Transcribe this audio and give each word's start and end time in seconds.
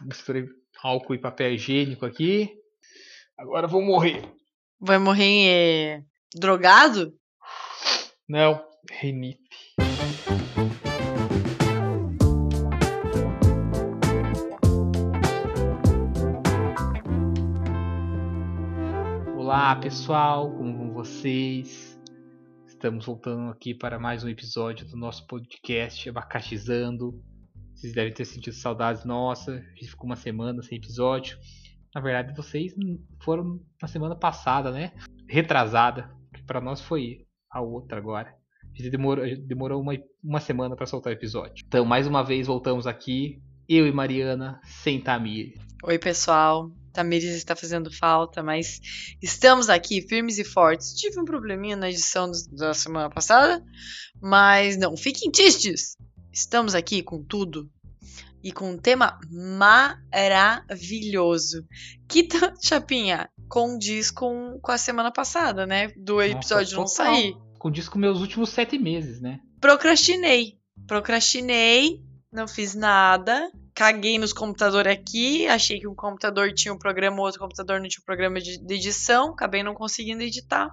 Misturei 0.00 0.46
álcool 0.82 1.14
e 1.14 1.18
papel 1.18 1.52
higiênico 1.52 2.06
aqui. 2.06 2.50
Agora 3.36 3.66
vou 3.66 3.82
morrer. 3.82 4.22
Vai 4.80 4.98
morrer 4.98 5.48
é, 5.48 6.02
drogado? 6.34 7.12
Não, 8.26 8.64
renite. 8.90 9.74
Olá 19.36 19.76
pessoal, 19.76 20.50
como 20.56 20.74
vão 20.78 20.92
vocês? 20.94 22.00
Estamos 22.66 23.04
voltando 23.04 23.50
aqui 23.50 23.74
para 23.74 23.98
mais 23.98 24.24
um 24.24 24.28
episódio 24.30 24.86
do 24.86 24.96
nosso 24.96 25.26
podcast 25.26 26.08
Abacaxizando. 26.08 27.22
Vocês 27.76 27.92
devem 27.92 28.12
ter 28.12 28.24
sentido 28.24 28.54
saudades 28.54 29.04
nossa. 29.04 29.52
A 29.52 29.78
gente 29.78 29.90
ficou 29.90 30.06
uma 30.06 30.16
semana 30.16 30.62
sem 30.62 30.78
episódio. 30.78 31.38
Na 31.94 32.00
verdade, 32.00 32.34
vocês 32.34 32.74
foram 33.22 33.60
na 33.80 33.86
semana 33.86 34.16
passada, 34.16 34.70
né? 34.72 34.92
Retrasada. 35.28 36.10
Que 36.34 36.42
para 36.42 36.60
nós 36.60 36.80
foi 36.80 37.26
a 37.50 37.60
outra 37.60 37.98
agora. 37.98 38.34
A 38.64 38.76
gente 38.78 38.90
demorou, 38.90 39.24
demorou 39.46 39.82
uma, 39.82 39.92
uma 40.24 40.40
semana 40.40 40.74
para 40.74 40.86
soltar 40.86 41.12
o 41.12 41.16
episódio. 41.16 41.64
Então, 41.66 41.84
mais 41.84 42.06
uma 42.06 42.22
vez, 42.22 42.46
voltamos 42.46 42.86
aqui. 42.86 43.42
Eu 43.68 43.86
e 43.86 43.92
Mariana, 43.92 44.58
sem 44.64 45.00
Tamir. 45.00 45.54
Oi, 45.84 45.98
pessoal. 45.98 46.70
Tamires 46.94 47.34
está 47.34 47.54
fazendo 47.54 47.92
falta, 47.92 48.42
mas 48.42 48.80
estamos 49.22 49.68
aqui 49.68 50.00
firmes 50.00 50.38
e 50.38 50.44
fortes. 50.44 50.94
Tive 50.94 51.20
um 51.20 51.26
probleminha 51.26 51.76
na 51.76 51.90
edição 51.90 52.30
da 52.52 52.72
semana 52.72 53.10
passada, 53.10 53.62
mas 54.20 54.78
não 54.78 54.96
fiquem 54.96 55.30
tristes. 55.30 55.94
Estamos 56.32 56.74
aqui 56.74 57.02
com 57.02 57.22
tudo 57.22 57.70
e 58.46 58.52
com 58.52 58.70
um 58.70 58.78
tema 58.78 59.18
maravilhoso. 60.12 61.66
Que, 62.08 62.28
Chapinha, 62.62 63.28
condiz 63.48 64.12
com, 64.12 64.60
com 64.62 64.70
a 64.70 64.78
semana 64.78 65.10
passada, 65.10 65.66
né? 65.66 65.88
Do 65.96 66.22
episódio 66.22 66.76
Nossa, 66.76 67.02
não 67.02 67.10
sair. 67.10 67.36
Condiz 67.58 67.88
com 67.88 67.98
meus 67.98 68.20
últimos 68.20 68.50
sete 68.50 68.78
meses, 68.78 69.20
né? 69.20 69.40
Procrastinei. 69.60 70.60
Procrastinei, 70.86 72.00
não 72.32 72.46
fiz 72.46 72.76
nada. 72.76 73.50
Caguei 73.74 74.16
nos 74.16 74.32
computadores 74.32 74.92
aqui. 74.92 75.48
Achei 75.48 75.80
que 75.80 75.88
um 75.88 75.94
computador 75.96 76.54
tinha 76.54 76.72
um 76.72 76.78
programa, 76.78 77.22
outro 77.22 77.40
computador 77.40 77.80
não 77.80 77.88
tinha 77.88 78.00
um 78.00 78.06
programa 78.06 78.40
de, 78.40 78.64
de 78.64 78.74
edição. 78.74 79.32
Acabei 79.32 79.64
não 79.64 79.74
conseguindo 79.74 80.22
editar. 80.22 80.70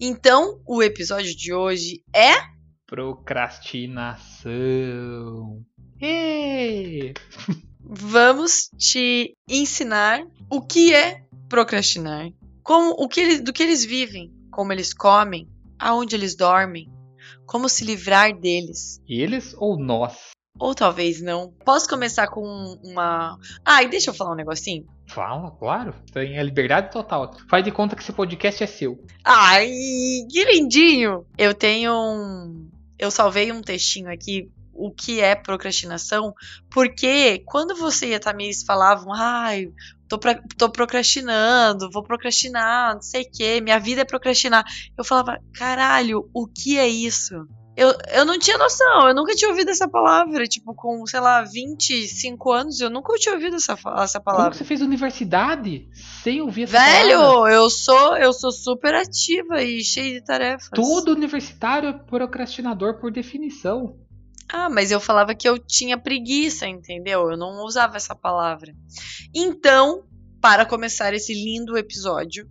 Então, 0.00 0.60
o 0.64 0.84
episódio 0.84 1.36
de 1.36 1.52
hoje 1.52 2.04
é 2.14 2.54
Procrastinação. 2.86 5.66
Vamos 7.80 8.70
te 8.76 9.32
ensinar 9.48 10.26
o 10.50 10.60
que 10.60 10.92
é 10.94 11.22
procrastinar, 11.48 12.30
como 12.62 12.90
o 12.90 13.08
que 13.08 13.20
eles, 13.20 13.40
do 13.40 13.52
que 13.52 13.62
eles 13.62 13.84
vivem, 13.84 14.32
como 14.50 14.72
eles 14.72 14.92
comem, 14.92 15.48
aonde 15.78 16.16
eles 16.16 16.36
dormem, 16.36 16.90
como 17.46 17.68
se 17.68 17.84
livrar 17.84 18.36
deles. 18.38 19.00
Eles 19.08 19.54
ou 19.56 19.78
nós? 19.78 20.30
Ou 20.58 20.74
talvez 20.74 21.20
não. 21.20 21.52
Posso 21.64 21.88
começar 21.88 22.28
com 22.28 22.42
uma. 22.82 23.38
Ah, 23.64 23.82
e 23.82 23.88
deixa 23.88 24.10
eu 24.10 24.14
falar 24.14 24.32
um 24.32 24.36
negocinho. 24.36 24.86
Fala, 25.06 25.50
claro. 25.52 25.94
Tem 26.12 26.38
a 26.38 26.42
liberdade 26.42 26.90
total. 26.90 27.36
Faz 27.48 27.62
de 27.62 27.70
conta 27.70 27.94
que 27.94 28.02
esse 28.02 28.12
podcast 28.12 28.64
é 28.64 28.66
seu. 28.66 28.98
Ai, 29.22 29.70
que 30.30 30.44
lindinho! 30.44 31.26
Eu 31.38 31.54
tenho 31.54 31.92
um 31.92 32.70
eu 32.98 33.10
salvei 33.10 33.52
um 33.52 33.60
textinho 33.60 34.10
aqui 34.10 34.50
o 34.78 34.90
que 34.90 35.20
é 35.20 35.34
procrastinação, 35.34 36.34
porque 36.70 37.42
quando 37.46 37.74
você 37.74 38.08
e 38.10 38.14
a 38.14 38.20
Tamiris 38.20 38.62
falavam, 38.62 39.12
ai, 39.12 39.68
tô, 40.08 40.18
pra, 40.18 40.40
tô 40.56 40.70
procrastinando, 40.70 41.90
vou 41.90 42.02
procrastinar, 42.02 42.94
não 42.94 43.02
sei 43.02 43.22
o 43.22 43.30
que, 43.30 43.60
minha 43.60 43.78
vida 43.78 44.02
é 44.02 44.04
procrastinar, 44.04 44.64
eu 44.96 45.04
falava, 45.04 45.38
caralho, 45.54 46.28
o 46.34 46.46
que 46.46 46.78
é 46.78 46.88
isso? 46.88 47.46
Eu, 47.76 47.94
eu 48.14 48.24
não 48.24 48.38
tinha 48.38 48.56
noção, 48.56 49.06
eu 49.06 49.14
nunca 49.14 49.34
tinha 49.34 49.50
ouvido 49.50 49.70
essa 49.70 49.86
palavra. 49.86 50.46
Tipo, 50.46 50.74
com, 50.74 51.06
sei 51.06 51.20
lá, 51.20 51.42
25 51.42 52.50
anos, 52.50 52.80
eu 52.80 52.88
nunca 52.88 53.12
tinha 53.18 53.34
ouvido 53.34 53.56
essa, 53.56 53.76
essa 53.98 54.18
palavra. 54.18 54.46
Como 54.46 54.54
você 54.54 54.64
fez 54.64 54.80
universidade 54.80 55.86
sem 56.22 56.40
ouvir 56.40 56.62
essa 56.62 56.72
Velho, 56.72 57.18
palavra? 57.18 57.44
Velho, 57.44 57.54
eu 57.54 57.68
sou, 57.68 58.16
eu 58.16 58.32
sou 58.32 58.50
super 58.50 58.94
ativa 58.94 59.62
e 59.62 59.84
cheia 59.84 60.14
de 60.14 60.24
tarefas. 60.24 60.70
Todo 60.74 61.12
universitário 61.12 61.90
é 61.90 61.92
procrastinador 61.92 62.98
por 62.98 63.12
definição. 63.12 63.98
Ah, 64.48 64.70
mas 64.70 64.90
eu 64.90 65.00
falava 65.00 65.34
que 65.34 65.48
eu 65.48 65.58
tinha 65.58 65.98
preguiça, 65.98 66.66
entendeu? 66.66 67.30
Eu 67.30 67.36
não 67.36 67.64
usava 67.64 67.96
essa 67.96 68.14
palavra. 68.14 68.74
Então, 69.34 70.04
para 70.40 70.64
começar 70.64 71.12
esse 71.14 71.34
lindo 71.34 71.76
episódio, 71.76 72.48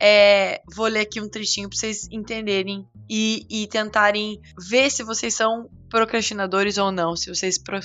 é, 0.00 0.62
vou 0.74 0.86
ler 0.86 1.00
aqui 1.00 1.20
um 1.20 1.28
trechinho 1.28 1.68
para 1.68 1.78
vocês 1.78 2.08
entenderem 2.10 2.88
e, 3.08 3.46
e, 3.50 3.66
tentarem 3.66 4.40
ver 4.58 4.90
se 4.90 5.02
vocês 5.02 5.34
são 5.34 5.68
procrastinadores 5.90 6.78
ou 6.78 6.90
não, 6.90 7.16
se 7.16 7.28
vocês 7.28 7.58
pro, 7.58 7.80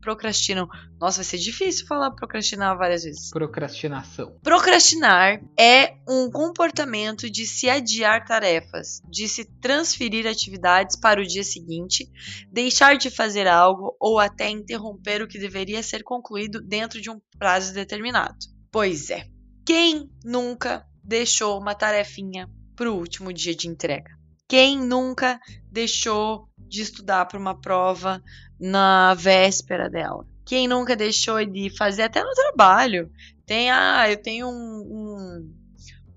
procrastinam. 0.00 0.68
Nossa, 1.00 1.18
vai 1.18 1.24
ser 1.24 1.38
difícil 1.38 1.86
falar 1.86 2.10
procrastinar 2.10 2.76
várias 2.76 3.04
vezes. 3.04 3.30
Procrastinação. 3.30 4.36
Procrastinar 4.42 5.40
é 5.58 5.94
um 6.08 6.30
comportamento 6.30 7.30
de 7.30 7.46
se 7.46 7.70
adiar 7.70 8.26
tarefas, 8.26 9.00
de 9.08 9.28
se 9.28 9.44
transferir 9.60 10.26
atividades 10.26 10.96
para 10.96 11.20
o 11.20 11.26
dia 11.26 11.44
seguinte, 11.44 12.10
deixar 12.50 12.98
de 12.98 13.08
fazer 13.08 13.46
algo 13.46 13.96
ou 14.00 14.18
até 14.18 14.50
interromper 14.50 15.22
o 15.22 15.28
que 15.28 15.38
deveria 15.38 15.82
ser 15.82 16.02
concluído 16.02 16.60
dentro 16.60 17.00
de 17.00 17.08
um 17.08 17.20
prazo 17.38 17.72
determinado. 17.72 18.36
Pois 18.70 19.10
é. 19.10 19.26
Quem 19.64 20.10
nunca 20.24 20.84
deixou 21.04 21.58
uma 21.60 21.74
tarefinha 21.74 22.50
para 22.74 22.90
o 22.90 22.96
último 22.96 23.32
dia 23.32 23.54
de 23.54 23.68
entrega? 23.68 24.10
Quem 24.48 24.78
nunca 24.78 25.40
deixou 25.70 26.46
de 26.72 26.80
estudar 26.80 27.26
para 27.26 27.38
uma 27.38 27.54
prova 27.60 28.22
na 28.58 29.12
véspera 29.14 29.90
dela? 29.90 30.26
Quem 30.46 30.66
nunca 30.66 30.96
deixou 30.96 31.44
de 31.44 31.70
fazer 31.76 32.02
até 32.02 32.24
no 32.24 32.32
trabalho? 32.32 33.10
Tem, 33.46 33.70
ah, 33.70 34.10
eu 34.10 34.16
tenho 34.16 34.48
um, 34.48 35.52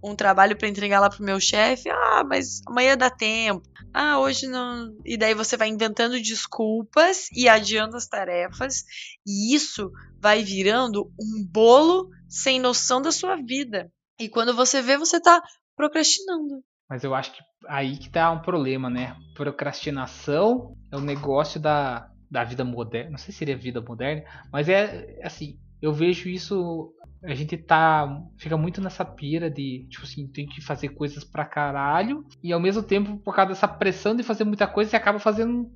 um, 0.01 0.11
um 0.11 0.15
trabalho 0.15 0.57
para 0.57 0.69
entregar 0.69 1.01
lá 1.01 1.09
pro 1.09 1.23
meu 1.23 1.39
chefe. 1.39 1.89
Ah, 1.89 2.23
mas 2.25 2.61
amanhã 2.65 2.95
dá 2.95 3.09
tempo. 3.09 3.67
Ah, 3.93 4.17
hoje 4.19 4.47
não. 4.47 4.97
E 5.03 5.17
daí 5.17 5.33
você 5.33 5.57
vai 5.57 5.67
inventando 5.67 6.19
desculpas 6.21 7.27
e 7.33 7.49
adiando 7.49 7.97
as 7.97 8.07
tarefas. 8.07 8.83
E 9.27 9.53
isso 9.53 9.91
vai 10.21 10.41
virando 10.41 11.11
um 11.19 11.45
bolo 11.45 12.09
sem 12.29 12.59
noção 12.59 13.01
da 13.01 13.11
sua 13.11 13.35
vida. 13.35 13.91
E 14.17 14.29
quando 14.29 14.55
você 14.55 14.81
vê, 14.81 14.97
você 14.97 15.19
tá 15.19 15.41
procrastinando. 15.75 16.63
Mas 16.89 17.03
eu 17.03 17.15
acho 17.15 17.33
que 17.33 17.39
aí 17.67 17.97
que 17.97 18.09
tá 18.09 18.31
um 18.31 18.39
problema, 18.39 18.89
né? 18.89 19.15
Procrastinação 19.33 20.75
é 20.91 20.95
o 20.95 20.99
um 20.99 21.03
negócio 21.03 21.59
da, 21.59 22.09
da 22.29 22.43
vida 22.43 22.63
moderna. 22.63 23.11
Não 23.11 23.17
sei 23.17 23.31
se 23.31 23.39
seria 23.39 23.57
vida 23.57 23.81
moderna, 23.81 24.23
mas 24.51 24.69
é 24.69 25.19
assim, 25.23 25.57
eu 25.81 25.93
vejo 25.93 26.29
isso. 26.29 26.93
A 27.23 27.33
gente 27.33 27.57
tá. 27.57 28.21
Fica 28.37 28.55
muito 28.55 28.81
nessa 28.81 29.03
pira 29.03 29.49
de, 29.49 29.87
tipo 29.89 30.03
assim, 30.03 30.27
tem 30.27 30.45
que 30.45 30.61
fazer 30.61 30.89
coisas 30.89 31.23
pra 31.23 31.45
caralho. 31.45 32.23
E 32.43 32.53
ao 32.53 32.59
mesmo 32.59 32.83
tempo, 32.83 33.17
por 33.17 33.35
causa 33.35 33.49
dessa 33.49 33.67
pressão 33.67 34.15
de 34.15 34.23
fazer 34.23 34.43
muita 34.43 34.67
coisa, 34.67 34.91
você 34.91 34.95
acaba 34.95 35.19
fazendo 35.19 35.71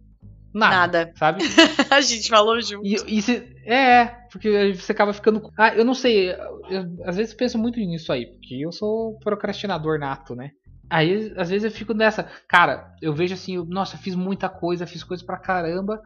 Nada, 0.54 1.06
Nada. 1.06 1.14
Sabe? 1.16 1.44
a 1.92 2.02
gente 2.02 2.28
falou 2.28 2.60
junto. 2.60 2.86
E, 2.86 2.96
e 3.08 3.22
se, 3.22 3.56
é, 3.66 4.06
porque 4.32 4.74
você 4.74 4.92
acaba 4.92 5.14
ficando. 5.14 5.52
Ah, 5.58 5.76
eu 5.76 5.86
não 5.86 5.94
sei. 5.94 6.32
Eu, 6.32 6.98
às 7.06 7.18
vezes 7.18 7.34
penso 7.34 7.58
muito 7.58 7.80
nisso 7.80 8.12
aí, 8.12 8.26
porque 8.26 8.56
eu 8.56 8.72
sou 8.72 9.18
procrastinador 9.20 10.00
nato, 10.00 10.36
né? 10.36 10.52
Aí, 10.90 11.34
às 11.38 11.50
vezes 11.50 11.64
eu 11.64 11.72
fico 11.72 11.94
nessa. 11.94 12.24
Cara, 12.48 12.96
eu 13.02 13.14
vejo 13.14 13.34
assim, 13.34 13.56
eu, 13.56 13.66
nossa, 13.66 13.98
fiz 13.98 14.16
muita 14.16 14.50
coisa, 14.50 14.88
fiz 14.88 15.04
coisa 15.04 15.24
pra 15.24 15.38
caramba. 15.38 16.02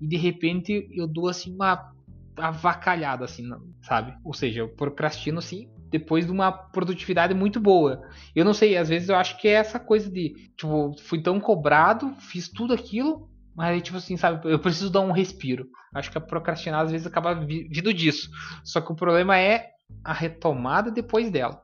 E 0.00 0.06
de 0.06 0.16
repente 0.16 0.88
eu 0.92 1.06
dou 1.06 1.28
assim 1.28 1.54
uma 1.54 1.92
avacalhada, 2.36 3.24
assim, 3.24 3.48
sabe? 3.82 4.14
Ou 4.24 4.32
seja, 4.32 4.60
eu 4.60 4.68
procrastino 4.68 5.38
assim 5.38 5.68
depois 5.90 6.26
de 6.26 6.32
uma 6.32 6.52
produtividade 6.52 7.34
muito 7.34 7.58
boa. 7.58 8.02
Eu 8.34 8.44
não 8.44 8.52
sei, 8.52 8.76
às 8.76 8.88
vezes 8.88 9.08
eu 9.08 9.16
acho 9.16 9.38
que 9.38 9.48
é 9.48 9.52
essa 9.52 9.80
coisa 9.80 10.10
de, 10.10 10.34
tipo, 10.56 10.94
fui 11.00 11.22
tão 11.22 11.40
cobrado, 11.40 12.14
fiz 12.18 12.48
tudo 12.48 12.74
aquilo, 12.74 13.28
mas 13.56 13.82
tipo 13.82 13.96
assim, 13.96 14.16
sabe, 14.16 14.50
eu 14.50 14.58
preciso 14.58 14.90
dar 14.90 15.00
um 15.00 15.12
respiro. 15.12 15.66
Acho 15.94 16.10
que 16.10 16.18
a 16.18 16.20
procrastinar 16.20 16.82
às 16.82 16.90
vezes 16.90 17.06
acaba 17.06 17.34
vindo 17.34 17.92
disso. 17.92 18.30
Só 18.62 18.80
que 18.80 18.92
o 18.92 18.96
problema 18.96 19.38
é 19.38 19.70
a 20.04 20.12
retomada 20.12 20.90
depois 20.90 21.30
dela. 21.30 21.60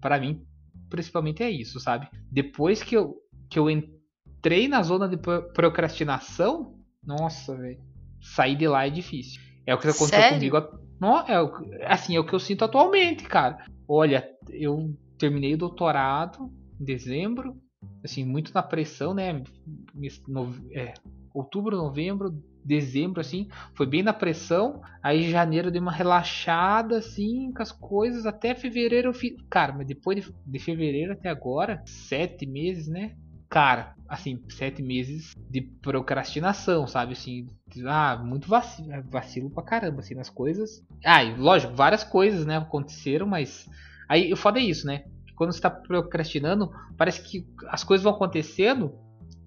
Para 0.00 0.18
mim, 0.18 0.42
principalmente 0.88 1.42
é 1.42 1.50
isso, 1.50 1.80
sabe? 1.80 2.08
Depois 2.30 2.82
que 2.82 2.96
eu, 2.96 3.16
que 3.48 3.58
eu 3.58 3.68
entrei 3.70 4.68
na 4.68 4.82
zona 4.82 5.08
de 5.08 5.16
procrastinação, 5.16 6.78
nossa, 7.04 7.56
velho, 7.56 7.80
sair 8.20 8.56
de 8.56 8.68
lá 8.68 8.86
é 8.86 8.90
difícil. 8.90 9.40
É 9.66 9.74
o 9.74 9.78
que 9.78 9.88
aconteceu 9.88 10.20
Sério? 10.20 10.50
comigo. 10.50 10.78
Não, 11.00 11.18
é, 11.20 11.86
assim, 11.86 12.16
é 12.16 12.20
o 12.20 12.26
que 12.26 12.34
eu 12.34 12.40
sinto 12.40 12.64
atualmente, 12.64 13.24
cara. 13.24 13.64
Olha, 13.86 14.28
eu 14.50 14.94
terminei 15.18 15.54
o 15.54 15.58
doutorado 15.58 16.50
em 16.80 16.84
dezembro, 16.84 17.56
assim, 18.04 18.24
muito 18.24 18.52
na 18.52 18.62
pressão, 18.62 19.14
né? 19.14 19.42
No, 20.26 20.54
é, 20.72 20.94
outubro, 21.32 21.76
novembro, 21.76 22.42
dezembro, 22.68 23.20
assim, 23.20 23.48
foi 23.74 23.86
bem 23.86 24.02
na 24.02 24.12
pressão. 24.12 24.82
Aí 25.02 25.30
janeiro 25.30 25.70
deu 25.70 25.80
uma 25.80 25.90
relaxada, 25.90 26.98
assim, 26.98 27.50
com 27.52 27.62
as 27.62 27.72
coisas. 27.72 28.26
Até 28.26 28.54
fevereiro 28.54 29.08
eu 29.08 29.14
fiz. 29.14 29.34
Cara, 29.50 29.72
mas 29.72 29.86
depois 29.86 30.24
de, 30.24 30.34
de 30.46 30.58
fevereiro 30.58 31.12
até 31.12 31.30
agora, 31.30 31.82
sete 31.86 32.46
meses, 32.46 32.86
né? 32.86 33.16
Cara, 33.48 33.94
assim, 34.06 34.38
sete 34.50 34.82
meses 34.82 35.34
de 35.48 35.62
procrastinação, 35.62 36.86
sabe? 36.86 37.14
Assim, 37.14 37.48
ah, 37.86 38.20
muito 38.22 38.46
vacilo, 38.46 38.88
vacilo 39.10 39.50
pra 39.50 39.62
caramba, 39.62 40.00
assim, 40.00 40.14
nas 40.14 40.28
coisas. 40.28 40.84
Ah, 41.02 41.24
e 41.24 41.34
lógico, 41.34 41.74
várias 41.74 42.04
coisas, 42.04 42.44
né, 42.44 42.58
aconteceram, 42.58 43.26
mas. 43.26 43.66
Aí 44.06 44.30
o 44.32 44.36
foda 44.36 44.58
é 44.58 44.62
isso, 44.62 44.86
né? 44.86 45.04
Quando 45.34 45.52
você 45.52 45.60
tá 45.60 45.70
procrastinando, 45.70 46.70
parece 46.96 47.22
que 47.22 47.46
as 47.68 47.84
coisas 47.84 48.02
vão 48.04 48.12
acontecendo 48.12 48.92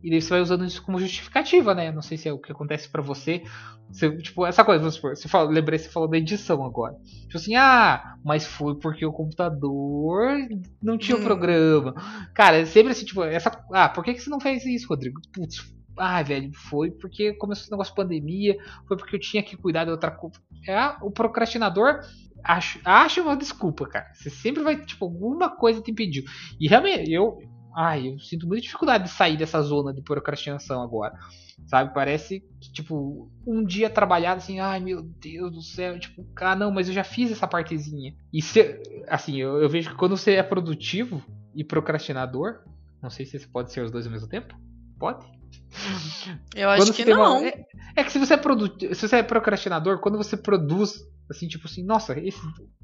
e 0.03 0.09
daí 0.09 0.21
você 0.21 0.29
vai 0.29 0.41
usando 0.41 0.65
isso 0.65 0.81
como 0.81 0.99
justificativa, 0.99 1.75
né? 1.75 1.91
Não 1.91 2.01
sei 2.01 2.17
se 2.17 2.27
é 2.27 2.33
o 2.33 2.39
que 2.39 2.51
acontece 2.51 2.89
para 2.89 3.01
você. 3.01 3.43
você. 3.89 4.15
Tipo, 4.17 4.45
essa 4.45 4.63
coisa, 4.63 4.79
vamos 4.79 4.95
supor, 4.95 5.15
você 5.15 5.27
fala, 5.27 5.49
lembrei, 5.49 5.77
você 5.77 5.89
falou 5.89 6.09
da 6.09 6.17
edição 6.17 6.63
agora. 6.65 6.95
Tipo 7.03 7.37
assim, 7.37 7.55
ah, 7.55 8.15
mas 8.23 8.45
foi 8.45 8.75
porque 8.79 9.05
o 9.05 9.13
computador 9.13 10.37
não 10.81 10.97
tinha 10.97 11.17
o 11.17 11.21
hum. 11.21 11.23
programa. 11.23 11.93
Cara, 12.33 12.57
é 12.57 12.65
sempre 12.65 12.91
assim, 12.91 13.05
tipo, 13.05 13.23
essa. 13.23 13.51
Ah, 13.71 13.89
por 13.89 14.03
que, 14.03 14.13
que 14.13 14.21
você 14.21 14.29
não 14.29 14.39
fez 14.39 14.65
isso, 14.65 14.87
Rodrigo? 14.87 15.21
Putz, 15.33 15.73
ah, 15.97 16.23
velho, 16.23 16.51
foi 16.53 16.91
porque 16.91 17.33
começou 17.33 17.63
esse 17.63 17.71
negócio 17.71 17.93
de 17.93 18.01
pandemia, 18.01 18.57
foi 18.87 18.97
porque 18.97 19.15
eu 19.15 19.19
tinha 19.19 19.43
que 19.43 19.55
cuidar 19.55 19.85
de 19.85 19.91
outra 19.91 20.11
coisa. 20.11 20.39
É, 20.67 20.95
o 21.01 21.11
procrastinador 21.11 22.01
acha, 22.43 22.79
acha 22.83 23.21
uma 23.21 23.35
desculpa, 23.35 23.87
cara. 23.87 24.11
Você 24.13 24.29
sempre 24.29 24.63
vai, 24.63 24.75
tipo, 24.83 25.05
alguma 25.05 25.49
coisa 25.49 25.81
te 25.81 25.91
impediu. 25.91 26.23
E 26.59 26.67
realmente, 26.67 27.11
eu, 27.11 27.39
Ai, 27.75 28.09
eu 28.09 28.19
sinto 28.19 28.47
muita 28.47 28.63
dificuldade 28.63 29.05
de 29.05 29.09
sair 29.09 29.37
dessa 29.37 29.61
zona 29.61 29.93
de 29.93 30.01
procrastinação 30.01 30.81
agora. 30.81 31.17
Sabe? 31.67 31.93
Parece 31.93 32.43
que, 32.59 32.71
tipo, 32.71 33.31
um 33.45 33.63
dia 33.63 33.89
trabalhado 33.89 34.39
assim, 34.39 34.59
ai 34.59 34.79
meu 34.79 35.01
Deus 35.01 35.51
do 35.51 35.61
céu, 35.61 35.99
tipo, 35.99 36.25
ah, 36.37 36.55
não, 36.55 36.71
mas 36.71 36.87
eu 36.87 36.93
já 36.93 37.03
fiz 37.03 37.31
essa 37.31 37.47
partezinha. 37.47 38.15
E 38.33 38.41
se, 38.41 38.81
assim, 39.07 39.37
eu, 39.37 39.61
eu 39.61 39.69
vejo 39.69 39.91
que 39.91 39.95
quando 39.95 40.17
você 40.17 40.33
é 40.33 40.43
produtivo 40.43 41.23
e 41.55 41.63
procrastinador, 41.63 42.61
não 43.01 43.09
sei 43.09 43.25
se 43.25 43.47
pode 43.47 43.71
ser 43.71 43.83
os 43.83 43.91
dois 43.91 44.05
ao 44.05 44.11
mesmo 44.11 44.27
tempo. 44.27 44.55
Pode? 45.01 45.25
Eu 46.55 46.69
acho 46.69 46.93
que 46.93 47.03
não. 47.03 47.39
Uma, 47.39 47.47
é, 47.47 47.65
é, 47.95 48.03
que 48.03 48.11
se 48.11 48.19
você, 48.19 48.35
é 48.35 48.37
produ, 48.37 48.71
se 48.93 49.07
você 49.07 49.15
é 49.15 49.23
procrastinador, 49.23 49.99
quando 49.99 50.15
você 50.15 50.37
produz, 50.37 50.99
assim, 51.27 51.47
tipo 51.47 51.65
assim, 51.65 51.83
nossa, 51.83 52.17
esse, 52.19 52.39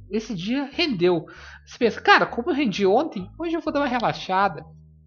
esse 0.10 0.34
dia 0.34 0.68
rendeu. 0.74 1.28
Você 1.64 1.78
pensa, 1.78 2.02
cara, 2.02 2.26
como 2.26 2.50
eu 2.50 2.56
rendi 2.56 2.88
ontem, 2.88 3.30
hoje 3.38 3.56
eu 3.56 3.62
vou 3.62 3.72
dar 3.72 3.82
uma 3.82 3.88
relaxada. 3.88 4.66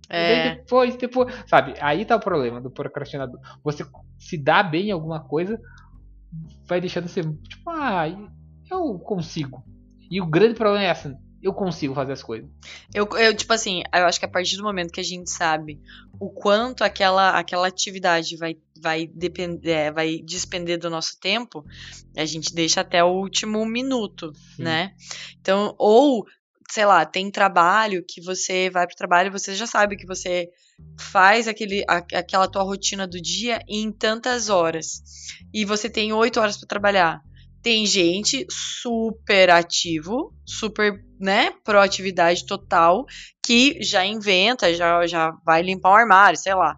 É. 0.08 0.54
depois, 0.54 0.94
depois. 0.96 1.34
Sabe, 1.48 1.74
aí 1.80 2.04
tá 2.04 2.14
o 2.14 2.20
problema 2.20 2.60
do 2.60 2.70
procrastinador. 2.70 3.40
Você 3.64 3.84
se 4.16 4.38
dá 4.40 4.62
bem 4.62 4.88
em 4.88 4.92
alguma 4.92 5.18
coisa, 5.20 5.60
vai 6.68 6.80
deixando 6.80 7.06
de 7.06 7.10
ser 7.10 7.24
tipo, 7.24 7.70
ah, 7.70 8.04
eu 8.70 9.00
consigo. 9.00 9.64
E 10.08 10.20
o 10.20 10.26
grande 10.26 10.54
problema 10.54 10.84
é 10.84 10.90
assim, 10.90 11.16
eu 11.42 11.52
consigo 11.52 11.94
fazer 11.94 12.12
as 12.12 12.22
coisas. 12.22 12.48
Eu, 12.92 13.08
eu, 13.18 13.34
tipo 13.34 13.52
assim, 13.52 13.82
eu 13.92 14.06
acho 14.06 14.18
que 14.18 14.26
a 14.26 14.30
partir 14.30 14.56
do 14.56 14.62
momento 14.62 14.92
que 14.92 15.00
a 15.00 15.04
gente 15.04 15.30
sabe 15.30 15.80
o 16.18 16.28
quanto 16.28 16.84
aquela, 16.84 17.38
aquela 17.38 17.66
atividade 17.66 18.36
vai, 18.36 18.56
vai, 18.80 19.06
depender, 19.06 19.70
é, 19.70 19.90
vai 19.90 20.18
despender 20.18 20.78
do 20.78 20.90
nosso 20.90 21.18
tempo, 21.18 21.64
a 22.16 22.24
gente 22.26 22.54
deixa 22.54 22.82
até 22.82 23.02
o 23.02 23.08
último 23.08 23.64
minuto, 23.64 24.32
Sim. 24.56 24.64
né? 24.64 24.94
Então, 25.40 25.74
ou 25.78 26.26
sei 26.70 26.84
lá, 26.84 27.04
tem 27.04 27.30
trabalho 27.30 28.04
que 28.06 28.20
você 28.20 28.70
vai 28.70 28.86
pro 28.86 28.94
trabalho 28.94 29.26
e 29.26 29.30
você 29.30 29.54
já 29.54 29.66
sabe 29.66 29.96
que 29.96 30.06
você 30.06 30.48
faz 30.98 31.48
aquele, 31.48 31.84
a, 31.88 31.96
aquela 31.96 32.46
tua 32.46 32.62
rotina 32.62 33.06
do 33.06 33.20
dia 33.20 33.60
em 33.66 33.90
tantas 33.90 34.48
horas. 34.48 35.02
E 35.52 35.64
você 35.64 35.90
tem 35.90 36.12
oito 36.12 36.38
horas 36.38 36.56
para 36.56 36.68
trabalhar. 36.68 37.22
Tem 37.62 37.84
gente 37.86 38.46
super 38.50 39.50
ativo, 39.50 40.34
super, 40.46 41.04
né, 41.18 41.52
proatividade 41.64 42.46
total, 42.46 43.04
que 43.44 43.82
já 43.82 44.04
inventa, 44.04 44.72
já, 44.74 45.06
já 45.06 45.32
vai 45.44 45.62
limpar 45.62 45.90
o 45.90 45.94
armário, 45.94 46.38
sei 46.38 46.54
lá. 46.54 46.76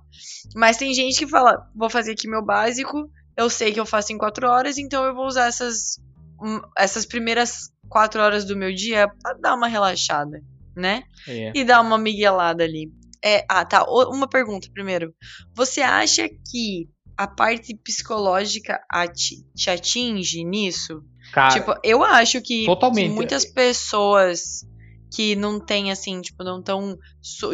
Mas 0.55 0.77
tem 0.77 0.93
gente 0.93 1.19
que 1.19 1.27
fala, 1.27 1.57
vou 1.75 1.89
fazer 1.89 2.13
aqui 2.13 2.29
meu 2.29 2.45
básico, 2.45 3.09
eu 3.37 3.49
sei 3.49 3.73
que 3.73 3.81
eu 3.81 3.87
faço 3.87 4.13
em 4.13 4.19
quatro 4.19 4.49
horas, 4.49 4.79
então 4.79 5.05
eu 5.05 5.15
vou 5.15 5.27
usar 5.27 5.47
essas, 5.47 5.99
hum, 6.43 6.61
essas 6.77 7.07
primeiras 7.07 7.71
quatro 7.89 8.21
horas 8.21 8.45
do 8.45 8.57
meu 8.57 8.75
dia 8.75 9.09
pra 9.23 9.35
dar 9.35 9.55
uma 9.55 9.69
relaxada, 9.69 10.43
né? 10.75 11.05
É. 11.29 11.53
E 11.55 11.65
dar 11.65 11.81
uma 11.81 11.99
miguelada 11.99 12.65
ali. 12.65 12.91
É, 13.25 13.45
ah, 13.49 13.65
tá. 13.65 13.85
Uma 13.85 14.29
pergunta 14.29 14.69
primeiro. 14.73 15.15
Você 15.55 15.81
acha 15.81 16.29
que 16.29 16.89
a 17.17 17.27
parte 17.27 17.75
psicológica 17.77 18.81
te, 19.15 19.45
te 19.55 19.71
atinge 19.71 20.45
nisso? 20.45 21.05
Cara, 21.33 21.55
tipo, 21.55 21.75
eu 21.83 22.03
acho 22.03 22.41
que 22.43 22.67
totalmente. 22.67 23.11
muitas 23.11 23.45
pessoas 23.45 24.67
que 25.15 25.37
não 25.37 25.61
tem 25.61 25.93
assim, 25.93 26.21
tipo, 26.23 26.43
não 26.43 26.63
tão, 26.63 26.99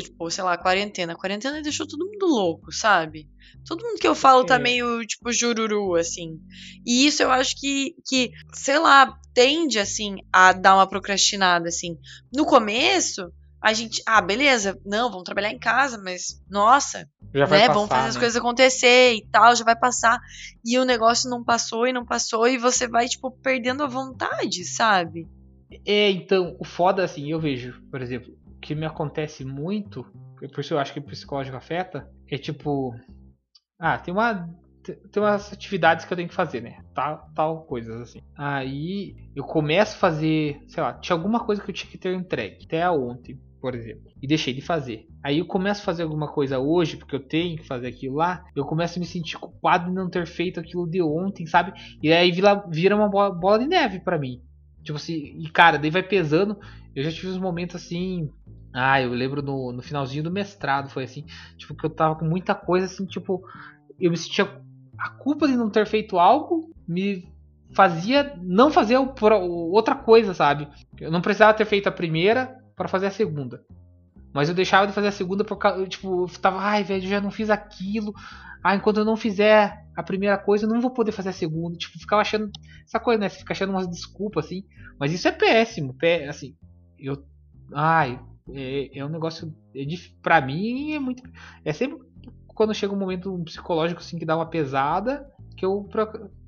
tipo, 0.00 0.30
sei 0.30 0.44
lá, 0.44 0.56
quarentena. 0.56 1.16
Quarentena 1.16 1.60
deixou 1.60 1.86
todo 1.86 2.06
mundo 2.06 2.26
louco, 2.26 2.72
sabe? 2.72 3.28
Todo 3.66 3.84
mundo 3.84 3.98
que 3.98 4.06
eu 4.06 4.14
falo 4.14 4.44
tá 4.44 4.54
é. 4.54 4.58
meio, 4.58 5.04
tipo, 5.04 5.32
jururu, 5.32 5.96
assim. 5.96 6.40
E 6.86 7.06
isso 7.06 7.22
eu 7.22 7.30
acho 7.30 7.58
que, 7.58 7.96
que, 8.06 8.30
sei 8.54 8.78
lá, 8.78 9.12
tende, 9.34 9.78
assim, 9.78 10.18
a 10.32 10.52
dar 10.52 10.76
uma 10.76 10.88
procrastinada, 10.88 11.68
assim. 11.68 11.98
No 12.32 12.46
começo, 12.46 13.28
a 13.60 13.72
gente, 13.72 14.02
ah, 14.06 14.20
beleza, 14.20 14.78
não, 14.84 15.10
vamos 15.10 15.24
trabalhar 15.24 15.50
em 15.50 15.58
casa, 15.58 16.00
mas, 16.02 16.40
nossa, 16.48 17.08
já 17.34 17.46
né, 17.46 17.66
passar, 17.66 17.72
vamos 17.72 17.88
fazer 17.88 18.02
né? 18.02 18.08
as 18.08 18.16
coisas 18.16 18.36
acontecer 18.36 19.14
e 19.14 19.26
tal, 19.30 19.54
já 19.54 19.64
vai 19.64 19.76
passar. 19.76 20.18
E 20.64 20.78
o 20.78 20.84
negócio 20.84 21.28
não 21.28 21.42
passou 21.44 21.86
e 21.86 21.92
não 21.92 22.04
passou, 22.04 22.46
e 22.46 22.56
você 22.56 22.86
vai, 22.86 23.08
tipo, 23.08 23.30
perdendo 23.30 23.82
a 23.82 23.88
vontade, 23.88 24.64
sabe? 24.64 25.26
É, 25.84 26.10
então, 26.10 26.56
o 26.58 26.64
foda, 26.64 27.04
assim, 27.04 27.30
eu 27.30 27.40
vejo, 27.40 27.82
por 27.90 28.00
exemplo, 28.00 28.32
o 28.46 28.58
que 28.60 28.74
me 28.74 28.86
acontece 28.86 29.44
muito, 29.44 30.04
por 30.52 30.60
isso 30.60 30.74
eu 30.74 30.78
acho 30.78 30.92
que 30.92 31.00
o 31.00 31.02
psicológico 31.02 31.56
afeta, 31.56 32.08
é 32.30 32.38
tipo, 32.38 32.94
ah, 33.78 33.98
tem 33.98 34.14
uma 34.14 34.48
tem 35.12 35.22
umas 35.22 35.52
atividades 35.52 36.06
que 36.06 36.12
eu 36.12 36.16
tenho 36.16 36.28
que 36.28 36.34
fazer, 36.34 36.62
né? 36.62 36.82
Tal, 36.94 37.30
tal 37.34 37.62
coisas 37.64 38.00
assim. 38.00 38.20
Aí 38.34 39.14
eu 39.36 39.44
começo 39.44 39.96
a 39.96 39.98
fazer, 39.98 40.62
sei 40.66 40.82
lá, 40.82 40.94
tinha 40.94 41.14
alguma 41.14 41.44
coisa 41.44 41.62
que 41.62 41.70
eu 41.70 41.74
tinha 41.74 41.90
que 41.90 41.98
ter 41.98 42.14
entregue 42.14 42.64
até 42.64 42.88
ontem, 42.90 43.38
por 43.60 43.74
exemplo, 43.74 44.10
e 44.22 44.26
deixei 44.26 44.54
de 44.54 44.60
fazer. 44.60 45.06
Aí 45.22 45.38
eu 45.38 45.46
começo 45.46 45.82
a 45.82 45.84
fazer 45.84 46.04
alguma 46.04 46.28
coisa 46.28 46.58
hoje, 46.58 46.96
porque 46.96 47.16
eu 47.16 47.20
tenho 47.20 47.58
que 47.58 47.66
fazer 47.66 47.88
aquilo 47.88 48.16
lá, 48.16 48.44
eu 48.54 48.64
começo 48.64 48.98
a 48.98 49.00
me 49.00 49.06
sentir 49.06 49.36
culpado 49.38 49.88
de 49.88 49.94
não 49.94 50.08
ter 50.08 50.26
feito 50.26 50.60
aquilo 50.60 50.88
de 50.88 51.02
ontem, 51.02 51.46
sabe? 51.46 51.72
E 52.02 52.12
aí 52.12 52.30
vira 52.30 52.96
uma 52.96 53.08
bola 53.08 53.58
de 53.58 53.66
neve 53.66 54.00
para 54.00 54.18
mim. 54.18 54.40
Tipo 54.82 54.96
assim, 54.96 55.36
e 55.38 55.50
cara, 55.50 55.78
daí 55.78 55.90
vai 55.90 56.02
pesando. 56.02 56.58
Eu 56.94 57.02
já 57.02 57.10
tive 57.10 57.28
uns 57.28 57.38
momentos 57.38 57.76
assim. 57.76 58.30
Ah, 58.72 59.00
eu 59.02 59.10
lembro 59.10 59.42
no, 59.42 59.72
no 59.72 59.82
finalzinho 59.82 60.22
do 60.22 60.30
mestrado, 60.30 60.88
foi 60.88 61.04
assim. 61.04 61.24
Tipo, 61.56 61.74
que 61.74 61.84
eu 61.84 61.90
tava 61.90 62.16
com 62.16 62.24
muita 62.24 62.54
coisa 62.54 62.86
assim, 62.86 63.04
tipo. 63.04 63.42
Eu 64.00 64.10
me 64.10 64.16
sentia. 64.16 64.48
A 64.96 65.10
culpa 65.10 65.46
de 65.46 65.56
não 65.56 65.70
ter 65.70 65.86
feito 65.86 66.18
algo 66.18 66.72
me 66.86 67.28
fazia 67.72 68.34
não 68.40 68.70
fazer 68.70 68.96
outra 68.96 69.94
coisa, 69.94 70.32
sabe? 70.32 70.68
Eu 70.98 71.10
não 71.10 71.20
precisava 71.20 71.54
ter 71.54 71.66
feito 71.66 71.86
a 71.86 71.92
primeira 71.92 72.57
para 72.78 72.88
fazer 72.88 73.06
a 73.06 73.10
segunda. 73.10 73.62
Mas 74.32 74.48
eu 74.48 74.54
deixava 74.54 74.86
de 74.86 74.92
fazer 74.92 75.08
a 75.08 75.12
segunda 75.12 75.44
porque, 75.44 75.86
tipo, 75.88 76.24
eu 76.24 76.28
tava, 76.40 76.60
ai, 76.60 76.84
velho, 76.84 77.06
já 77.06 77.20
não 77.20 77.30
fiz 77.30 77.50
aquilo. 77.50 78.14
Ah, 78.62 78.74
enquanto 78.74 78.98
eu 78.98 79.04
não 79.04 79.16
fizer 79.16 79.84
a 79.96 80.02
primeira 80.02 80.38
coisa, 80.38 80.64
eu 80.64 80.68
não 80.68 80.80
vou 80.80 80.92
poder 80.92 81.12
fazer 81.12 81.30
a 81.30 81.32
segunda. 81.32 81.76
Tipo, 81.76 81.98
ficava 81.98 82.22
achando 82.22 82.50
essa 82.84 83.00
coisa, 83.00 83.20
né? 83.20 83.28
Você 83.28 83.38
fica 83.38 83.52
achando 83.52 83.70
umas 83.70 83.88
desculpas 83.88 84.46
assim. 84.46 84.64
Mas 84.98 85.12
isso 85.12 85.28
é 85.28 85.32
péssimo, 85.32 85.94
pé, 85.94 86.28
assim. 86.28 86.56
Eu, 86.98 87.24
ai, 87.74 88.20
é, 88.52 88.98
é 88.98 89.04
um 89.04 89.08
negócio, 89.08 89.54
é, 89.74 89.84
pra 90.22 90.40
mim 90.40 90.92
é 90.92 90.98
muito, 90.98 91.22
é 91.64 91.72
sempre 91.72 91.98
quando 92.46 92.74
chega 92.74 92.92
um 92.92 92.98
momento 92.98 93.38
psicológico 93.44 94.00
assim 94.00 94.18
que 94.18 94.24
dá 94.24 94.34
uma 94.34 94.46
pesada 94.46 95.24
que 95.56 95.64
eu 95.64 95.88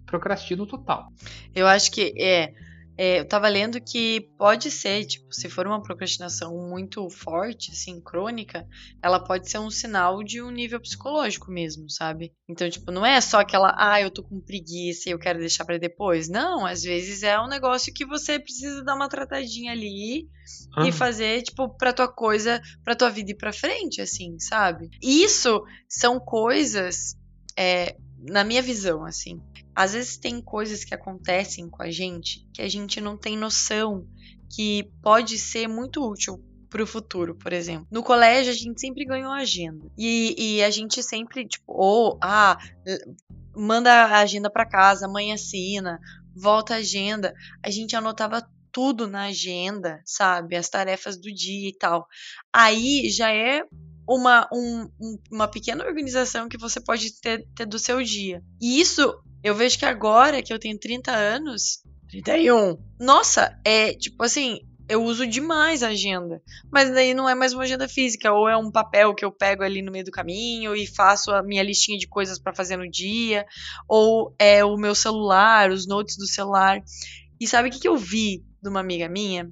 procrastino 0.07 0.67
total. 0.67 1.09
Eu 1.55 1.67
acho 1.67 1.93
que 1.93 2.13
é 2.21 2.53
é, 3.02 3.19
eu 3.19 3.25
tava 3.25 3.49
lendo 3.49 3.80
que 3.80 4.28
pode 4.37 4.71
ser, 4.71 5.07
tipo, 5.07 5.33
se 5.33 5.49
for 5.49 5.66
uma 5.66 5.83
procrastinação 5.83 6.54
muito 6.69 7.09
forte, 7.09 7.71
assim, 7.71 7.99
crônica, 7.99 8.69
ela 9.02 9.19
pode 9.19 9.50
ser 9.50 9.59
um 9.59 9.71
sinal 9.71 10.23
de 10.23 10.42
um 10.42 10.50
nível 10.50 10.78
psicológico 10.78 11.50
mesmo, 11.50 11.88
sabe? 11.88 12.30
Então, 12.47 12.69
tipo, 12.69 12.92
não 12.92 13.07
é 13.07 13.19
só 13.23 13.40
aquela, 13.40 13.75
ah, 13.78 13.99
eu 14.02 14.11
tô 14.11 14.23
com 14.23 14.38
preguiça 14.38 15.09
e 15.09 15.12
eu 15.12 15.19
quero 15.19 15.38
deixar 15.38 15.64
para 15.64 15.78
depois. 15.78 16.28
Não, 16.28 16.66
às 16.66 16.83
vezes 16.83 17.23
é 17.23 17.40
um 17.40 17.49
negócio 17.49 17.90
que 17.90 18.04
você 18.04 18.38
precisa 18.38 18.85
dar 18.85 18.97
uma 18.97 19.09
tratadinha 19.09 19.73
ali 19.73 20.28
ah. 20.76 20.87
e 20.87 20.92
fazer, 20.92 21.40
tipo, 21.40 21.71
pra 21.78 21.95
tua 21.95 22.07
coisa, 22.07 22.61
pra 22.85 22.95
tua 22.95 23.09
vida 23.09 23.30
ir 23.30 23.37
pra 23.37 23.50
frente, 23.50 24.02
assim, 24.02 24.38
sabe? 24.38 24.90
Isso 25.02 25.64
são 25.88 26.21
coisas, 26.21 27.16
é, 27.57 27.97
na 28.28 28.45
minha 28.45 28.61
visão, 28.61 29.07
assim, 29.07 29.40
às 29.75 29.93
vezes 29.93 30.17
tem 30.17 30.41
coisas 30.41 30.85
que 30.85 30.95
acontecem 30.95 31.69
com 31.69 31.83
a 31.83 31.91
gente 31.91 32.47
que 32.53 32.62
a 32.62 32.69
gente 32.69 33.00
não 33.00 33.17
tem 33.17 33.37
noção 33.37 34.07
que 34.50 34.91
pode 35.03 35.39
ser 35.39 35.69
muito 35.69 36.07
útil 36.07 36.43
pro 36.69 36.87
futuro, 36.87 37.35
por 37.35 37.53
exemplo. 37.53 37.87
No 37.91 38.03
colégio, 38.03 38.53
a 38.53 38.55
gente 38.57 38.81
sempre 38.81 39.05
ganhou 39.05 39.33
agenda. 39.33 39.91
E, 39.99 40.35
e 40.39 40.62
a 40.62 40.71
gente 40.71 41.03
sempre, 41.03 41.47
tipo, 41.47 41.73
ou, 41.73 42.19
ah, 42.23 42.57
manda 43.55 43.93
a 43.93 44.21
agenda 44.21 44.49
para 44.49 44.69
casa, 44.69 45.09
mãe 45.09 45.33
assina, 45.33 45.99
volta 46.35 46.75
a 46.75 46.79
agenda. 46.79 47.35
A 47.62 47.71
gente 47.71 47.97
anotava 47.97 48.49
tudo 48.73 49.09
na 49.09 49.25
agenda, 49.25 50.00
sabe? 50.05 50.57
As 50.57 50.69
tarefas 50.69 51.17
do 51.17 51.33
dia 51.33 51.69
e 51.69 51.77
tal. 51.77 52.07
Aí 52.53 53.11
já 53.11 53.33
é 53.33 53.62
uma, 54.09 54.49
um, 54.53 54.89
uma 55.31 55.49
pequena 55.49 55.85
organização 55.85 56.49
que 56.49 56.59
você 56.59 56.81
pode 56.81 57.21
ter, 57.21 57.47
ter 57.55 57.67
do 57.67 57.79
seu 57.79 58.03
dia. 58.03 58.43
E 58.61 58.81
isso, 58.81 59.21
eu 59.43 59.55
vejo 59.55 59.79
que 59.79 59.85
agora 59.85 60.43
que 60.43 60.53
eu 60.53 60.59
tenho 60.59 60.79
30 60.79 61.13
anos, 61.13 61.83
31, 62.11 62.77
nossa, 62.99 63.59
é 63.65 63.95
tipo 63.95 64.23
assim, 64.25 64.61
eu 64.91 65.05
uso 65.05 65.25
demais 65.25 65.85
a 65.85 65.89
agenda. 65.89 66.43
Mas 66.71 66.91
daí 66.91 67.15
não 67.15 67.29
é 67.29 67.35
mais 67.35 67.53
uma 67.53 67.63
agenda 67.63 67.89
física, 67.89 68.33
ou 68.33 68.49
é 68.49 68.57
um 68.57 68.73
papel 68.73 69.15
que 69.15 69.25
eu 69.25 69.31
pego 69.31 69.63
ali 69.63 69.81
no 69.83 69.93
meio 69.93 70.05
do 70.05 70.11
caminho 70.11 70.75
e 70.75 70.85
faço 70.85 71.31
a 71.31 71.45
minha 71.45 71.63
listinha 71.63 71.97
de 71.97 72.09
coisas 72.09 72.41
para 72.41 72.53
fazer 72.53 72.77
no 72.77 72.91
dia, 72.91 73.47
ou 73.89 74.35
é 74.37 74.65
o 74.65 74.77
meu 74.77 74.93
celular, 74.93 75.71
os 75.71 75.87
notes 75.87 76.17
do 76.17 76.27
celular. 76.27 76.83
E 77.41 77.47
sabe 77.47 77.69
o 77.69 77.73
que, 77.73 77.79
que 77.79 77.89
eu 77.89 77.97
vi 77.97 78.45
de 78.61 78.69
uma 78.69 78.81
amiga 78.81 79.09
minha? 79.09 79.49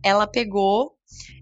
Ela 0.00 0.28
pegou, 0.28 0.96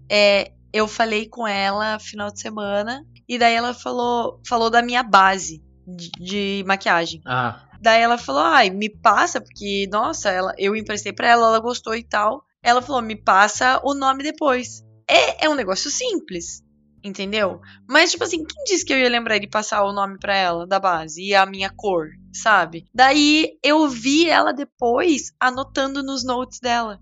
é, 0.09 0.51
eu 0.73 0.87
falei 0.87 1.27
com 1.27 1.47
ela 1.47 1.99
final 1.99 2.31
de 2.31 2.41
semana, 2.41 3.05
e 3.29 3.37
daí 3.37 3.53
ela 3.53 3.71
falou, 3.71 4.41
falou 4.47 4.71
da 4.71 4.81
minha 4.81 5.03
base 5.03 5.61
de, 5.85 6.09
de 6.19 6.63
maquiagem. 6.65 7.21
Ah. 7.23 7.66
Daí 7.81 8.01
ela 8.01 8.17
falou, 8.17 8.41
ai, 8.41 8.69
me 8.69 8.89
passa, 8.89 9.39
porque, 9.39 9.87
nossa, 9.91 10.29
ela, 10.29 10.53
eu 10.57 10.75
emprestei 10.75 11.13
pra 11.13 11.29
ela, 11.29 11.47
ela 11.47 11.59
gostou 11.59 11.95
e 11.95 12.03
tal. 12.03 12.43
Ela 12.67 12.81
falou: 12.81 13.01
me 13.01 13.15
passa 13.15 13.79
o 13.83 13.93
nome 13.93 14.23
depois. 14.23 14.83
É, 15.07 15.45
é 15.45 15.49
um 15.49 15.55
negócio 15.55 15.89
simples, 15.89 16.61
entendeu? 17.03 17.61
Mas, 17.87 18.11
tipo 18.11 18.25
assim, 18.25 18.43
quem 18.43 18.63
disse 18.65 18.83
que 18.83 18.91
eu 18.91 18.97
ia 18.97 19.09
lembrar 19.09 19.37
de 19.37 19.47
passar 19.47 19.83
o 19.83 19.93
nome 19.93 20.19
pra 20.19 20.35
ela 20.35 20.67
da 20.67 20.79
base 20.79 21.23
e 21.23 21.33
a 21.33 21.45
minha 21.45 21.69
cor, 21.69 22.09
sabe? 22.33 22.85
Daí 22.93 23.57
eu 23.63 23.87
vi 23.87 24.29
ela 24.29 24.51
depois 24.51 25.31
anotando 25.39 26.03
nos 26.03 26.25
notes 26.25 26.59
dela. 26.59 26.99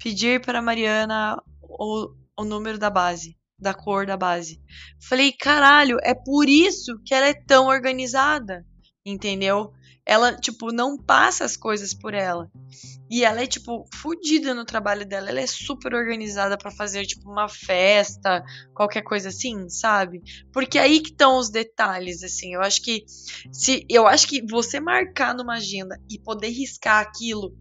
Pedir 0.00 0.40
para 0.40 0.62
Mariana 0.62 1.42
o, 1.60 2.14
o 2.38 2.44
número 2.44 2.78
da 2.78 2.88
base, 2.88 3.36
da 3.58 3.74
cor 3.74 4.06
da 4.06 4.16
base. 4.16 4.60
Falei, 5.08 5.32
caralho, 5.32 5.98
é 6.02 6.14
por 6.14 6.48
isso 6.48 6.96
que 7.04 7.12
ela 7.12 7.26
é 7.26 7.34
tão 7.34 7.66
organizada, 7.66 8.64
entendeu? 9.04 9.72
Ela, 10.08 10.34
tipo, 10.34 10.72
não 10.72 10.96
passa 10.96 11.44
as 11.44 11.54
coisas 11.54 11.92
por 11.92 12.14
ela. 12.14 12.50
E 13.10 13.26
ela 13.26 13.42
é, 13.42 13.46
tipo, 13.46 13.86
fodida 13.92 14.54
no 14.54 14.64
trabalho 14.64 15.06
dela. 15.06 15.28
Ela 15.28 15.40
é 15.40 15.46
super 15.46 15.92
organizada 15.92 16.56
para 16.56 16.70
fazer, 16.70 17.04
tipo, 17.04 17.30
uma 17.30 17.46
festa, 17.46 18.42
qualquer 18.72 19.02
coisa 19.02 19.28
assim, 19.28 19.68
sabe? 19.68 20.22
Porque 20.50 20.78
aí 20.78 21.00
que 21.00 21.10
estão 21.10 21.36
os 21.36 21.50
detalhes, 21.50 22.22
assim. 22.22 22.54
Eu 22.54 22.62
acho 22.62 22.80
que 22.80 23.04
se 23.52 23.84
eu 23.86 24.06
acho 24.06 24.26
que 24.26 24.40
você 24.50 24.80
marcar 24.80 25.34
numa 25.34 25.56
agenda 25.56 26.00
e 26.08 26.18
poder 26.18 26.48
riscar 26.48 27.02
aquilo, 27.02 27.54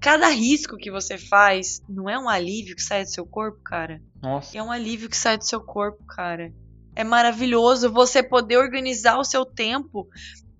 cada 0.00 0.28
risco 0.28 0.78
que 0.78 0.90
você 0.90 1.18
faz, 1.18 1.82
não 1.86 2.08
é 2.08 2.18
um 2.18 2.30
alívio 2.30 2.76
que 2.76 2.82
sai 2.82 3.04
do 3.04 3.10
seu 3.10 3.26
corpo, 3.26 3.60
cara? 3.62 4.00
Nossa. 4.22 4.56
É 4.56 4.62
um 4.62 4.72
alívio 4.72 5.10
que 5.10 5.16
sai 5.18 5.36
do 5.36 5.44
seu 5.44 5.60
corpo, 5.60 6.02
cara. 6.06 6.50
É 6.96 7.04
maravilhoso 7.04 7.92
você 7.92 8.22
poder 8.22 8.56
organizar 8.56 9.18
o 9.18 9.24
seu 9.24 9.44
tempo 9.44 10.08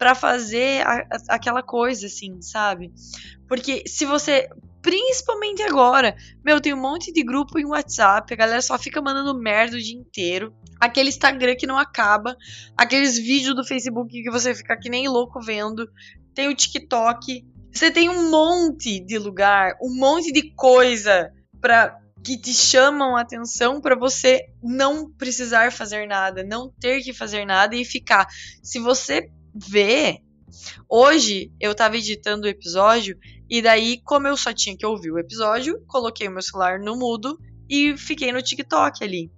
para 0.05 0.15
fazer 0.15 0.87
a, 0.87 1.07
aquela 1.31 1.63
coisa, 1.63 2.09
assim, 2.09 2.43
sabe? 2.43 2.93
Porque 3.49 3.85
se 3.87 4.05
você. 4.05 4.51
Principalmente 4.83 5.63
agora, 5.63 6.15
meu, 6.45 6.61
tem 6.61 6.75
um 6.75 6.81
monte 6.81 7.11
de 7.11 7.25
grupo 7.25 7.59
em 7.59 7.65
WhatsApp, 7.65 8.31
a 8.31 8.37
galera 8.37 8.61
só 8.61 8.79
fica 8.79 9.01
mandando 9.01 9.35
merda 9.41 9.79
o 9.79 9.81
dia 9.81 9.97
inteiro. 9.97 10.55
Aquele 10.79 11.09
Instagram 11.09 11.57
que 11.57 11.67
não 11.67 11.79
acaba, 11.79 12.37
aqueles 12.77 13.17
vídeos 13.17 13.57
do 13.57 13.65
Facebook 13.65 14.11
que 14.23 14.31
você 14.31 14.55
fica 14.55 14.79
que 14.79 14.91
nem 14.91 15.09
louco 15.09 15.41
vendo. 15.41 15.89
Tem 16.35 16.49
o 16.49 16.55
TikTok. 16.55 17.43
Você 17.73 17.91
tem 17.91 18.11
um 18.11 18.31
monte 18.31 19.01
de 19.01 19.19
lugar, 19.19 19.73
um 19.81 19.97
monte 19.97 20.31
de 20.31 20.51
coisa 20.55 21.33
pra, 21.63 21.99
que 22.23 22.37
te 22.37 22.53
chamam 22.53 23.17
a 23.17 23.23
atenção 23.23 23.81
para 23.81 23.97
você 23.97 24.45
não 24.63 25.11
precisar 25.11 25.73
fazer 25.73 26.07
nada, 26.07 26.45
não 26.45 26.71
ter 26.79 27.01
que 27.01 27.15
fazer 27.15 27.47
nada 27.47 27.75
e 27.75 27.87
ficar. 27.87 28.27
Se 28.63 28.79
você 28.79 29.31
ver. 29.55 30.19
Hoje 30.89 31.53
eu 31.61 31.75
tava 31.75 31.97
editando 31.97 32.47
o 32.47 32.51
episódio 32.51 33.19
e 33.49 33.61
daí, 33.61 34.01
como 34.05 34.27
eu 34.27 34.37
só 34.37 34.53
tinha 34.53 34.77
que 34.77 34.87
ouvir 34.87 35.11
o 35.11 35.19
episódio, 35.19 35.81
coloquei 35.87 36.29
o 36.29 36.31
meu 36.31 36.43
celular 36.43 36.79
no 36.79 36.97
mudo 36.97 37.39
e 37.69 37.97
fiquei 37.97 38.33
no 38.33 38.43
TikTok 38.43 39.03
ali. 39.03 39.31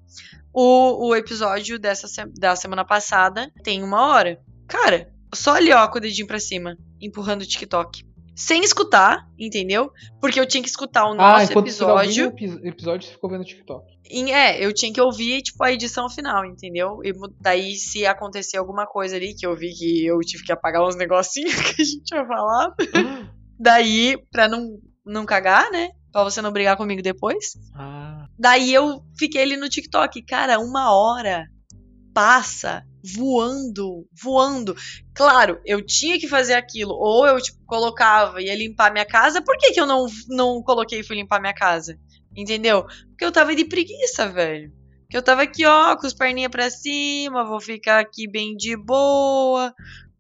O, 0.53 1.09
o 1.09 1.15
episódio 1.15 1.79
dessa 1.79 2.09
da 2.39 2.57
semana 2.57 2.85
passada 2.85 3.51
tem 3.63 3.83
uma 3.83 4.07
hora. 4.07 4.41
Cara, 4.67 5.13
só 5.35 5.55
ali 5.55 5.73
ó, 5.73 5.87
com 5.89 5.99
o 5.99 6.01
dedinho 6.01 6.27
pra 6.27 6.41
cima, 6.41 6.77
empurrando 7.01 7.43
o 7.43 7.47
TikTok 7.47 8.05
sem 8.37 8.63
escutar, 8.63 9.27
entendeu? 9.39 9.91
Porque 10.21 10.39
eu 10.39 10.47
tinha 10.47 10.63
que 10.63 10.69
escutar 10.69 11.07
o 11.07 11.13
ah, 11.13 11.15
nosso 11.15 11.59
ah, 11.59 11.61
episódio. 11.61 12.29
O 12.29 12.69
episódio 12.69 13.09
você 13.09 13.15
ficou 13.15 13.31
vendo 13.31 13.41
o 13.41 13.45
TikTok. 13.45 13.87
E, 14.11 14.31
é, 14.31 14.63
eu 14.63 14.75
tinha 14.75 14.93
que 14.93 15.01
ouvir, 15.01 15.41
tipo, 15.41 15.65
a 15.65 15.73
edição 15.73 16.11
final, 16.11 16.45
entendeu? 16.45 17.01
E 17.03 17.13
daí, 17.41 17.75
se 17.77 18.05
acontecer 18.05 18.59
alguma 18.59 18.87
coisa 18.87 19.17
ali, 19.17 19.35
que 19.35 19.47
eu 19.47 19.57
vi 19.57 19.73
que 19.73 20.05
eu 20.05 20.19
tive 20.21 20.45
que 20.45 20.53
apagar 20.53 20.87
uns 20.87 20.95
negocinhos 20.97 21.55
que 21.55 21.81
a 21.81 21.85
gente 21.85 22.05
tinha 22.05 22.27
falado. 22.27 22.75
daí, 23.59 24.19
pra 24.31 24.47
não, 24.47 24.79
não 25.05 25.25
cagar, 25.25 25.71
né? 25.73 25.89
Pra 26.13 26.23
você 26.23 26.43
não 26.43 26.53
brigar 26.53 26.77
comigo 26.77 27.01
depois. 27.01 27.55
Ah. 27.75 28.27
Daí 28.39 28.73
eu 28.73 29.03
fiquei 29.19 29.43
ali 29.43 29.57
no 29.57 29.69
TikTok. 29.69 30.23
Cara, 30.27 30.59
uma 30.59 30.95
hora 30.95 31.47
passa 32.13 32.83
voando, 33.15 34.07
voando. 34.23 34.75
Claro, 35.15 35.61
eu 35.65 35.85
tinha 35.85 36.19
que 36.19 36.29
fazer 36.29 36.55
aquilo, 36.55 36.95
ou 36.95 37.27
eu 37.27 37.41
tipo, 37.41 37.59
colocava 37.67 38.41
e 38.41 38.47
ia 38.47 38.57
limpar 38.57 38.93
minha 38.93 39.05
casa. 39.05 39.43
Por 39.43 39.57
que, 39.59 39.73
que 39.73 39.81
eu 39.81 39.87
não, 39.87 40.07
não 40.29 40.63
coloquei 40.63 41.01
e 41.01 41.05
fui 41.05 41.17
limpar 41.17 41.41
minha 41.41 41.55
casa? 41.55 41.99
Entendeu? 42.37 42.85
Porque 43.09 43.25
eu 43.25 43.33
tava 43.33 43.55
de 43.55 43.65
preguiça, 43.65 44.29
velho. 44.29 44.73
Que 45.09 45.17
eu 45.17 45.23
tava 45.23 45.43
aqui, 45.43 45.65
ó, 45.65 45.97
com 45.97 46.07
as 46.07 46.15
perninhas 46.15 46.51
pra 46.51 46.69
cima, 46.69 47.45
vou 47.45 47.61
ficar 47.61 48.01
aqui 48.01 48.29
bem 48.29 48.57
de 48.57 48.77
boa, 48.77 49.73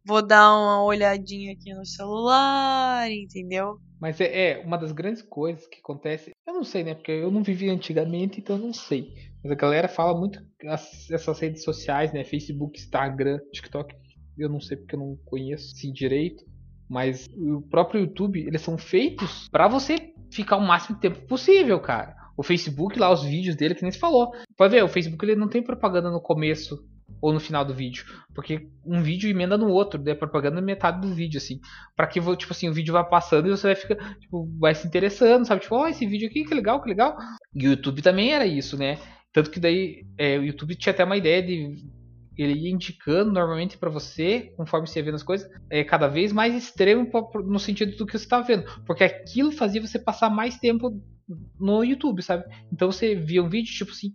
vou 0.04 0.24
dar 0.24 0.52
uma 0.56 0.84
olhadinha 0.84 1.52
aqui 1.52 1.74
no 1.74 1.84
celular, 1.84 3.10
entendeu? 3.10 3.80
Mas 4.00 4.20
é, 4.20 4.50
é, 4.50 4.58
uma 4.64 4.76
das 4.76 4.92
grandes 4.92 5.22
coisas 5.22 5.66
que 5.66 5.78
acontece. 5.78 6.30
Eu 6.46 6.54
não 6.54 6.64
sei, 6.64 6.84
né? 6.84 6.94
Porque 6.94 7.10
eu 7.10 7.30
não 7.30 7.42
vivi 7.42 7.68
antigamente, 7.68 8.40
então 8.40 8.56
eu 8.56 8.62
não 8.62 8.72
sei. 8.72 9.12
Mas 9.46 9.52
a 9.52 9.54
galera 9.54 9.86
fala 9.86 10.18
muito 10.18 10.44
essas 10.60 11.38
redes 11.38 11.62
sociais, 11.62 12.12
né? 12.12 12.24
Facebook, 12.24 12.80
Instagram, 12.80 13.38
TikTok. 13.52 13.94
Eu 14.36 14.48
não 14.48 14.60
sei 14.60 14.76
porque 14.76 14.96
eu 14.96 14.98
não 14.98 15.16
conheço 15.24 15.72
assim 15.72 15.92
direito. 15.92 16.44
Mas 16.88 17.28
o 17.36 17.62
próprio 17.62 18.00
YouTube, 18.00 18.44
eles 18.44 18.60
são 18.60 18.76
feitos 18.76 19.48
para 19.48 19.68
você 19.68 20.12
ficar 20.32 20.56
o 20.56 20.66
máximo 20.66 20.96
de 20.96 21.02
tempo 21.02 21.26
possível, 21.26 21.78
cara. 21.80 22.14
O 22.36 22.42
Facebook 22.42 22.98
lá, 22.98 23.12
os 23.12 23.22
vídeos 23.22 23.54
dele, 23.54 23.74
que 23.74 23.82
nem 23.82 23.90
se 23.90 23.98
falou. 23.98 24.32
Pode 24.56 24.74
ver, 24.74 24.82
o 24.82 24.88
Facebook 24.88 25.24
ele 25.24 25.36
não 25.36 25.48
tem 25.48 25.62
propaganda 25.62 26.10
no 26.10 26.20
começo 26.20 26.84
ou 27.20 27.32
no 27.32 27.40
final 27.40 27.64
do 27.64 27.74
vídeo, 27.74 28.04
porque 28.34 28.68
um 28.84 29.02
vídeo 29.02 29.30
emenda 29.30 29.56
no 29.56 29.68
outro, 29.68 29.98
daí 29.98 30.12
a 30.12 30.18
propaganda 30.18 30.58
é 30.58 30.62
metade 30.62 31.00
do 31.00 31.14
vídeo, 31.14 31.38
assim, 31.38 31.60
para 31.96 32.06
que 32.06 32.20
tipo 32.36 32.52
assim 32.52 32.68
o 32.68 32.74
vídeo 32.74 32.92
vai 32.92 33.08
passando 33.08 33.46
e 33.46 33.50
você 33.50 33.68
vai 33.68 33.74
ficar, 33.74 34.18
tipo, 34.18 34.46
vai 34.58 34.74
se 34.74 34.86
interessando, 34.86 35.46
sabe, 35.46 35.62
tipo, 35.62 35.74
ó, 35.74 35.84
oh, 35.84 35.88
esse 35.88 36.04
vídeo 36.06 36.28
aqui 36.28 36.44
que 36.44 36.54
legal, 36.54 36.82
que 36.82 36.88
legal. 36.88 37.16
E 37.54 37.66
o 37.66 37.70
YouTube 37.70 38.02
também 38.02 38.32
era 38.34 38.44
isso, 38.44 38.76
né? 38.76 38.98
Tanto 39.32 39.50
que 39.50 39.60
daí 39.60 40.06
é, 40.18 40.38
o 40.38 40.44
YouTube 40.44 40.74
tinha 40.74 40.92
até 40.92 41.04
uma 41.04 41.16
ideia 41.16 41.42
de 41.42 41.84
ele 42.36 42.52
ia 42.52 42.70
indicando 42.70 43.32
normalmente 43.32 43.78
para 43.78 43.88
você, 43.88 44.52
conforme 44.56 44.86
você 44.86 44.98
ia 44.98 45.04
vendo 45.04 45.14
as 45.14 45.22
coisas, 45.22 45.50
é 45.70 45.82
cada 45.82 46.06
vez 46.06 46.32
mais 46.32 46.54
extremo 46.54 47.08
no 47.46 47.58
sentido 47.58 47.96
do 47.96 48.04
que 48.04 48.12
você 48.12 48.24
está 48.24 48.40
vendo, 48.42 48.64
porque 48.84 49.04
aquilo 49.04 49.50
fazia 49.50 49.80
você 49.80 49.98
passar 49.98 50.28
mais 50.28 50.58
tempo 50.58 51.00
no 51.58 51.82
YouTube, 51.82 52.22
sabe? 52.22 52.44
Então 52.70 52.92
você 52.92 53.14
via 53.14 53.42
um 53.42 53.48
vídeo 53.48 53.72
tipo 53.72 53.90
assim, 53.90 54.12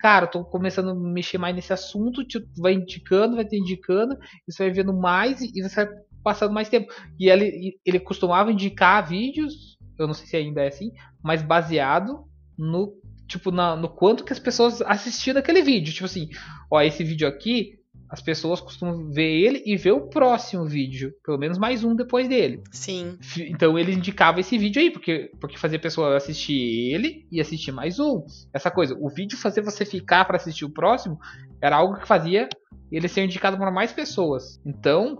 cara, 0.00 0.26
tô 0.26 0.44
começando 0.44 0.90
a 0.90 0.94
mexer 0.94 1.38
mais 1.38 1.54
nesse 1.54 1.72
assunto, 1.72 2.24
tipo, 2.24 2.46
vai 2.58 2.72
indicando, 2.74 3.36
vai 3.36 3.44
te 3.44 3.56
indicando, 3.56 4.18
você 4.48 4.64
vai 4.64 4.72
vendo 4.72 4.92
mais 4.92 5.40
e 5.40 5.62
você 5.62 5.84
vai 5.84 5.94
passando 6.24 6.52
mais 6.52 6.68
tempo. 6.68 6.92
E 7.18 7.28
ele, 7.28 7.78
ele 7.84 8.00
costumava 8.00 8.50
indicar 8.50 9.08
vídeos, 9.08 9.78
eu 9.98 10.06
não 10.06 10.14
sei 10.14 10.26
se 10.26 10.36
ainda 10.36 10.62
é 10.62 10.68
assim, 10.68 10.90
mas 11.22 11.42
baseado 11.42 12.24
no 12.58 12.92
tipo 13.30 13.50
na, 13.52 13.76
no 13.76 13.88
quanto 13.88 14.24
que 14.24 14.32
as 14.32 14.38
pessoas 14.38 14.82
assistiam 14.82 15.38
aquele 15.38 15.62
vídeo, 15.62 15.94
tipo 15.94 16.06
assim, 16.06 16.28
ó, 16.70 16.82
esse 16.82 17.04
vídeo 17.04 17.28
aqui 17.28 17.78
as 18.08 18.20
pessoas 18.20 18.60
costumam 18.60 19.08
ver 19.08 19.30
ele 19.30 19.62
e 19.64 19.76
ver 19.76 19.92
o 19.92 20.08
próximo 20.08 20.64
vídeo, 20.64 21.14
pelo 21.24 21.38
menos 21.38 21.58
mais 21.58 21.84
um 21.84 21.94
depois 21.94 22.28
dele. 22.28 22.60
Sim. 22.72 23.16
Então 23.38 23.78
ele 23.78 23.92
indicava 23.92 24.40
esse 24.40 24.58
vídeo 24.58 24.82
aí, 24.82 24.90
porque, 24.90 25.30
porque 25.40 25.56
fazia 25.56 25.78
a 25.78 25.80
pessoa 25.80 26.16
assistir 26.16 26.92
ele 26.92 27.24
e 27.30 27.40
assistir 27.40 27.70
mais 27.70 28.00
um. 28.00 28.24
Essa 28.52 28.68
coisa, 28.68 28.96
o 29.00 29.08
vídeo 29.08 29.38
fazer 29.38 29.62
você 29.62 29.84
ficar 29.84 30.24
para 30.24 30.36
assistir 30.36 30.64
o 30.64 30.70
próximo 30.70 31.20
era 31.62 31.76
algo 31.76 32.00
que 32.00 32.06
fazia 32.06 32.48
ele 32.90 33.06
ser 33.06 33.22
indicado 33.22 33.56
para 33.56 33.70
mais 33.70 33.92
pessoas. 33.92 34.60
Então, 34.66 35.16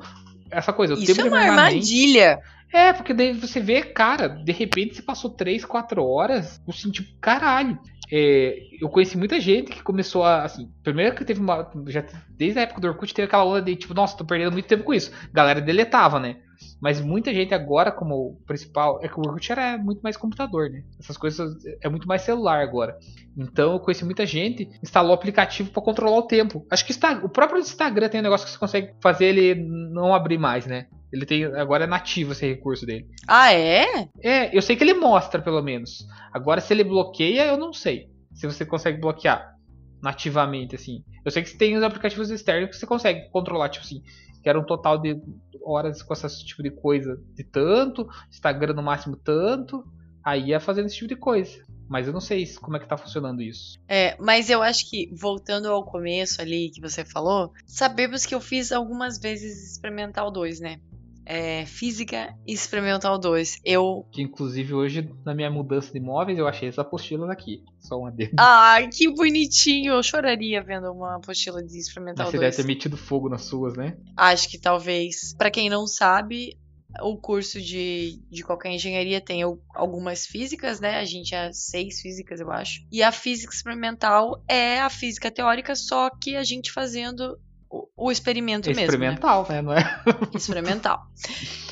essa 0.51 0.73
coisa, 0.73 0.95
o 0.95 0.99
Isso 0.99 1.15
tempo 1.15 1.29
é 1.29 1.31
uma 1.31 1.39
armadilha. 1.39 2.41
É, 2.73 2.93
porque 2.93 3.15
daí 3.15 3.33
você 3.33 3.61
vê, 3.61 3.83
cara, 3.83 4.29
de 4.29 4.53
repente 4.53 4.97
você 4.97 5.03
passou 5.03 5.31
3, 5.31 5.65
4 5.65 6.05
horas, 6.05 6.61
assim, 6.69 6.91
tipo, 6.91 7.09
caralho. 7.21 7.79
É, 8.13 8.59
eu 8.81 8.89
conheci 8.89 9.17
muita 9.17 9.41
gente 9.41 9.71
que 9.71 9.83
começou 9.83 10.25
a, 10.25 10.43
assim, 10.43 10.71
primeiro 10.83 11.15
que 11.15 11.25
teve 11.25 11.41
uma, 11.41 11.71
já 11.87 12.05
desde 12.31 12.59
a 12.59 12.63
época 12.63 12.81
do 12.81 12.89
Orkut 12.89 13.15
teve 13.15 13.27
aquela 13.27 13.45
onda 13.45 13.63
de 13.63 13.77
tipo, 13.77 13.95
nossa, 13.95 14.17
tô 14.17 14.25
perdendo 14.25 14.53
muito 14.53 14.67
tempo 14.67 14.83
com 14.83 14.93
isso. 14.93 15.13
Galera 15.33 15.61
deletava, 15.61 16.19
né? 16.19 16.37
Mas 16.81 17.01
muita 17.01 17.33
gente 17.33 17.55
agora, 17.55 17.93
como 17.93 18.41
principal, 18.47 19.01
é 19.03 19.09
que 19.09 19.19
o 19.19 19.21
Orkut 19.21 19.53
era 19.53 19.79
muito 19.79 20.01
mais 20.01 20.17
computador, 20.17 20.69
né? 20.71 20.83
Essas 20.99 21.17
coisas 21.17 21.55
é 21.81 21.89
muito 21.89 22.09
mais 22.09 22.23
celular 22.23 22.61
agora. 22.61 22.99
Então 23.37 23.75
eu 23.75 23.81
conheci 23.81 24.05
muita 24.05 24.27
gente, 24.27 24.69
instalou 24.83 25.13
aplicativo 25.13 25.71
para 25.71 25.83
controlar 25.83 26.19
o 26.19 26.27
tempo. 26.27 26.67
Acho 26.71 26.85
que 26.85 26.93
o 27.23 27.29
próprio 27.29 27.61
Instagram 27.61 28.09
tem 28.09 28.21
um 28.21 28.25
negócio 28.25 28.45
que 28.45 28.53
você 28.53 28.59
consegue 28.59 28.93
fazer 29.01 29.27
ele 29.27 29.55
não 29.55 30.15
abrir 30.15 30.39
mais, 30.39 30.67
né? 30.67 30.87
Ele 31.13 31.27
tem. 31.27 31.45
Agora 31.45 31.85
é 31.85 31.87
nativo 31.87 32.33
esse 32.33 32.47
recurso 32.47 32.87
dele. 32.87 33.07
Ah, 33.27 33.53
é? 33.53 34.09
É, 34.23 34.57
eu 34.57 34.63
sei 34.63 34.77
que 34.77 34.85
ele 34.85 34.95
mostra, 34.95 35.43
pelo 35.43 35.63
menos. 35.63 36.07
Agora, 36.33 36.61
se 36.61 36.73
ele 36.73 36.85
bloqueia, 36.85 37.47
eu 37.47 37.57
não 37.57 37.73
sei. 37.73 38.09
Se 38.33 38.47
você 38.47 38.65
consegue 38.65 39.01
bloquear 39.01 39.55
nativamente, 40.03 40.75
assim. 40.75 41.05
Eu 41.25 41.31
sei 41.31 41.43
que 41.43 41.57
tem 41.57 41.77
os 41.77 41.83
aplicativos 41.83 42.31
externos 42.31 42.71
que 42.71 42.77
você 42.77 42.87
consegue 42.87 43.29
controlar, 43.31 43.69
tipo 43.69 43.85
assim, 43.85 44.03
que 44.43 44.49
era 44.49 44.59
um 44.59 44.65
total 44.65 44.99
de 44.99 45.21
horas 45.63 46.03
com 46.03 46.15
esse 46.15 46.45
tipo 46.45 46.63
de 46.63 46.71
coisa 46.71 47.21
de 47.35 47.45
tanto, 47.45 48.09
Instagram 48.31 48.75
no 48.75 48.83
máximo 48.83 49.17
tanto, 49.17 49.85
aí 50.25 50.49
ia 50.49 50.61
fazendo 50.61 50.87
esse 50.87 50.97
tipo 50.97 51.09
de 51.09 51.17
coisa. 51.17 51.63
Mas 51.89 52.07
eu 52.07 52.13
não 52.13 52.21
sei 52.21 52.47
como 52.59 52.77
é 52.77 52.81
que 52.81 52.89
tá 52.89 52.97
funcionando 52.97 53.43
isso. 53.43 53.77
É, 53.89 54.17
mas 54.21 54.49
eu 54.49 54.63
acho 54.63 54.89
que, 54.89 55.11
voltando 55.13 55.67
ao 55.69 55.85
começo 55.85 56.41
ali 56.41 56.71
que 56.71 56.81
você 56.81 57.05
falou, 57.05 57.53
sabemos 57.67 58.25
que 58.25 58.33
eu 58.33 58.41
fiz 58.41 58.71
algumas 58.71 59.19
vezes 59.19 59.73
experimental 59.73 60.31
2, 60.31 60.61
né? 60.61 60.81
É, 61.31 61.65
Física 61.65 62.35
Experimental 62.45 63.17
2. 63.17 63.61
Eu. 63.65 64.05
Que 64.11 64.21
inclusive 64.21 64.75
hoje, 64.75 65.09
na 65.25 65.33
minha 65.33 65.49
mudança 65.49 65.93
de 65.93 65.99
imóveis, 65.99 66.37
eu 66.37 66.49
achei 66.49 66.69
essa 66.69 66.81
apostila 66.81 67.33
aqui. 67.33 67.63
Só 67.79 68.01
uma 68.01 68.11
dedo. 68.11 68.35
Ah, 68.37 68.79
que 68.93 69.09
bonitinho! 69.15 69.93
Eu 69.95 70.03
choraria 70.03 70.61
vendo 70.61 70.91
uma 70.91 71.17
apostila 71.17 71.63
de 71.63 71.79
Experimental 71.79 72.27
Mas 72.27 72.33
2. 72.33 72.41
Você 72.41 72.51
deve 72.51 72.57
ter 72.57 72.67
metido 72.67 72.97
fogo 72.97 73.29
nas 73.29 73.43
suas, 73.43 73.77
né? 73.77 73.97
Acho 74.17 74.49
que 74.49 74.59
talvez. 74.59 75.33
Para 75.39 75.53
quem 75.53 75.71
não 75.71 75.87
sabe, 75.87 76.59
o 77.01 77.17
curso 77.17 77.61
de, 77.61 78.21
de 78.29 78.43
qualquer 78.43 78.73
engenharia 78.73 79.21
tem 79.21 79.43
algumas 79.73 80.27
físicas, 80.27 80.81
né? 80.81 80.99
A 80.99 81.05
gente 81.05 81.33
é 81.33 81.53
seis 81.53 82.01
físicas, 82.01 82.41
eu 82.41 82.51
acho. 82.51 82.81
E 82.91 83.05
a 83.05 83.13
física 83.13 83.55
experimental 83.55 84.43
é 84.49 84.81
a 84.81 84.91
física 84.91 85.31
teórica, 85.31 85.77
só 85.77 86.11
que 86.11 86.35
a 86.35 86.43
gente 86.43 86.73
fazendo 86.73 87.39
o, 87.71 88.11
experimento 88.11 88.69
é 88.69 88.75
mesmo. 88.75 88.85
Experimental, 88.85 89.47
né? 89.49 89.57
né? 89.57 89.63
Não 89.63 89.73
é? 89.73 90.03
Experimental. 90.35 91.07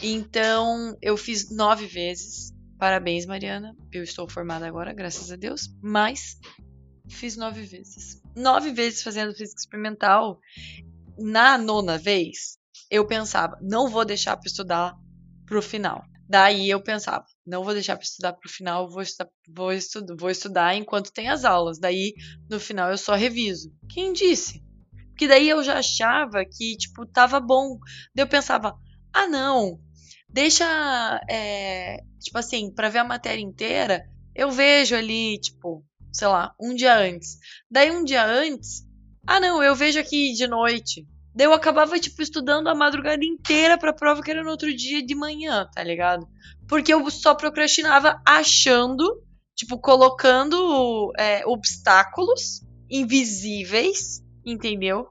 Então, 0.01 0.97
eu 1.03 1.17
fiz 1.17 1.51
nove 1.51 1.87
vezes. 1.87 2.53
Parabéns, 2.79 3.27
Mariana. 3.27 3.77
Eu 3.93 4.05
estou 4.05 4.29
formada 4.29 4.67
agora, 4.67 4.93
graças 4.93 5.33
a 5.33 5.37
Deus. 5.37 5.69
Mas 5.83 6.39
fiz 7.09 7.37
nove 7.37 7.63
vezes. 7.63 8.23
Nove 8.37 8.71
vezes 8.71 9.03
fazendo 9.03 9.35
física 9.35 9.61
experimental. 9.61 10.39
Na 11.19 11.59
nona 11.59 11.99
vez, 11.99 12.59
eu 12.89 13.05
pensava, 13.05 13.59
não 13.61 13.89
vou 13.89 14.05
deixar 14.05 14.37
para 14.37 14.47
estudar 14.47 14.95
pro 15.45 15.61
final. 15.61 16.05
Daí 16.29 16.71
eu 16.71 16.81
pensava, 16.81 17.25
não 17.45 17.65
vou 17.65 17.73
deixar 17.73 17.97
para 17.97 18.05
estudar 18.05 18.35
pro 18.35 18.49
final, 18.49 18.89
vou 18.89 19.03
estudar, 19.03 19.31
vou, 19.49 19.73
estudar, 19.73 20.15
vou 20.17 20.31
estudar 20.31 20.77
enquanto 20.77 21.11
tem 21.11 21.29
as 21.29 21.45
aulas. 21.45 21.79
Daí, 21.81 22.15
no 22.49 22.61
final, 22.61 22.91
eu 22.91 22.99
só 22.99 23.15
reviso. 23.15 23.73
Quem 23.89 24.13
disse? 24.13 24.63
Porque 25.19 25.27
daí 25.27 25.49
eu 25.49 25.65
já 25.65 25.81
achava 25.81 26.45
que, 26.45 26.77
tipo, 26.77 27.05
tava 27.05 27.41
bom. 27.41 27.77
Daí 28.15 28.23
eu 28.23 28.29
pensava, 28.29 28.79
ah, 29.13 29.27
não, 29.27 29.81
deixa, 30.29 30.65
é, 31.29 31.97
tipo 32.21 32.39
assim, 32.39 32.73
para 32.73 32.89
ver 32.89 33.01
a 33.01 33.05
matéria 33.05 33.43
inteira, 33.43 34.09
eu 34.33 34.49
vejo 34.53 34.95
ali, 34.95 35.41
tipo, 35.41 35.85
sei 36.13 36.29
lá, 36.29 36.55
um 36.61 36.73
dia 36.73 36.97
antes. 36.97 37.37
Daí 37.69 37.91
um 37.91 38.05
dia 38.05 38.25
antes, 38.25 38.87
ah, 39.27 39.41
não, 39.41 39.61
eu 39.61 39.75
vejo 39.75 39.99
aqui 39.99 40.33
de 40.35 40.47
noite. 40.47 41.05
Daí 41.35 41.49
eu 41.49 41.53
acabava, 41.53 41.99
tipo, 41.99 42.23
estudando 42.23 42.69
a 42.69 42.75
madrugada 42.77 43.25
inteira 43.25 43.77
pra 43.77 43.93
prova 43.93 44.23
que 44.23 44.31
era 44.31 44.45
no 44.45 44.51
outro 44.51 44.73
dia 44.73 45.05
de 45.05 45.17
manhã, 45.17 45.69
tá 45.75 45.83
ligado? 45.83 46.29
Porque 46.69 46.95
eu 46.95 47.11
só 47.11 47.35
procrastinava 47.35 48.23
achando, 48.25 49.21
tipo, 49.57 49.81
colocando 49.81 51.13
é, 51.19 51.45
obstáculos 51.45 52.61
invisíveis 52.89 54.23
entendeu? 54.53 55.07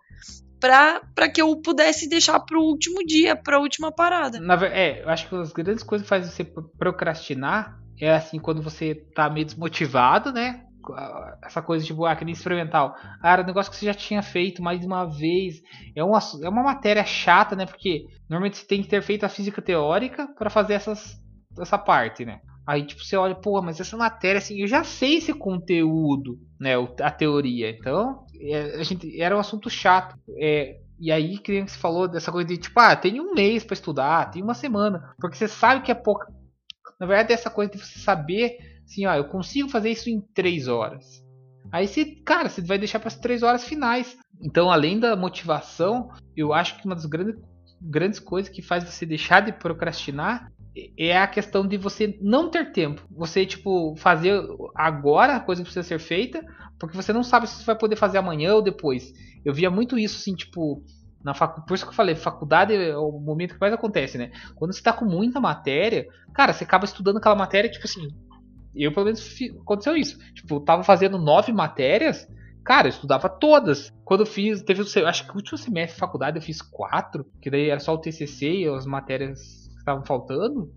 Pra 0.59 1.29
que 1.31 1.41
eu 1.41 1.55
pudesse 1.61 2.09
deixar 2.09 2.39
pro 2.39 2.61
último 2.61 3.05
dia, 3.05 3.35
pra 3.35 3.59
última 3.59 3.91
parada. 3.91 4.39
Na, 4.39 4.55
é, 4.65 5.03
eu 5.03 5.09
acho 5.09 5.29
que 5.29 5.35
as 5.35 5.53
grandes 5.53 5.83
coisas 5.83 6.05
que 6.05 6.09
fazem 6.09 6.31
você 6.31 6.43
procrastinar 6.77 7.79
é 7.99 8.13
assim, 8.13 8.39
quando 8.39 8.61
você 8.61 8.95
tá 9.15 9.29
meio 9.29 9.45
desmotivado, 9.45 10.31
né? 10.31 10.63
Essa 11.43 11.61
coisa 11.61 11.85
tipo, 11.85 12.05
ah, 12.05 12.15
que 12.15 12.23
nem 12.23 12.33
experimental. 12.33 12.95
Ah, 13.21 13.33
era 13.33 13.43
um 13.43 13.45
negócio 13.45 13.71
que 13.71 13.77
você 13.77 13.85
já 13.85 13.93
tinha 13.93 14.21
feito 14.23 14.61
mais 14.61 14.79
de 14.79 14.85
uma 14.85 15.05
vez. 15.05 15.55
É 15.95 16.03
uma, 16.03 16.19
é 16.41 16.49
uma 16.49 16.63
matéria 16.63 17.03
chata, 17.03 17.55
né? 17.55 17.65
Porque 17.65 18.05
normalmente 18.29 18.57
você 18.57 18.65
tem 18.65 18.81
que 18.81 18.87
ter 18.87 19.01
feito 19.01 19.25
a 19.25 19.29
física 19.29 19.61
teórica 19.61 20.27
para 20.37 20.49
fazer 20.49 20.75
essas, 20.75 21.19
essa 21.59 21.77
parte, 21.77 22.25
né? 22.25 22.39
Aí, 22.65 22.85
tipo, 22.85 23.01
você 23.01 23.15
olha, 23.15 23.33
pô, 23.33 23.61
mas 23.61 23.79
essa 23.79 23.95
matéria, 23.95 24.39
assim, 24.39 24.59
eu 24.59 24.67
já 24.67 24.83
sei 24.83 25.17
esse 25.17 25.33
conteúdo, 25.33 26.37
né? 26.59 26.73
A 27.01 27.11
teoria. 27.11 27.69
Então, 27.69 28.25
a 28.79 28.83
gente, 28.83 29.21
era 29.21 29.35
um 29.35 29.39
assunto 29.39 29.69
chato. 29.69 30.17
É, 30.37 30.79
e 30.99 31.11
aí, 31.11 31.37
que 31.37 31.61
você 31.61 31.77
falou 31.77 32.07
dessa 32.07 32.31
coisa 32.31 32.47
de, 32.47 32.57
tipo, 32.57 32.79
ah, 32.79 32.95
tem 32.95 33.19
um 33.19 33.33
mês 33.33 33.63
para 33.63 33.73
estudar, 33.73 34.31
tem 34.31 34.41
uma 34.41 34.53
semana. 34.53 35.13
Porque 35.19 35.37
você 35.37 35.47
sabe 35.47 35.83
que 35.83 35.91
é 35.91 35.95
pouco. 35.95 36.25
Na 36.99 37.05
verdade, 37.05 37.33
essa 37.33 37.49
coisa 37.49 37.71
de 37.71 37.77
você 37.77 37.99
saber, 37.99 38.57
assim, 38.83 39.05
ó, 39.05 39.13
eu 39.13 39.25
consigo 39.25 39.69
fazer 39.69 39.91
isso 39.91 40.09
em 40.09 40.19
três 40.33 40.67
horas. 40.67 41.23
Aí 41.71 41.87
você, 41.87 42.05
cara, 42.05 42.49
você 42.49 42.61
vai 42.61 42.77
deixar 42.77 42.99
para 42.99 43.09
as 43.09 43.19
três 43.19 43.43
horas 43.43 43.63
finais. 43.63 44.17
Então, 44.41 44.71
além 44.71 44.99
da 44.99 45.15
motivação, 45.15 46.09
eu 46.35 46.53
acho 46.53 46.77
que 46.77 46.85
uma 46.85 46.95
das 46.95 47.05
grandes, 47.05 47.35
grandes 47.81 48.19
coisas 48.19 48.51
que 48.51 48.61
faz 48.61 48.83
você 48.83 49.05
deixar 49.05 49.41
de 49.41 49.51
procrastinar 49.51 50.51
é 50.97 51.17
a 51.17 51.27
questão 51.27 51.67
de 51.67 51.77
você 51.77 52.17
não 52.21 52.49
ter 52.49 52.71
tempo. 52.71 53.01
Você, 53.11 53.45
tipo, 53.45 53.95
fazer 53.97 54.41
agora 54.75 55.35
a 55.35 55.39
coisa 55.39 55.61
que 55.61 55.65
precisa 55.65 55.87
ser 55.87 55.99
feita, 55.99 56.43
porque 56.79 56.95
você 56.95 57.11
não 57.11 57.23
sabe 57.23 57.47
se 57.47 57.55
você 57.55 57.65
vai 57.65 57.77
poder 57.77 57.95
fazer 57.95 58.17
amanhã 58.17 58.53
ou 58.53 58.61
depois. 58.61 59.11
Eu 59.43 59.53
via 59.53 59.69
muito 59.69 59.97
isso, 59.97 60.17
assim, 60.17 60.35
tipo, 60.35 60.83
na 61.23 61.33
facu... 61.33 61.65
por 61.65 61.73
isso 61.73 61.85
que 61.85 61.91
eu 61.91 61.95
falei, 61.95 62.15
faculdade 62.15 62.73
é 62.73 62.95
o 62.97 63.11
momento 63.19 63.55
que 63.55 63.59
mais 63.59 63.73
acontece, 63.73 64.17
né? 64.17 64.31
Quando 64.55 64.73
você 64.73 64.81
tá 64.81 64.93
com 64.93 65.05
muita 65.05 65.39
matéria, 65.39 66.07
cara, 66.33 66.53
você 66.53 66.63
acaba 66.63 66.85
estudando 66.85 67.17
aquela 67.17 67.35
matéria, 67.35 67.69
tipo 67.69 67.85
assim. 67.85 68.07
Eu, 68.75 68.93
pelo 68.93 69.05
menos, 69.05 69.35
aconteceu 69.61 69.95
isso. 69.95 70.19
Tipo, 70.33 70.55
eu 70.55 70.59
tava 70.59 70.83
fazendo 70.83 71.17
nove 71.17 71.51
matérias, 71.51 72.27
cara, 72.63 72.87
eu 72.87 72.91
estudava 72.91 73.27
todas. 73.27 73.91
Quando 74.05 74.21
eu 74.21 74.25
fiz, 74.27 74.61
teve, 74.61 74.83
acho 75.05 75.25
que 75.25 75.31
o 75.31 75.35
último 75.35 75.57
semestre 75.57 75.95
de 75.95 75.99
faculdade 75.99 76.37
eu 76.37 76.43
fiz 76.43 76.61
quatro, 76.61 77.25
que 77.41 77.49
daí 77.49 77.69
era 77.69 77.79
só 77.79 77.93
o 77.93 77.97
TCC 77.97 78.59
e 78.59 78.67
as 78.67 78.85
matérias 78.85 79.66
estavam 79.87 80.05
faltando, 80.05 80.71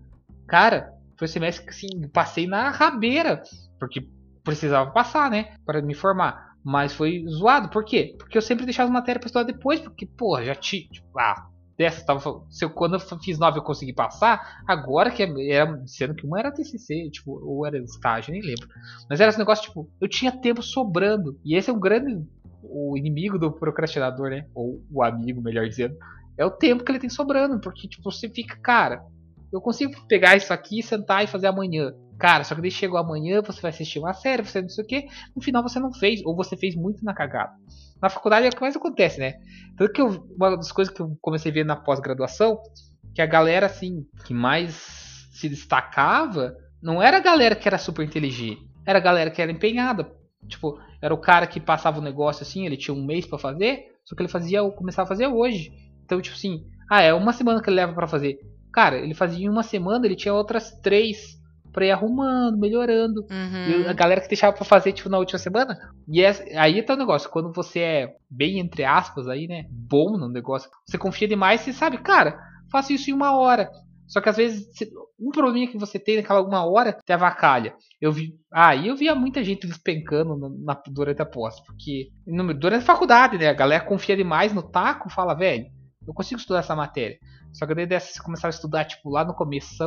cara, 0.47 0.93
foi 1.17 1.27
um 1.27 1.31
semestre 1.31 1.65
que 1.65 1.71
assim, 1.71 2.07
passei 2.07 2.47
na 2.47 2.69
rabeira, 2.69 3.43
porque 3.77 4.07
precisava 4.43 4.89
passar, 4.91 5.29
né, 5.29 5.55
para 5.65 5.81
me 5.81 5.93
formar. 5.93 6.51
Mas 6.63 6.93
foi 6.93 7.25
zoado, 7.27 7.69
por 7.69 7.83
quê? 7.83 8.15
Porque 8.17 8.37
eu 8.37 8.41
sempre 8.41 8.65
deixava 8.65 8.87
as 8.87 8.93
matérias 8.93 9.21
para 9.21 9.27
estudar 9.27 9.43
depois, 9.43 9.79
porque, 9.79 10.05
porra, 10.05 10.45
já 10.45 10.55
tinha, 10.55 10.87
tipo, 10.87 11.07
ah, 11.19 11.47
dessa 11.75 12.05
tava, 12.05 12.43
se 12.49 12.63
eu, 12.63 12.69
quando 12.69 12.93
eu 12.93 12.99
fiz 13.19 13.39
nove 13.39 13.57
eu 13.57 13.63
consegui 13.63 13.93
passar, 13.93 14.61
agora 14.67 15.09
que 15.09 15.23
era, 15.49 15.81
sendo 15.87 16.13
que 16.13 16.25
uma 16.25 16.39
era 16.39 16.51
TCC, 16.51 17.09
tipo, 17.09 17.31
ou 17.43 17.65
era 17.65 17.79
estágio, 17.79 18.31
nem 18.31 18.41
lembro. 18.41 18.67
Mas 19.09 19.19
era 19.19 19.29
esse 19.29 19.39
negócio, 19.39 19.65
tipo, 19.65 19.89
eu 19.99 20.07
tinha 20.07 20.31
tempo 20.31 20.61
sobrando. 20.61 21.39
E 21.43 21.55
esse 21.55 21.69
é 21.69 21.73
um 21.73 21.79
grande 21.79 22.23
o 22.63 22.95
inimigo 22.95 23.39
do 23.39 23.51
procrastinador, 23.51 24.29
né? 24.29 24.45
Ou 24.53 24.83
o 24.91 25.03
amigo, 25.03 25.41
melhor 25.41 25.67
dizendo, 25.67 25.95
é 26.41 26.45
o 26.45 26.51
tempo 26.51 26.83
que 26.83 26.91
ele 26.91 26.99
tem 26.99 27.09
sobrando, 27.09 27.59
porque 27.61 27.87
tipo, 27.87 28.11
você 28.11 28.27
fica, 28.29 28.57
cara, 28.61 29.03
eu 29.53 29.61
consigo 29.61 29.93
pegar 30.07 30.35
isso 30.35 30.51
aqui, 30.51 30.81
sentar 30.81 31.23
e 31.23 31.27
fazer 31.27 31.47
amanhã. 31.47 31.93
Cara, 32.17 32.43
só 32.43 32.55
que 32.55 32.61
daí 32.61 32.71
chegou 32.71 32.97
amanhã, 32.97 33.41
você 33.41 33.61
vai 33.61 33.69
assistir 33.69 33.99
uma 33.99 34.13
série, 34.13 34.43
você 34.43 34.61
não 34.61 34.69
sei 34.69 34.83
o 34.83 34.87
que, 34.87 35.07
no 35.35 35.41
final 35.41 35.63
você 35.63 35.79
não 35.79 35.93
fez, 35.93 36.21
ou 36.25 36.35
você 36.35 36.55
fez 36.55 36.75
muito 36.75 37.03
na 37.03 37.13
cagada. 37.13 37.51
Na 38.01 38.09
faculdade 38.09 38.45
é 38.45 38.49
o 38.49 38.51
que 38.51 38.61
mais 38.61 38.75
acontece, 38.75 39.19
né? 39.19 39.33
Tanto 39.77 39.91
que 39.91 40.01
eu, 40.01 40.07
uma 40.35 40.55
das 40.55 40.71
coisas 40.71 40.93
que 40.93 41.01
eu 41.01 41.17
comecei 41.21 41.51
a 41.51 41.53
ver 41.53 41.65
na 41.65 41.75
pós-graduação, 41.75 42.59
que 43.13 43.21
a 43.21 43.25
galera 43.25 43.65
assim, 43.65 44.05
que 44.25 44.33
mais 44.33 45.27
se 45.31 45.49
destacava, 45.49 46.55
não 46.81 47.01
era 47.01 47.17
a 47.17 47.21
galera 47.21 47.55
que 47.55 47.67
era 47.67 47.77
super 47.77 48.05
inteligente, 48.05 48.67
era 48.85 48.99
a 48.99 49.01
galera 49.01 49.29
que 49.29 49.41
era 49.41 49.51
empenhada. 49.51 50.11
Tipo, 50.47 50.79
era 51.01 51.13
o 51.13 51.17
cara 51.19 51.45
que 51.45 51.59
passava 51.59 51.99
o 51.99 52.03
negócio 52.03 52.43
assim, 52.43 52.65
ele 52.65 52.77
tinha 52.77 52.95
um 52.95 53.05
mês 53.05 53.25
para 53.25 53.37
fazer, 53.37 53.91
só 54.05 54.15
que 54.15 54.21
ele 54.21 54.29
fazia, 54.29 54.63
começava 54.71 55.05
a 55.05 55.09
fazer 55.09 55.27
hoje. 55.27 55.71
Então, 56.11 56.21
tipo 56.21 56.35
assim, 56.35 56.65
ah, 56.89 57.01
é 57.01 57.13
uma 57.13 57.31
semana 57.31 57.61
que 57.61 57.69
ele 57.69 57.77
leva 57.77 57.93
para 57.93 58.05
fazer. 58.05 58.37
Cara, 58.73 58.97
ele 58.97 59.13
fazia 59.13 59.45
em 59.45 59.49
uma 59.49 59.63
semana, 59.63 60.05
ele 60.05 60.15
tinha 60.15 60.33
outras 60.33 60.69
três 60.81 61.39
pra 61.71 61.85
ir 61.85 61.91
arrumando, 61.91 62.57
melhorando. 62.57 63.21
Uhum. 63.21 63.85
E 63.85 63.87
a 63.87 63.93
galera 63.93 64.19
que 64.19 64.27
deixava 64.27 64.53
pra 64.53 64.65
fazer, 64.65 64.91
tipo, 64.91 65.07
na 65.07 65.17
última 65.17 65.39
semana. 65.39 65.77
E 66.05 66.21
é, 66.21 66.57
aí 66.57 66.83
tá 66.83 66.95
o 66.95 66.97
negócio, 66.97 67.29
quando 67.29 67.53
você 67.53 67.79
é 67.79 68.15
bem, 68.29 68.59
entre 68.59 68.83
aspas, 68.83 69.29
aí, 69.29 69.47
né, 69.47 69.63
bom 69.69 70.17
no 70.17 70.27
negócio, 70.27 70.69
você 70.85 70.97
confia 70.97 71.29
demais, 71.29 71.61
você 71.61 71.71
sabe, 71.71 71.97
cara, 71.97 72.37
faço 72.69 72.91
isso 72.91 73.09
em 73.09 73.13
uma 73.13 73.37
hora. 73.37 73.71
Só 74.05 74.19
que 74.19 74.27
às 74.27 74.35
vezes, 74.35 74.67
um 75.17 75.31
problema 75.31 75.71
que 75.71 75.77
você 75.77 75.97
tem 75.97 76.17
naquela 76.17 76.41
uma 76.41 76.65
hora, 76.65 76.91
te 76.91 77.13
avacalha. 77.13 77.73
Eu 78.01 78.11
vi. 78.11 78.33
Ah, 78.51 78.75
e 78.75 78.89
eu 78.89 78.97
via 78.97 79.15
muita 79.15 79.41
gente 79.41 79.65
despencando 79.65 80.37
na, 80.65 80.77
durante 80.87 81.21
a 81.21 81.25
pós. 81.25 81.57
Porque 81.61 82.09
durante 82.59 82.81
a 82.81 82.85
faculdade, 82.85 83.37
né? 83.37 83.47
A 83.47 83.53
galera 83.53 83.85
confia 83.85 84.17
demais 84.17 84.51
no 84.51 84.61
taco, 84.61 85.09
fala, 85.09 85.33
velho, 85.33 85.67
eu 86.07 86.13
consigo 86.13 86.39
estudar 86.39 86.59
essa 86.59 86.75
matéria. 86.75 87.19
Só 87.53 87.65
que 87.65 87.75
daí 87.75 87.85
dessa 87.85 88.21
começaram 88.21 88.51
a 88.51 88.55
estudar, 88.55 88.85
tipo, 88.85 89.09
lá 89.09 89.23
no 89.23 89.33
começo, 89.33 89.77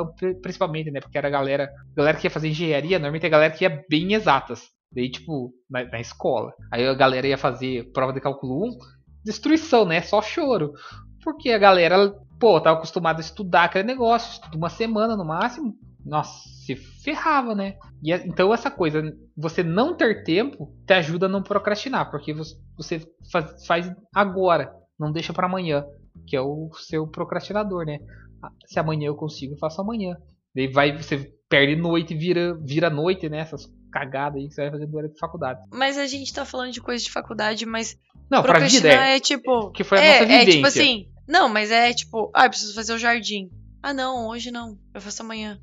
principalmente, 0.42 0.90
né? 0.90 1.00
Porque 1.00 1.18
era 1.18 1.29
a 1.29 1.31
galera. 1.31 1.70
Galera 1.96 2.16
que 2.16 2.27
ia 2.27 2.31
fazer 2.31 2.48
engenharia, 2.48 2.98
normalmente 2.98 3.24
é 3.24 3.27
a 3.27 3.31
galera 3.31 3.55
que 3.55 3.64
ia 3.64 3.85
bem 3.88 4.12
exatas. 4.12 4.68
Daí, 4.92 5.11
tipo, 5.11 5.53
na, 5.68 5.85
na 5.85 6.00
escola. 6.00 6.53
Aí 6.70 6.87
a 6.87 6.94
galera 6.94 7.27
ia 7.27 7.38
fazer 7.38 7.90
prova 7.92 8.12
de 8.12 8.20
cálculo 8.20 8.68
1, 8.68 8.79
destruição, 9.24 9.85
né? 9.85 10.00
Só 10.03 10.22
choro. 10.22 10.72
Porque 11.22 11.50
a 11.50 11.59
galera, 11.59 12.12
pô, 12.38 12.61
tava 12.61 12.77
acostumada 12.77 13.18
a 13.18 13.24
estudar 13.24 13.64
aquele 13.64 13.85
negócio, 13.85 14.33
estuda 14.33 14.57
uma 14.57 14.68
semana 14.68 15.16
no 15.16 15.24
máximo. 15.24 15.74
Nossa, 16.05 16.48
se 16.64 16.77
ferrava, 16.77 17.55
né? 17.55 17.77
E 18.03 18.12
então 18.12 18.53
essa 18.53 18.70
coisa, 18.70 19.03
você 19.35 19.62
não 19.62 19.96
ter 19.96 20.22
tempo, 20.22 20.70
te 20.87 20.92
ajuda 20.92 21.27
a 21.27 21.29
não 21.31 21.42
procrastinar, 21.42 22.11
porque 22.11 22.35
você 22.77 23.00
faz, 23.33 23.66
faz 23.66 23.92
agora, 24.14 24.70
não 24.98 25.11
deixa 25.11 25.33
para 25.33 25.46
amanhã, 25.46 25.85
que 26.27 26.37
é 26.37 26.40
o 26.40 26.70
seu 26.74 27.07
procrastinador, 27.07 27.85
né? 27.85 27.98
Ah, 28.42 28.50
se 28.66 28.79
amanhã 28.79 29.07
eu 29.07 29.16
consigo, 29.16 29.55
eu 29.55 29.59
faço 29.59 29.81
amanhã. 29.81 30.16
Daí 30.55 30.68
vai, 30.68 30.96
você 30.96 31.33
perde 31.48 31.77
noite 31.77 32.14
e 32.14 32.16
vira, 32.16 32.57
vira 32.62 32.88
noite, 32.88 33.29
né? 33.29 33.38
Essas 33.38 33.66
cagadas 33.92 34.40
aí 34.40 34.48
que 34.48 34.55
você 34.55 34.62
vai 34.62 34.70
fazer 34.72 34.87
durante 34.87 35.14
a 35.16 35.18
faculdade. 35.18 35.61
Mas 35.72 35.98
a 35.98 36.07
gente 36.07 36.33
tá 36.33 36.44
falando 36.44 36.72
de 36.72 36.81
coisa 36.81 37.03
de 37.03 37.11
faculdade, 37.11 37.66
mas. 37.66 37.96
Não, 38.31 38.42
pra 38.42 38.59
vida 38.61 38.88
é, 38.88 39.16
é 39.16 39.20
tipo. 39.20 39.70
Que 39.72 39.85
foi 39.85 39.98
a 39.98 40.03
é, 40.03 40.12
nossa 40.12 40.27
vivência. 40.27 40.50
É 40.50 40.53
tipo 40.53 40.66
assim, 40.66 41.09
não, 41.29 41.48
mas 41.48 41.70
é 41.70 41.92
tipo, 41.92 42.31
ah, 42.35 42.46
eu 42.46 42.50
preciso 42.50 42.74
fazer 42.74 42.92
o 42.92 42.98
jardim. 42.98 43.50
Ah, 43.83 43.92
não, 43.92 44.29
hoje 44.29 44.50
não. 44.50 44.79
Eu 44.94 45.00
faço 45.00 45.22
amanhã. 45.22 45.61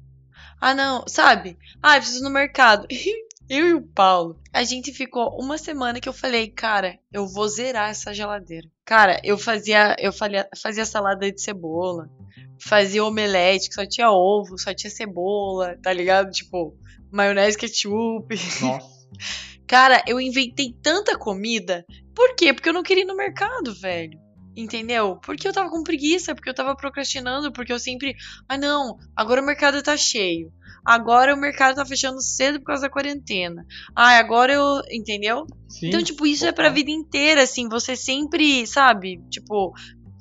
Ah, 0.60 0.74
não, 0.74 1.04
sabe? 1.08 1.58
Ah, 1.82 1.98
eu 1.98 2.02
preciso 2.02 2.22
ir 2.22 2.24
no 2.24 2.30
mercado. 2.30 2.88
eu 3.52 3.68
e 3.68 3.74
o 3.74 3.82
Paulo, 3.82 4.40
a 4.54 4.64
gente 4.64 4.94
ficou 4.94 5.38
uma 5.38 5.58
semana 5.58 6.00
que 6.00 6.08
eu 6.08 6.14
falei, 6.14 6.48
cara, 6.50 6.98
eu 7.12 7.28
vou 7.28 7.50
zerar 7.50 7.90
essa 7.90 8.14
geladeira. 8.14 8.66
Cara, 8.86 9.20
eu 9.26 9.38
fazia, 9.38 9.94
eu 10.00 10.14
fazia, 10.14 10.48
fazia 10.56 10.86
salada 10.86 11.30
de 11.30 11.42
cebola, 11.42 12.10
fazia 12.58 13.04
omelete 13.04 13.68
que 13.68 13.76
só 13.76 13.86
tinha 13.86 14.10
ovo, 14.10 14.58
só 14.58 14.74
tinha 14.74 14.90
cebola, 14.90 15.78
tá 15.84 15.92
ligado? 15.92 16.32
Tipo, 16.32 16.78
maionese, 17.12 17.58
ketchup. 17.58 18.34
Nossa. 18.62 19.02
Cara, 19.68 20.02
eu 20.08 20.22
inventei 20.22 20.74
tanta 20.82 21.18
comida. 21.18 21.86
Por 22.16 22.36
quê? 22.38 22.54
Porque 22.54 22.70
eu 22.70 22.74
não 22.74 22.84
queria 22.84 23.04
ir 23.04 23.08
no 23.08 23.18
mercado, 23.18 23.74
velho. 23.76 24.18
Entendeu? 24.56 25.18
Porque 25.18 25.46
eu 25.46 25.54
tava 25.54 25.70
com 25.70 25.84
preguiça, 25.84 26.34
porque 26.34 26.50
eu 26.50 26.54
tava 26.54 26.76
procrastinando, 26.76 27.52
porque 27.52 27.72
eu 27.74 27.80
sempre. 27.80 28.16
Ah, 28.48 28.58
não, 28.58 28.98
agora 29.14 29.42
o 29.42 29.46
mercado 29.46 29.82
tá 29.82 29.98
cheio. 29.98 30.54
Agora 30.84 31.34
o 31.34 31.38
mercado 31.38 31.76
tá 31.76 31.86
fechando 31.86 32.22
cedo 32.22 32.60
por 32.60 32.66
causa 32.68 32.84
da 32.84 32.90
quarentena. 32.90 33.66
Ah, 33.96 34.18
agora 34.18 34.54
eu. 34.54 34.82
Entendeu? 34.92 35.46
Sim. 35.68 35.88
Então, 35.88 36.04
tipo, 36.04 36.26
isso 36.26 36.46
é 36.46 36.52
pra 36.52 36.70
vida 36.70 36.92
inteira, 36.92 37.44
assim. 37.44 37.70
Você 37.70 37.96
sempre, 37.96 38.66
sabe? 38.66 39.22
Tipo, 39.30 39.74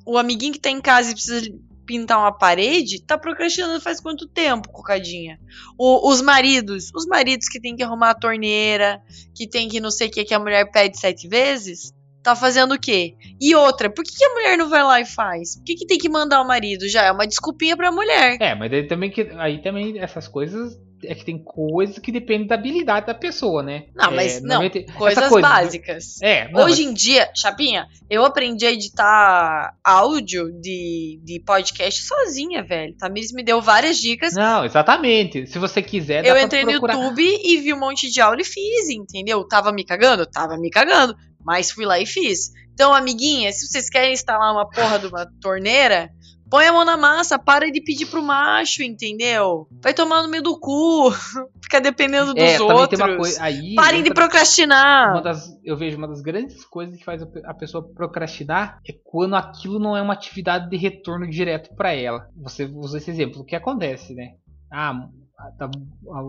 o 0.05 0.17
amiguinho 0.17 0.53
que 0.53 0.59
tá 0.59 0.69
em 0.69 0.81
casa 0.81 1.11
e 1.11 1.13
precisa 1.13 1.41
pintar 1.85 2.19
uma 2.19 2.31
parede, 2.31 3.01
tá 3.01 3.17
procrastinando 3.17 3.81
faz 3.81 3.99
quanto 3.99 4.27
tempo, 4.27 4.71
cocadinha? 4.71 5.37
O, 5.77 6.09
os 6.09 6.21
maridos, 6.21 6.89
os 6.95 7.05
maridos 7.05 7.49
que 7.49 7.59
tem 7.59 7.75
que 7.75 7.83
arrumar 7.83 8.11
a 8.11 8.15
torneira, 8.15 9.01
que 9.35 9.47
tem 9.47 9.67
que 9.67 9.81
não 9.81 9.91
sei 9.91 10.07
o 10.07 10.11
que, 10.11 10.23
que 10.23 10.33
a 10.33 10.39
mulher 10.39 10.71
pede 10.71 10.97
sete 10.97 11.27
vezes, 11.27 11.93
tá 12.21 12.35
fazendo 12.35 12.73
o 12.73 12.79
quê? 12.79 13.15
E 13.39 13.55
outra, 13.55 13.89
por 13.89 14.03
que, 14.03 14.23
a 14.23 14.33
mulher 14.33 14.57
não 14.57 14.69
vai 14.69 14.83
lá 14.83 14.99
e 15.01 15.05
faz? 15.05 15.55
Por 15.55 15.63
que, 15.65 15.75
que 15.75 15.87
tem 15.87 15.97
que 15.97 16.09
mandar 16.09 16.41
o 16.41 16.47
marido? 16.47 16.87
Já 16.87 17.03
é 17.03 17.11
uma 17.11 17.27
desculpinha 17.27 17.75
pra 17.75 17.91
mulher. 17.91 18.37
É, 18.39 18.55
mas 18.55 18.71
aí 18.71 18.87
também, 18.87 19.09
que, 19.09 19.29
aí 19.37 19.61
também 19.61 19.99
essas 19.99 20.27
coisas 20.27 20.77
é 21.03 21.15
que 21.15 21.25
tem 21.25 21.37
coisas 21.37 21.97
que 21.97 22.11
dependem 22.11 22.47
da 22.47 22.55
habilidade 22.55 23.07
da 23.07 23.13
pessoa, 23.13 23.63
né? 23.63 23.85
Não, 23.95 24.11
mas 24.11 24.37
é, 24.37 24.41
não, 24.41 24.61
coisas 24.95 25.29
coisa, 25.29 25.47
básicas. 25.47 26.21
É, 26.21 26.47
não, 26.49 26.63
Hoje 26.63 26.83
mas... 26.83 26.91
em 26.91 26.93
dia, 26.93 27.29
Chapinha, 27.35 27.87
eu 28.09 28.23
aprendi 28.23 28.65
a 28.65 28.71
editar 28.71 29.75
áudio 29.83 30.51
de, 30.59 31.19
de 31.23 31.39
podcast 31.45 32.03
sozinha, 32.03 32.63
velho. 32.63 32.95
Tamires 32.97 33.31
me 33.33 33.43
deu 33.43 33.61
várias 33.61 33.97
dicas. 33.97 34.33
Não, 34.33 34.63
exatamente. 34.63 35.47
Se 35.47 35.57
você 35.57 35.81
quiser, 35.81 36.25
Eu 36.25 36.37
entrei 36.37 36.63
procurar... 36.65 36.95
no 36.95 37.03
YouTube 37.03 37.39
e 37.43 37.57
vi 37.57 37.73
um 37.73 37.79
monte 37.79 38.09
de 38.09 38.21
áudio 38.21 38.43
e 38.43 38.45
fiz, 38.45 38.89
entendeu? 38.89 39.43
Tava 39.47 39.71
me 39.71 39.83
cagando? 39.83 40.25
Tava 40.25 40.57
me 40.57 40.69
cagando. 40.69 41.15
Mas 41.45 41.71
fui 41.71 41.85
lá 41.85 41.99
e 41.99 42.05
fiz. 42.05 42.51
Então, 42.73 42.93
amiguinha, 42.93 43.51
se 43.51 43.67
vocês 43.67 43.89
querem 43.89 44.13
instalar 44.13 44.51
uma 44.51 44.69
porra 44.69 44.97
de 44.97 45.07
uma 45.07 45.25
torneira, 45.41 46.09
Põe 46.51 46.67
a 46.67 46.73
mão 46.73 46.83
na 46.83 46.97
massa, 46.97 47.39
para 47.39 47.71
de 47.71 47.79
pedir 47.79 48.07
pro 48.07 48.21
macho, 48.21 48.83
entendeu? 48.83 49.69
Vai 49.81 49.93
tomar 49.93 50.21
no 50.21 50.27
meio 50.27 50.43
do 50.43 50.59
cu, 50.59 51.09
fica 51.63 51.79
dependendo 51.79 52.33
dos 52.33 52.43
é, 52.43 52.61
outros. 52.61 52.99
Tem 52.99 53.07
uma 53.07 53.15
coisa, 53.15 53.41
aí 53.41 53.73
Parem 53.73 54.03
de 54.03 54.13
procrastinar. 54.13 55.23
Das, 55.23 55.47
eu 55.63 55.77
vejo 55.77 55.97
uma 55.97 56.09
das 56.09 56.19
grandes 56.19 56.65
coisas 56.65 56.97
que 56.97 57.05
faz 57.05 57.21
a 57.45 57.53
pessoa 57.53 57.89
procrastinar 57.93 58.81
é 58.85 58.91
quando 59.01 59.37
aquilo 59.37 59.79
não 59.79 59.95
é 59.95 60.01
uma 60.01 60.11
atividade 60.11 60.69
de 60.69 60.75
retorno 60.75 61.25
direto 61.29 61.73
para 61.73 61.93
ela. 61.93 62.27
Você 62.35 62.65
usa 62.65 62.97
esse 62.97 63.09
exemplo. 63.09 63.43
O 63.43 63.45
que 63.45 63.55
acontece, 63.55 64.13
né? 64.13 64.33
Ah, 64.69 65.07
a, 65.39 65.65
a 65.65 66.21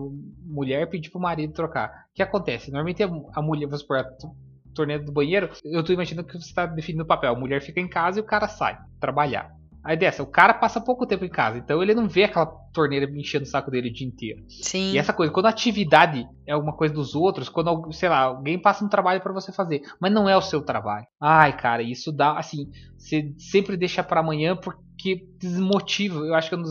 mulher 0.45 0.89
pediu 0.89 1.11
pro 1.11 1.19
marido 1.19 1.51
trocar. 1.51 2.05
O 2.11 2.15
que 2.15 2.23
acontece? 2.23 2.71
Normalmente 2.71 3.03
a, 3.03 3.41
mulher, 3.41 3.65
vamos 3.65 3.81
supor, 3.81 3.97
a 3.97 4.05
torneira 4.73 5.03
do 5.03 5.11
banheiro, 5.11 5.49
eu 5.63 5.83
tô 5.83 5.93
imaginando 5.93 6.27
que 6.27 6.33
você 6.33 6.49
está 6.49 6.65
definindo 6.65 7.03
o 7.03 7.07
papel. 7.07 7.33
A 7.33 7.39
mulher 7.39 7.61
fica 7.61 7.79
em 7.79 7.87
casa 7.87 8.19
e 8.19 8.21
o 8.21 8.25
cara 8.25 8.47
sai 8.47 8.77
trabalhar. 8.99 9.62
Aí 9.83 9.97
dessa, 9.97 10.23
o 10.23 10.27
cara 10.27 10.53
passa 10.53 10.79
pouco 10.79 11.05
tempo 11.05 11.25
em 11.25 11.29
casa, 11.29 11.57
então 11.57 11.83
ele 11.83 11.93
não 11.93 12.07
vê 12.07 12.23
aquela 12.23 12.45
torneira 12.73 13.05
enchendo 13.11 13.43
o 13.43 13.47
saco 13.47 13.69
dele 13.69 13.89
o 13.89 13.93
dia 13.93 14.07
inteiro. 14.07 14.41
Sim. 14.47 14.93
E 14.93 14.97
essa 14.97 15.11
coisa, 15.11 15.31
quando 15.31 15.47
a 15.47 15.49
atividade 15.49 16.25
é 16.47 16.53
alguma 16.53 16.73
coisa 16.73 16.93
dos 16.93 17.15
outros, 17.15 17.49
quando, 17.49 17.91
sei 17.91 18.07
lá, 18.07 18.19
alguém 18.19 18.57
passa 18.57 18.85
um 18.85 18.89
trabalho 18.89 19.21
para 19.21 19.33
você 19.33 19.51
fazer, 19.51 19.81
mas 19.99 20.13
não 20.13 20.29
é 20.29 20.37
o 20.37 20.41
seu 20.41 20.61
trabalho. 20.61 21.05
Ai, 21.21 21.55
cara, 21.57 21.83
isso 21.83 22.13
dá, 22.13 22.37
assim, 22.37 22.69
você 22.97 23.33
sempre 23.37 23.75
deixa 23.75 24.01
para 24.01 24.21
amanhã 24.21 24.55
porque 24.55 25.27
desmotiva. 25.37 26.19
Eu 26.19 26.33
acho 26.33 26.47
que 26.47 26.55
é 26.55 26.57
um 26.57 26.63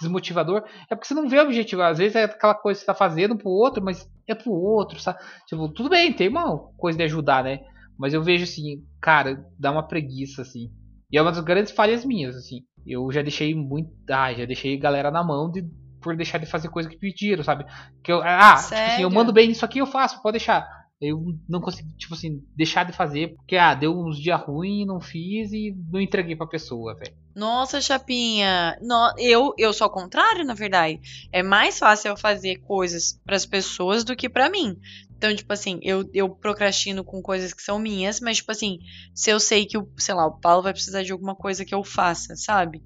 desmotivador 0.00 0.64
é 0.88 0.94
porque 0.94 1.08
você 1.08 1.14
não 1.14 1.28
vê 1.28 1.38
o 1.38 1.42
objetivo. 1.42 1.82
Às 1.82 1.98
vezes 1.98 2.14
é 2.14 2.24
aquela 2.24 2.54
coisa 2.54 2.78
que 2.78 2.84
você 2.84 2.86
tá 2.86 2.94
fazendo 2.94 3.36
pro 3.36 3.50
outro, 3.50 3.84
mas 3.84 4.08
é 4.28 4.34
pro 4.34 4.52
outro, 4.52 5.00
sabe? 5.00 5.18
Tipo, 5.46 5.68
tudo 5.68 5.90
bem, 5.90 6.12
tem 6.12 6.28
uma 6.28 6.58
coisa 6.76 6.96
de 6.96 7.04
ajudar, 7.04 7.42
né? 7.42 7.58
Mas 7.98 8.14
eu 8.14 8.22
vejo 8.22 8.44
assim, 8.44 8.82
cara, 9.00 9.44
dá 9.58 9.70
uma 9.70 9.86
preguiça, 9.86 10.42
assim. 10.42 10.70
E 11.12 11.18
é 11.18 11.22
uma 11.22 11.32
das 11.32 11.42
grandes 11.42 11.72
falhas 11.72 12.04
minhas, 12.04 12.36
assim. 12.36 12.62
Eu 12.86 13.10
já 13.10 13.22
deixei 13.22 13.54
muito. 13.54 13.90
Ah, 14.08 14.32
já 14.32 14.44
deixei 14.44 14.76
galera 14.76 15.10
na 15.10 15.22
mão 15.24 15.50
de, 15.50 15.62
por 16.00 16.16
deixar 16.16 16.38
de 16.38 16.46
fazer 16.46 16.68
coisa 16.68 16.88
que 16.88 16.98
pediram, 16.98 17.42
sabe? 17.42 17.64
Que 18.02 18.12
eu, 18.12 18.22
ah, 18.22 18.54
tipo 18.56 18.74
assim, 18.74 19.02
eu 19.02 19.10
mando 19.10 19.32
bem 19.32 19.50
isso 19.50 19.64
aqui, 19.64 19.78
eu 19.78 19.86
faço, 19.86 20.22
pode 20.22 20.38
deixar. 20.38 20.66
Eu 21.00 21.34
não 21.48 21.60
consegui, 21.60 21.96
tipo 21.96 22.14
assim, 22.14 22.42
deixar 22.54 22.84
de 22.84 22.92
fazer, 22.92 23.34
porque, 23.34 23.56
ah, 23.56 23.74
deu 23.74 23.98
uns 23.98 24.18
dias 24.18 24.40
ruins, 24.40 24.86
não 24.86 25.00
fiz 25.00 25.50
e 25.52 25.74
não 25.90 26.00
entreguei 26.00 26.36
pra 26.36 26.46
pessoa, 26.46 26.94
velho. 26.94 27.14
Nossa, 27.34 27.80
Chapinha. 27.80 28.76
No, 28.82 29.14
eu, 29.18 29.54
eu 29.56 29.72
sou 29.72 29.86
ao 29.86 29.92
contrário, 29.92 30.44
na 30.44 30.54
verdade. 30.54 31.00
É 31.32 31.42
mais 31.42 31.78
fácil 31.78 32.08
eu 32.08 32.16
fazer 32.16 32.56
coisas 32.58 33.20
para 33.24 33.36
as 33.36 33.46
pessoas 33.46 34.04
do 34.04 34.16
que 34.16 34.28
para 34.28 34.50
mim. 34.50 34.76
Então, 35.16 35.34
tipo 35.34 35.52
assim, 35.52 35.78
eu, 35.82 36.08
eu 36.14 36.28
procrastino 36.28 37.04
com 37.04 37.20
coisas 37.20 37.52
que 37.52 37.62
são 37.62 37.78
minhas, 37.78 38.20
mas, 38.20 38.38
tipo 38.38 38.50
assim, 38.50 38.78
se 39.14 39.30
eu 39.30 39.38
sei 39.38 39.66
que, 39.66 39.76
o, 39.76 39.86
sei 39.98 40.14
lá, 40.14 40.26
o 40.26 40.40
Paulo 40.40 40.62
vai 40.62 40.72
precisar 40.72 41.02
de 41.02 41.12
alguma 41.12 41.36
coisa 41.36 41.64
que 41.64 41.74
eu 41.74 41.84
faça, 41.84 42.34
sabe? 42.36 42.82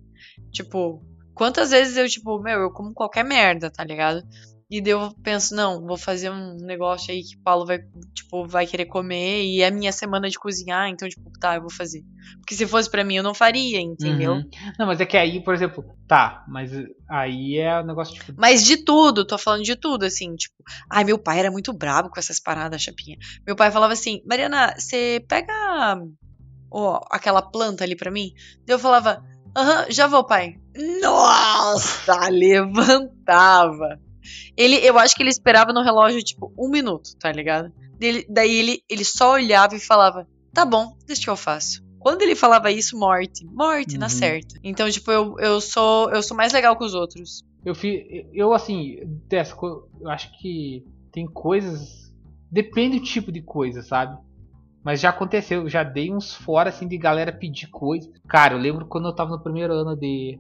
Tipo, 0.50 1.00
quantas 1.33 1.70
vezes 1.70 1.96
eu, 1.96 2.09
tipo, 2.09 2.40
meu, 2.40 2.61
eu 2.61 2.70
como 2.70 2.92
qualquer 2.92 3.24
merda, 3.24 3.70
tá 3.70 3.85
ligado? 3.85 4.22
E 4.70 4.81
daí 4.81 4.92
eu 4.92 5.14
penso, 5.22 5.55
não, 5.55 5.85
vou 5.87 5.96
fazer 5.96 6.31
um 6.31 6.57
negócio 6.57 7.12
aí 7.12 7.22
que 7.22 7.37
o 7.37 7.40
Paulo 7.40 7.66
vai, 7.66 7.81
tipo, 8.14 8.46
vai 8.46 8.66
querer 8.66 8.87
comer 8.87 9.44
e 9.44 9.62
é 9.62 9.70
minha 9.70 9.92
semana 9.92 10.29
de 10.29 10.38
cozinhar, 10.38 10.88
então, 10.88 11.09
tipo, 11.09 11.31
tá, 11.38 11.57
eu 11.57 11.61
vou 11.61 11.70
fazer. 11.70 12.03
Porque 12.38 12.55
se 12.55 12.66
fosse 12.66 12.90
para 12.90 13.05
mim, 13.05 13.16
eu 13.16 13.22
não 13.22 13.35
faria, 13.35 13.81
entendeu? 13.81 14.33
Uhum. 14.35 14.50
Não, 14.79 14.87
mas 14.87 15.00
é 15.00 15.07
que 15.07 15.16
aí, 15.16 15.42
por 15.42 15.55
exemplo, 15.55 15.85
tá, 16.09 16.44
mas 16.48 16.70
aí 17.09 17.59
é 17.59 17.81
o 17.81 17.87
negócio, 17.87 18.14
tipo... 18.14 18.33
Mas 18.37 18.64
de 18.64 18.79
tudo, 18.79 19.27
tô 19.27 19.38
falando 19.38 19.62
de 19.62 19.77
tudo, 19.77 20.05
assim, 20.05 20.35
tipo... 20.35 20.55
Ai, 20.90 21.05
meu 21.05 21.18
pai 21.18 21.38
era 21.38 21.50
muito 21.50 21.72
brabo 21.72 22.11
com 22.11 22.18
essas 22.18 22.40
paradas, 22.40 22.83
chapinha. 22.83 23.18
Meu 23.46 23.55
pai 23.55 23.70
falava 23.70 23.92
assim, 23.92 24.22
Mariana, 24.27 24.74
você 24.79 25.24
pega 25.29 25.53
ó, 26.74 27.00
aquela 27.11 27.40
planta 27.40 27.85
ali 27.85 27.94
para 27.94 28.11
mim? 28.11 28.33
Daí 28.66 28.74
eu 28.74 28.79
falava, 28.79 29.22
aham, 29.57 29.87
já 29.88 30.09
vou, 30.09 30.24
pai. 30.24 30.57
Nossa, 31.00 32.27
levantava. 32.29 34.00
Ele, 34.57 34.77
eu 34.77 34.99
acho 34.99 35.15
que 35.15 35.23
ele 35.23 35.31
esperava 35.31 35.73
no 35.73 35.83
relógio, 35.83 36.23
tipo, 36.23 36.53
um 36.59 36.69
minuto, 36.69 37.17
tá 37.19 37.31
ligado? 37.33 37.73
Dele, 37.99 38.27
daí 38.29 38.55
ele, 38.55 38.83
ele 38.89 39.05
só 39.05 39.33
olhava 39.33 39.75
e 39.75 39.81
falava: 39.81 40.27
Tá 40.53 40.65
bom, 40.65 40.97
deixa 41.07 41.23
que 41.23 41.31
eu 41.31 41.37
faço. 41.37 41.83
Quando 41.99 42.23
ele 42.23 42.37
falava 42.37 42.71
isso, 42.71 42.99
morte. 42.99 43.47
Morte, 43.47 43.95
uhum. 43.95 44.01
na 44.01 44.09
certa. 44.09 44.59
Então, 44.63 44.91
tipo, 44.91 45.11
eu, 45.11 45.39
eu 45.39 45.61
sou 45.61 46.11
eu 46.11 46.23
sou 46.23 46.37
mais 46.37 46.53
legal 46.53 46.77
que 46.77 46.85
os 46.85 46.95
outros. 46.95 47.43
Eu, 47.65 47.75
eu 48.33 48.53
assim, 48.53 48.99
dessa, 49.27 49.57
eu 49.63 50.11
acho 50.11 50.31
que 50.39 50.85
tem 51.11 51.27
coisas. 51.27 52.13
Depende 52.51 52.99
do 52.99 53.05
tipo 53.05 53.33
de 53.33 53.41
coisa, 53.41 53.83
sabe? 53.83 54.19
Mas 54.85 55.01
já 55.01 55.09
aconteceu, 55.09 55.67
já 55.67 55.83
dei 55.83 56.13
uns 56.13 56.35
fora 56.35 56.69
assim 56.69 56.87
de 56.87 56.99
galera 56.99 57.33
pedir 57.33 57.69
coisa. 57.69 58.13
Cara, 58.29 58.53
eu 58.53 58.59
lembro 58.59 58.87
quando 58.87 59.09
eu 59.09 59.15
tava 59.15 59.31
no 59.31 59.43
primeiro 59.43 59.73
ano 59.73 59.97
de, 59.97 60.39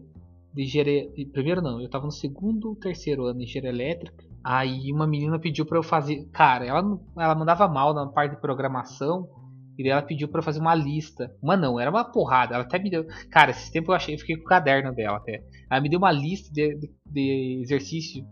de 0.54 0.62
engenharia. 0.62 1.10
Primeiro 1.32 1.60
não, 1.60 1.80
eu 1.80 1.90
tava 1.90 2.06
no 2.06 2.12
segundo 2.12 2.68
ou 2.68 2.76
terceiro 2.76 3.24
ano 3.24 3.38
de 3.38 3.44
engenharia 3.44 3.70
elétrica. 3.70 4.24
Aí 4.42 4.92
uma 4.92 5.06
menina 5.06 5.38
pediu 5.38 5.66
para 5.66 5.78
eu 5.78 5.82
fazer. 5.82 6.28
Cara, 6.32 6.64
ela, 6.64 6.98
ela 7.18 7.34
mandava 7.34 7.66
mal 7.66 7.92
na 7.92 8.06
parte 8.06 8.36
de 8.36 8.40
programação. 8.40 9.28
E 9.76 9.82
daí 9.82 9.90
ela 9.90 10.02
pediu 10.02 10.28
para 10.28 10.40
fazer 10.40 10.60
uma 10.60 10.74
lista. 10.74 11.34
Uma 11.42 11.56
não, 11.56 11.80
era 11.80 11.90
uma 11.90 12.04
porrada. 12.04 12.54
Ela 12.54 12.62
até 12.62 12.78
me 12.78 12.88
deu. 12.88 13.04
Cara, 13.28 13.50
esse 13.50 13.72
tempo 13.72 13.90
eu 13.90 13.96
achei, 13.96 14.14
eu 14.14 14.18
fiquei 14.20 14.36
com 14.36 14.44
o 14.44 14.48
caderno 14.48 14.94
dela 14.94 15.16
até. 15.16 15.42
Ela 15.68 15.80
me 15.80 15.88
deu 15.88 15.98
uma 15.98 16.12
lista 16.12 16.52
de, 16.52 16.76
de, 16.76 16.90
de 17.04 17.60
exercício, 17.62 18.24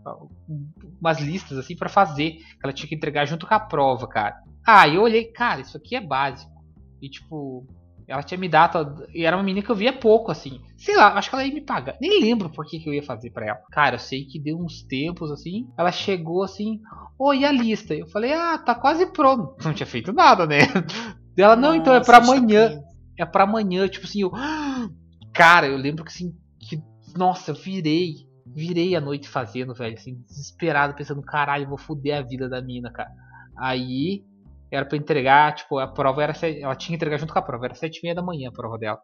umas 1.01 1.19
listas 1.19 1.57
assim 1.57 1.75
para 1.75 1.89
fazer. 1.89 2.31
Que 2.31 2.59
ela 2.63 2.71
tinha 2.71 2.87
que 2.87 2.95
entregar 2.95 3.25
junto 3.25 3.45
com 3.45 3.53
a 3.53 3.59
prova, 3.59 4.07
cara. 4.07 4.37
Ah, 4.65 4.87
eu 4.87 5.01
olhei, 5.01 5.25
cara, 5.25 5.59
isso 5.59 5.75
aqui 5.75 5.97
é 5.97 6.01
básico. 6.01 6.49
E 7.01 7.09
tipo, 7.09 7.67
ela 8.07 8.23
tinha 8.23 8.37
me 8.37 8.49
dado. 8.49 9.05
E 9.13 9.25
era 9.25 9.35
uma 9.35 9.43
menina 9.43 9.65
que 9.65 9.71
eu 9.71 9.75
via 9.75 9.93
pouco, 9.93 10.31
assim. 10.31 10.61
Sei 10.77 10.95
lá, 10.95 11.17
acho 11.17 11.29
que 11.29 11.35
ela 11.35 11.45
ia 11.45 11.53
me 11.53 11.61
pagar. 11.61 11.97
Nem 12.01 12.21
lembro 12.21 12.49
por 12.49 12.65
que, 12.65 12.79
que 12.79 12.89
eu 12.89 12.93
ia 12.93 13.03
fazer 13.03 13.31
para 13.31 13.47
ela. 13.47 13.59
Cara, 13.71 13.95
eu 13.95 13.99
sei 13.99 14.25
que 14.25 14.39
deu 14.39 14.57
uns 14.57 14.83
tempos 14.83 15.31
assim. 15.31 15.67
Ela 15.77 15.91
chegou 15.91 16.43
assim. 16.43 16.79
Oi, 17.17 17.39
e 17.39 17.45
a 17.45 17.51
lista? 17.51 17.93
Eu 17.93 18.07
falei, 18.07 18.33
ah, 18.33 18.57
tá 18.57 18.75
quase 18.75 19.05
pronto. 19.07 19.55
Não 19.63 19.73
tinha 19.73 19.87
feito 19.87 20.11
nada, 20.11 20.45
né? 20.45 20.59
Ela, 21.37 21.55
não, 21.55 21.69
Nossa, 21.69 21.77
então 21.77 21.95
é 21.95 22.03
para 22.03 22.17
amanhã. 22.17 22.81
É 23.17 23.25
para 23.25 23.43
amanhã. 23.43 23.87
Tipo 23.87 24.05
assim, 24.05 24.21
eu. 24.21 24.31
Cara, 25.33 25.67
eu 25.67 25.77
lembro 25.77 26.03
que 26.03 26.11
assim. 26.11 26.35
Que, 26.59 26.81
nossa, 27.17 27.51
eu 27.51 27.55
virei. 27.55 28.27
Virei 28.45 28.95
a 28.95 29.01
noite 29.01 29.27
fazendo, 29.27 29.73
velho. 29.73 29.95
Assim, 29.95 30.21
desesperado, 30.27 30.93
pensando, 30.93 31.21
caralho, 31.23 31.63
eu 31.63 31.69
vou 31.69 31.77
foder 31.77 32.17
a 32.17 32.21
vida 32.21 32.47
da 32.47 32.61
mina, 32.61 32.91
cara. 32.91 33.09
Aí 33.57 34.23
era 34.75 34.85
para 34.85 34.97
entregar, 34.97 35.55
tipo, 35.55 35.79
a 35.79 35.87
prova 35.87 36.23
era. 36.23 36.33
Ela 36.47 36.75
tinha 36.75 36.89
que 36.89 36.95
entregar 36.95 37.17
junto 37.17 37.33
com 37.33 37.39
a 37.39 37.41
prova, 37.41 37.65
era 37.65 37.75
sete 37.75 37.97
e 37.99 38.03
meia 38.03 38.15
da 38.15 38.21
manhã 38.21 38.49
a 38.49 38.51
prova 38.51 38.77
dela. 38.77 38.99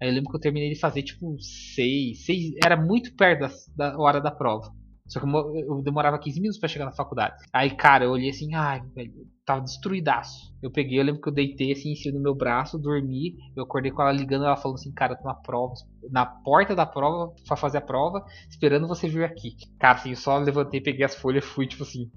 Aí 0.00 0.08
eu 0.08 0.14
lembro 0.14 0.30
que 0.30 0.36
eu 0.36 0.40
terminei 0.40 0.70
de 0.70 0.78
fazer, 0.78 1.02
tipo, 1.02 1.36
seis. 1.40 2.24
seis 2.24 2.52
era 2.64 2.76
muito 2.76 3.14
perto 3.16 3.40
da, 3.76 3.90
da 3.90 3.98
hora 3.98 4.20
da 4.20 4.30
prova. 4.30 4.72
Só 5.08 5.18
que 5.20 5.26
eu 5.26 5.82
demorava 5.82 6.18
15 6.18 6.40
minutos 6.40 6.60
para 6.60 6.68
chegar 6.68 6.84
na 6.84 6.92
faculdade. 6.92 7.36
Aí, 7.52 7.70
cara, 7.70 8.04
eu 8.04 8.10
olhei 8.10 8.30
assim, 8.30 8.54
ai, 8.54 8.82
velho, 8.94 9.12
tava 9.44 9.62
destruidaço. 9.62 10.54
Eu 10.62 10.70
peguei, 10.70 11.00
eu 11.00 11.04
lembro 11.04 11.22
que 11.22 11.28
eu 11.28 11.32
deitei 11.32 11.72
assim 11.72 11.92
em 11.92 11.96
cima 11.96 12.18
do 12.18 12.22
meu 12.22 12.34
braço, 12.34 12.78
dormi. 12.78 13.36
Eu 13.56 13.64
acordei 13.64 13.90
com 13.90 14.02
ela 14.02 14.12
ligando, 14.12 14.44
ela 14.44 14.56
falando 14.56 14.76
assim, 14.76 14.92
cara, 14.92 15.14
eu 15.14 15.16
tô 15.16 15.24
na 15.24 15.34
prova, 15.34 15.72
na 16.10 16.26
porta 16.26 16.74
da 16.74 16.84
prova, 16.84 17.32
pra 17.46 17.56
fazer 17.56 17.78
a 17.78 17.82
prova, 17.82 18.24
esperando 18.50 18.86
você 18.86 19.08
vir 19.08 19.24
aqui. 19.24 19.56
Cara, 19.78 19.96
assim, 19.96 20.10
eu 20.10 20.16
só 20.16 20.36
levantei, 20.36 20.80
peguei 20.80 21.04
as 21.04 21.14
folhas 21.14 21.42
e 21.44 21.48
fui, 21.48 21.66
tipo 21.66 21.84
assim. 21.84 22.10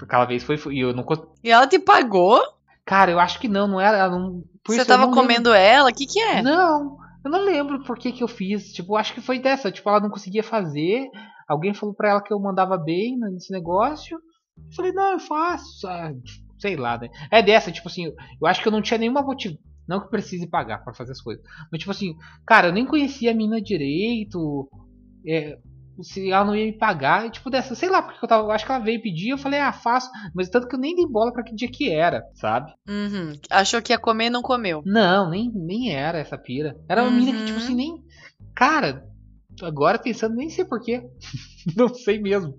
Aquela 0.00 0.24
vez 0.24 0.42
foi, 0.42 0.58
e 0.70 0.80
eu 0.80 0.94
não 0.94 1.04
E 1.44 1.50
ela 1.50 1.66
te 1.66 1.78
pagou? 1.78 2.40
Cara, 2.86 3.10
eu 3.10 3.20
acho 3.20 3.38
que 3.38 3.48
não, 3.48 3.68
não 3.68 3.80
era. 3.80 3.98
Ela 3.98 4.18
não, 4.18 4.42
você 4.66 4.84
tava 4.84 5.12
comendo 5.12 5.50
lembro. 5.50 5.54
ela? 5.54 5.90
O 5.90 5.94
que 5.94 6.06
que 6.06 6.18
é? 6.18 6.42
Não, 6.42 6.96
eu 7.24 7.30
não 7.30 7.44
lembro 7.44 7.82
por 7.84 7.98
que 7.98 8.12
que 8.12 8.22
eu 8.22 8.28
fiz. 8.28 8.72
Tipo, 8.72 8.96
acho 8.96 9.12
que 9.12 9.20
foi 9.20 9.38
dessa. 9.38 9.70
Tipo, 9.70 9.90
ela 9.90 10.00
não 10.00 10.10
conseguia 10.10 10.42
fazer. 10.42 11.08
Alguém 11.50 11.74
falou 11.74 11.92
pra 11.92 12.10
ela 12.10 12.22
que 12.22 12.32
eu 12.32 12.38
mandava 12.38 12.78
bem 12.78 13.18
nesse 13.18 13.52
negócio. 13.52 14.16
Eu 14.56 14.72
falei, 14.76 14.92
não, 14.92 15.14
eu 15.14 15.18
faço. 15.18 15.84
Ah, 15.88 16.12
sei 16.60 16.76
lá, 16.76 16.96
né? 16.96 17.08
É 17.28 17.42
dessa, 17.42 17.72
tipo 17.72 17.88
assim, 17.88 18.04
eu 18.40 18.46
acho 18.46 18.62
que 18.62 18.68
eu 18.68 18.72
não 18.72 18.80
tinha 18.80 18.98
nenhuma 18.98 19.20
motivação. 19.20 19.60
Não 19.88 20.00
que 20.00 20.08
precise 20.08 20.46
pagar 20.46 20.84
para 20.84 20.94
fazer 20.94 21.10
as 21.10 21.20
coisas. 21.20 21.44
Mas, 21.72 21.80
tipo 21.80 21.90
assim, 21.90 22.14
cara, 22.46 22.68
eu 22.68 22.72
nem 22.72 22.86
conhecia 22.86 23.32
a 23.32 23.34
mina 23.34 23.60
direito. 23.60 24.68
É, 25.26 25.58
se 26.00 26.30
ela 26.30 26.44
não 26.44 26.54
ia 26.54 26.66
me 26.66 26.78
pagar, 26.78 27.28
tipo 27.30 27.50
dessa, 27.50 27.74
sei 27.74 27.88
lá, 27.88 28.00
porque 28.00 28.24
eu 28.24 28.28
tava, 28.28 28.44
eu 28.44 28.52
acho 28.52 28.64
que 28.64 28.70
ela 28.70 28.84
veio 28.84 29.02
pedir, 29.02 29.30
eu 29.30 29.38
falei, 29.38 29.58
ah, 29.58 29.72
faço, 29.72 30.08
mas 30.32 30.48
tanto 30.48 30.68
que 30.68 30.76
eu 30.76 30.78
nem 30.78 30.94
dei 30.94 31.06
bola 31.06 31.32
para 31.32 31.42
que 31.42 31.52
dia 31.52 31.68
que 31.68 31.90
era, 31.90 32.22
sabe? 32.34 32.72
Uhum. 32.88 33.32
Achou 33.50 33.82
que 33.82 33.92
ia 33.92 33.98
comer 33.98 34.26
e 34.26 34.30
não 34.30 34.42
comeu. 34.42 34.80
Não, 34.86 35.28
nem, 35.28 35.50
nem 35.52 35.92
era 35.92 36.18
essa 36.18 36.38
pira. 36.38 36.76
Era 36.88 37.02
uma 37.02 37.10
uhum. 37.10 37.16
mina 37.16 37.32
que, 37.32 37.46
tipo 37.46 37.58
assim, 37.58 37.74
nem. 37.74 38.00
Cara, 38.54 39.09
agora 39.66 39.98
pensando, 39.98 40.36
nem 40.36 40.48
sei 40.48 40.64
porquê. 40.64 41.02
não 41.76 41.88
sei 41.88 42.18
mesmo. 42.18 42.54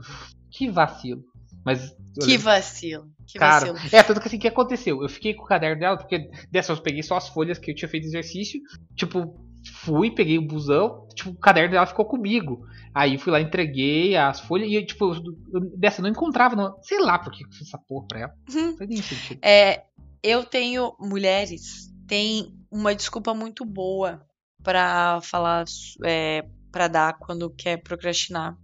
Que 0.50 0.70
vacilo. 0.70 1.24
Mas. 1.66 1.96
Que 2.24 2.38
vacilo. 2.38 3.06
Que 3.26 3.40
cara, 3.40 3.74
vacilo. 3.74 3.96
É, 3.96 4.04
tanto 4.04 4.20
que 4.20 4.28
assim, 4.28 4.38
o 4.38 4.40
que 4.40 4.48
aconteceu? 4.48 5.02
Eu 5.02 5.10
fiquei 5.10 5.34
com 5.34 5.44
o 5.44 5.48
caderno 5.48 5.80
dela, 5.80 5.98
porque 5.98 6.30
dessa 6.52 6.74
eu 6.74 6.82
peguei 6.82 7.04
só 7.04 7.18
as 7.18 7.30
folhas 7.30 7.58
que 7.58 7.72
eu 7.72 7.76
tinha 7.76 7.88
feito 7.90 8.06
exercício. 8.06 8.60
Tipo, 8.96 9.36
fui, 9.84 10.12
peguei 10.12 10.38
o 10.38 10.46
busão, 10.46 11.08
tipo, 11.14 11.32
o 11.32 11.40
caderno 11.40 11.72
dela 11.72 11.86
ficou 11.86 12.06
comigo. 12.06 12.66
Aí 12.94 13.18
fui 13.18 13.32
lá, 13.32 13.40
entreguei 13.40 14.16
as 14.16 14.40
folhas 14.42 14.70
e, 14.70 14.86
tipo, 14.86 15.14
eu, 15.54 15.62
dessa 15.78 16.00
eu 16.00 16.04
não 16.04 16.10
encontrava, 16.10 16.56
não, 16.56 16.76
sei 16.82 17.00
lá 17.00 17.18
por 17.20 17.32
que 17.32 17.44
eu 17.44 17.50
fiz 17.50 17.68
essa 17.68 17.78
porra 17.78 18.08
pra 18.08 18.20
ela. 18.20 18.34
Sentido. 18.50 19.40
É, 19.42 19.84
eu 20.24 20.44
tenho 20.44 20.96
mulheres, 21.00 21.92
tem 22.08 22.54
uma 22.70 22.94
desculpa 22.94 23.34
muito 23.34 23.64
boa 23.64 24.26
para 24.64 25.20
falar 25.22 25.66
é, 26.04 26.46
para 26.72 26.88
dar 26.88 27.18
quando 27.18 27.50
quer 27.50 27.78
procrastinar. 27.78 28.58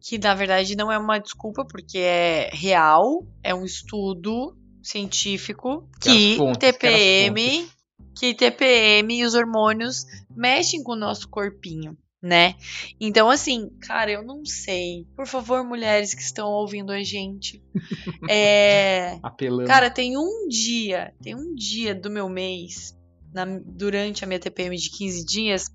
Que 0.00 0.18
na 0.18 0.34
verdade 0.34 0.76
não 0.76 0.90
é 0.90 0.98
uma 0.98 1.18
desculpa, 1.18 1.64
porque 1.64 1.98
é 1.98 2.50
real, 2.52 3.26
é 3.42 3.54
um 3.54 3.64
estudo 3.64 4.56
científico 4.82 5.88
que, 6.00 6.36
fontes, 6.36 6.58
TPM, 6.58 7.68
que, 8.14 8.32
que 8.32 8.34
TPM 8.34 9.18
e 9.18 9.24
os 9.24 9.34
hormônios 9.34 10.04
mexem 10.30 10.82
com 10.82 10.92
o 10.92 10.96
nosso 10.96 11.28
corpinho 11.28 11.96
né? 12.20 12.56
Então, 13.00 13.30
assim, 13.30 13.70
cara, 13.80 14.10
eu 14.10 14.22
não 14.22 14.44
sei. 14.44 15.06
Por 15.14 15.26
favor, 15.26 15.64
mulheres 15.64 16.14
que 16.14 16.22
estão 16.22 16.48
ouvindo 16.48 16.92
a 16.92 17.02
gente. 17.02 17.62
É. 18.28 19.18
Apelando. 19.22 19.68
Cara, 19.68 19.90
tem 19.90 20.18
um 20.18 20.48
dia, 20.48 21.14
tem 21.22 21.34
um 21.34 21.54
dia 21.54 21.94
do 21.94 22.10
meu 22.10 22.28
mês, 22.28 22.96
na, 23.32 23.44
durante 23.64 24.24
a 24.24 24.26
minha 24.26 24.40
TPM 24.40 24.76
de 24.76 24.90
15 24.90 25.24
dias, 25.24 25.66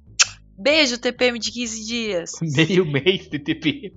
Beijo, 0.58 0.98
TPM 0.98 1.39
de 1.39 1.52
15 1.52 1.86
dias. 1.86 2.32
Meio 2.42 2.86
mês 2.86 3.28
de 3.28 3.39
TPM. 3.39 3.94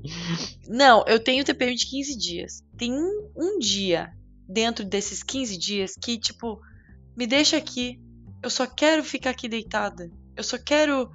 Não, 0.69 1.05
eu 1.07 1.21
tenho 1.21 1.45
TPM 1.45 1.75
de 1.75 1.87
15 1.87 2.19
dias. 2.19 2.65
Tem 2.77 2.93
um, 2.93 3.31
um 3.37 3.59
dia 3.59 4.13
dentro 4.49 4.85
desses 4.85 5.23
15 5.23 5.59
dias 5.59 5.95
que, 6.01 6.19
tipo, 6.19 6.61
me 7.17 7.27
deixa 7.27 7.57
aqui. 7.57 8.01
Eu 8.43 8.51
só 8.51 8.67
quero 8.67 9.05
ficar 9.05 9.31
aqui 9.31 9.49
deitada. 9.49 10.11
Eu 10.37 10.43
só 10.43 10.59
quero 10.59 11.11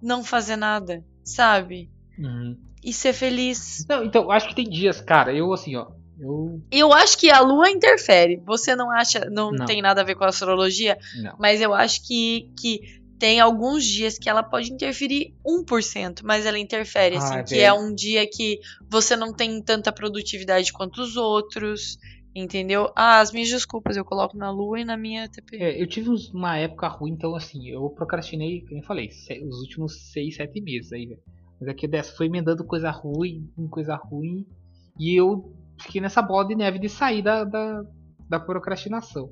não 0.00 0.22
fazer 0.22 0.56
nada, 0.56 1.04
sabe? 1.24 1.90
Uhum. 2.18 2.56
E 2.82 2.92
ser 2.92 3.12
feliz. 3.12 3.84
Não, 3.88 4.04
então, 4.04 4.30
acho 4.30 4.48
que 4.48 4.54
tem 4.54 4.68
dias, 4.68 5.00
cara, 5.00 5.32
eu 5.34 5.52
assim, 5.52 5.74
ó. 5.76 5.90
Eu... 6.18 6.62
eu 6.70 6.92
acho 6.92 7.18
que 7.18 7.30
a 7.30 7.40
lua 7.40 7.70
interfere. 7.70 8.40
Você 8.44 8.76
não 8.76 8.90
acha. 8.90 9.28
Não, 9.30 9.50
não. 9.50 9.64
tem 9.64 9.82
nada 9.82 10.02
a 10.02 10.04
ver 10.04 10.14
com 10.14 10.24
a 10.24 10.28
astrologia, 10.28 10.96
não. 11.20 11.34
mas 11.38 11.60
eu 11.60 11.74
acho 11.74 12.06
que, 12.06 12.52
que 12.58 13.02
tem 13.18 13.40
alguns 13.40 13.84
dias 13.84 14.18
que 14.18 14.28
ela 14.28 14.42
pode 14.42 14.72
interferir 14.72 15.34
1%, 15.46 16.20
mas 16.24 16.46
ela 16.46 16.58
interfere, 16.58 17.16
assim, 17.16 17.34
ah, 17.34 17.42
que 17.42 17.60
é 17.60 17.72
um 17.72 17.94
dia 17.94 18.28
que 18.28 18.60
você 18.88 19.16
não 19.16 19.32
tem 19.32 19.62
tanta 19.62 19.92
produtividade 19.92 20.72
quanto 20.72 21.00
os 21.00 21.16
outros, 21.16 21.98
entendeu? 22.34 22.90
Ah, 22.96 23.20
as 23.20 23.32
minhas 23.32 23.48
desculpas 23.48 23.96
eu 23.96 24.04
coloco 24.04 24.36
na 24.36 24.50
lua 24.50 24.80
e 24.80 24.84
na 24.84 24.96
minha 24.96 25.28
TP. 25.28 25.56
É, 25.56 25.80
eu 25.80 25.86
tive 25.86 26.10
uma 26.32 26.56
época 26.58 26.88
ruim, 26.88 27.12
então 27.12 27.34
assim, 27.34 27.68
eu 27.68 27.88
procrastinei, 27.90 28.62
como 28.62 28.80
eu 28.80 28.84
falei, 28.84 29.08
os 29.08 29.60
últimos 29.60 30.12
6, 30.12 30.36
7 30.36 30.60
meses 30.60 30.92
aí, 30.92 31.06
velho. 31.06 31.20
Mas 31.60 31.68
aqui 31.68 31.86
dessa 31.86 32.14
foi 32.16 32.26
emendando 32.26 32.64
coisa 32.64 32.90
ruim, 32.90 33.48
coisa 33.70 33.94
ruim, 33.94 34.44
e 34.98 35.14
eu 35.18 35.52
fiquei 35.80 36.00
nessa 36.00 36.20
bola 36.20 36.46
de 36.46 36.54
neve 36.54 36.78
de 36.78 36.88
sair 36.88 37.22
da, 37.22 37.44
da, 37.44 37.84
da 38.28 38.40
procrastinação. 38.40 39.30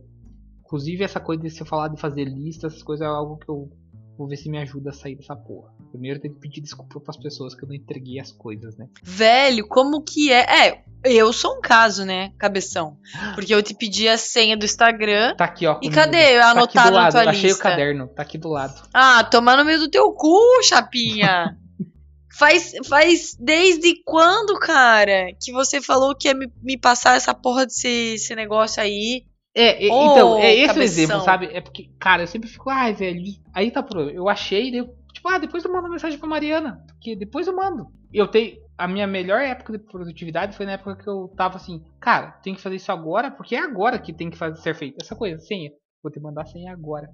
Inclusive, 0.73 1.05
essa 1.05 1.21
coisa 1.21 1.43
de 1.43 1.51
você 1.51 1.67
falar 1.67 1.89
de 1.89 2.01
fazer 2.01 2.25
lista, 2.25 2.67
essas 2.67 2.83
coisas 2.83 3.07
é 3.07 3.07
algo 3.07 3.37
que 3.37 3.47
eu 3.47 3.69
vou 4.17 4.27
ver 4.27 4.39
se 4.39 4.49
me 4.49 4.57
ajuda 4.57 4.89
a 4.89 4.93
sair 4.95 5.15
dessa 5.15 5.37
porra. 5.37 5.71
Primeiro 5.91 6.19
tem 6.19 6.33
que 6.33 6.41
pedir 6.41 6.63
desculpa 6.63 6.99
pras 6.99 7.19
pessoas 7.19 7.55
que 7.55 7.63
eu 7.63 7.69
não 7.69 7.75
entreguei 7.75 8.19
as 8.19 8.33
coisas, 8.33 8.75
né? 8.79 8.89
Velho, 9.03 9.69
como 9.69 10.03
que 10.03 10.33
é? 10.33 10.69
É, 10.69 10.85
eu 11.05 11.31
sou 11.31 11.59
um 11.59 11.61
caso, 11.61 12.07
né, 12.07 12.33
cabeção? 12.39 12.97
Porque 13.37 13.55
eu 13.55 13.63
te 13.63 13.75
pedi 13.75 14.09
a 14.09 14.17
senha 14.17 14.57
do 14.57 14.65
Instagram. 14.65 15.37
Tá 15.37 15.45
aqui, 15.45 15.67
ó. 15.67 15.79
E 15.83 15.91
cadê? 15.91 16.39
Tá 16.39 16.53
anotado 16.53 16.97
na 16.97 17.11
tua 17.11 17.21
Achei 17.21 17.33
lista. 17.33 17.47
Achei 17.47 17.53
o 17.53 17.59
caderno, 17.59 18.09
tá 18.09 18.23
aqui 18.23 18.39
do 18.39 18.49
lado. 18.49 18.89
Ah, 18.95 19.23
toma 19.25 19.55
no 19.55 19.67
meio 19.67 19.79
do 19.79 19.91
teu 19.91 20.11
cu, 20.13 20.41
chapinha. 20.63 21.55
Faz, 22.35 22.73
faz 22.89 23.37
desde 23.39 24.03
quando, 24.07 24.59
cara, 24.59 25.35
que 25.39 25.53
você 25.53 25.83
falou 25.83 26.15
que 26.15 26.29
ia 26.29 26.35
me, 26.35 26.51
me 26.63 26.79
passar 26.79 27.15
essa 27.15 27.35
porra 27.35 27.67
desse, 27.67 28.13
desse 28.13 28.35
negócio 28.35 28.83
aí? 28.83 29.27
É, 29.55 29.87
oh, 29.91 30.13
então, 30.13 30.39
é 30.39 30.55
esse 30.55 30.69
cabeção. 30.69 30.81
o 30.81 30.85
exemplo, 30.85 31.21
sabe? 31.21 31.47
É 31.53 31.61
porque, 31.61 31.91
cara, 31.99 32.23
eu 32.23 32.27
sempre 32.27 32.49
fico, 32.49 32.71
ai, 32.71 32.95
velho, 32.95 33.23
aí 33.53 33.71
tá 33.71 33.83
por. 33.83 34.11
Eu 34.11 34.29
achei, 34.29 34.71
eu, 34.79 34.87
tipo, 35.13 35.29
ah, 35.29 35.39
depois 35.39 35.65
eu 35.65 35.73
mando 35.73 35.91
mensagem 35.91 36.19
pra 36.19 36.29
Mariana. 36.29 36.83
Porque 36.89 37.15
depois 37.15 37.47
eu 37.47 37.55
mando. 37.55 37.87
Eu 38.13 38.27
tenho. 38.27 38.61
A 38.79 38.89
minha 38.89 39.07
melhor 39.07 39.41
época 39.41 39.75
de 39.75 39.79
produtividade 39.79 40.57
foi 40.57 40.65
na 40.65 40.73
época 40.73 40.97
que 40.97 41.09
eu 41.09 41.29
tava 41.37 41.57
assim, 41.57 41.85
cara, 42.01 42.33
tem 42.43 42.55
que 42.55 42.61
fazer 42.61 42.77
isso 42.77 42.91
agora, 42.91 43.31
porque 43.31 43.55
é 43.55 43.61
agora 43.61 43.99
que 43.99 44.13
tem 44.13 44.31
que 44.31 44.39
fazer, 44.39 44.57
ser 44.61 44.75
feito. 44.75 44.97
Essa 45.01 45.15
coisa, 45.15 45.39
senha. 45.39 45.71
Vou 46.03 46.11
te 46.11 46.19
mandar 46.19 46.47
senha 46.47 46.73
agora. 46.73 47.09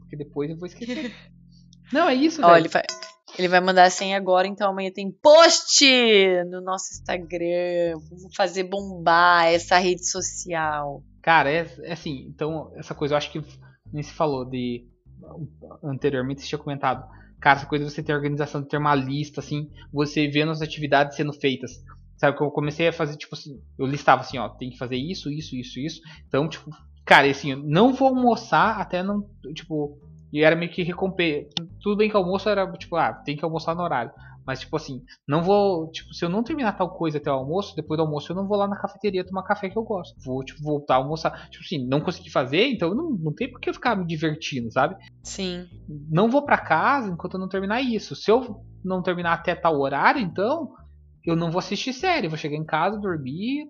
Porque 0.00 0.16
depois 0.16 0.50
eu 0.50 0.58
vou 0.58 0.66
esquecer. 0.66 1.14
Não, 1.92 2.08
é 2.08 2.14
isso, 2.14 2.42
velho. 2.42 2.56
Ele 2.56 2.68
vai, 2.68 2.82
ele 3.38 3.48
vai 3.48 3.60
mandar 3.60 3.84
a 3.84 3.90
senha 3.90 4.16
agora, 4.16 4.46
então 4.46 4.68
amanhã 4.68 4.90
tem 4.92 5.10
post 5.10 5.84
no 6.50 6.60
nosso 6.60 6.92
Instagram. 6.92 7.98
Vamos 8.10 8.34
fazer 8.34 8.64
bombar 8.64 9.46
essa 9.46 9.78
rede 9.78 10.08
social. 10.10 11.02
Cara, 11.26 11.50
é, 11.50 11.66
é 11.82 11.92
assim, 11.92 12.24
então, 12.28 12.70
essa 12.76 12.94
coisa 12.94 13.14
eu 13.14 13.18
acho 13.18 13.32
que 13.32 13.42
nem 13.92 14.00
se 14.00 14.12
falou 14.12 14.44
de. 14.44 14.86
Anteriormente 15.82 16.40
você 16.40 16.46
tinha 16.46 16.58
comentado. 16.58 17.04
cara, 17.40 17.58
essa 17.58 17.66
coisa 17.66 17.84
de 17.84 17.90
você 17.90 18.00
ter 18.00 18.14
organização, 18.14 18.62
de 18.62 18.68
ter 18.68 18.76
uma 18.76 18.94
lista, 18.94 19.40
assim, 19.40 19.68
você 19.92 20.28
vendo 20.28 20.52
as 20.52 20.62
atividades 20.62 21.16
sendo 21.16 21.32
feitas. 21.32 21.82
Sabe, 22.16 22.36
que 22.36 22.44
eu 22.44 22.50
comecei 22.52 22.86
a 22.86 22.92
fazer, 22.92 23.16
tipo 23.16 23.34
assim, 23.34 23.60
eu 23.76 23.86
listava 23.86 24.20
assim, 24.20 24.38
ó, 24.38 24.48
tem 24.48 24.70
que 24.70 24.78
fazer 24.78 24.94
isso, 24.94 25.28
isso, 25.28 25.56
isso, 25.56 25.80
isso. 25.80 26.00
Então, 26.28 26.48
tipo, 26.48 26.70
cara, 27.04 27.28
assim, 27.28 27.50
eu 27.50 27.58
não 27.58 27.92
vou 27.92 28.06
almoçar 28.06 28.80
até 28.80 29.02
não, 29.02 29.28
tipo, 29.52 29.98
e 30.32 30.44
era 30.44 30.54
meio 30.54 30.70
que 30.70 30.84
recompensa. 30.84 31.50
Tudo 31.82 31.96
bem 31.96 32.08
que 32.08 32.16
almoço 32.16 32.48
era, 32.48 32.70
tipo, 32.74 32.94
ah, 32.94 33.12
tem 33.12 33.36
que 33.36 33.44
almoçar 33.44 33.74
no 33.74 33.82
horário. 33.82 34.12
Mas, 34.46 34.60
tipo 34.60 34.76
assim, 34.76 35.02
não 35.26 35.42
vou. 35.42 35.90
Tipo, 35.90 36.14
se 36.14 36.24
eu 36.24 36.28
não 36.28 36.42
terminar 36.42 36.72
tal 36.72 36.90
coisa 36.90 37.18
até 37.18 37.30
o 37.30 37.34
almoço, 37.34 37.74
depois 37.74 37.98
do 37.98 38.04
almoço 38.04 38.30
eu 38.30 38.36
não 38.36 38.46
vou 38.46 38.56
lá 38.56 38.68
na 38.68 38.76
cafeteria 38.76 39.26
tomar 39.26 39.42
café 39.42 39.68
que 39.68 39.76
eu 39.76 39.82
gosto. 39.82 40.14
Vou, 40.24 40.44
tipo, 40.44 40.62
voltar 40.62 40.94
a 40.94 40.98
almoçar. 40.98 41.50
Tipo 41.50 41.64
assim, 41.64 41.86
não 41.86 42.00
consegui 42.00 42.30
fazer, 42.30 42.68
então 42.68 42.94
não, 42.94 43.10
não 43.10 43.34
tem 43.34 43.50
por 43.50 43.60
que 43.60 43.68
eu 43.68 43.74
ficar 43.74 43.96
me 43.96 44.06
divertindo, 44.06 44.70
sabe? 44.70 44.96
Sim. 45.22 45.66
Não 45.88 46.30
vou 46.30 46.44
para 46.44 46.58
casa 46.58 47.10
enquanto 47.10 47.34
eu 47.34 47.40
não 47.40 47.48
terminar 47.48 47.80
isso. 47.80 48.14
Se 48.14 48.30
eu 48.30 48.64
não 48.84 49.02
terminar 49.02 49.32
até 49.32 49.54
tal 49.54 49.80
horário, 49.80 50.20
então, 50.20 50.72
eu 51.24 51.34
não 51.34 51.50
vou 51.50 51.58
assistir 51.58 51.92
série. 51.92 52.28
Vou 52.28 52.38
chegar 52.38 52.56
em 52.56 52.64
casa, 52.64 53.00
dormir. 53.00 53.66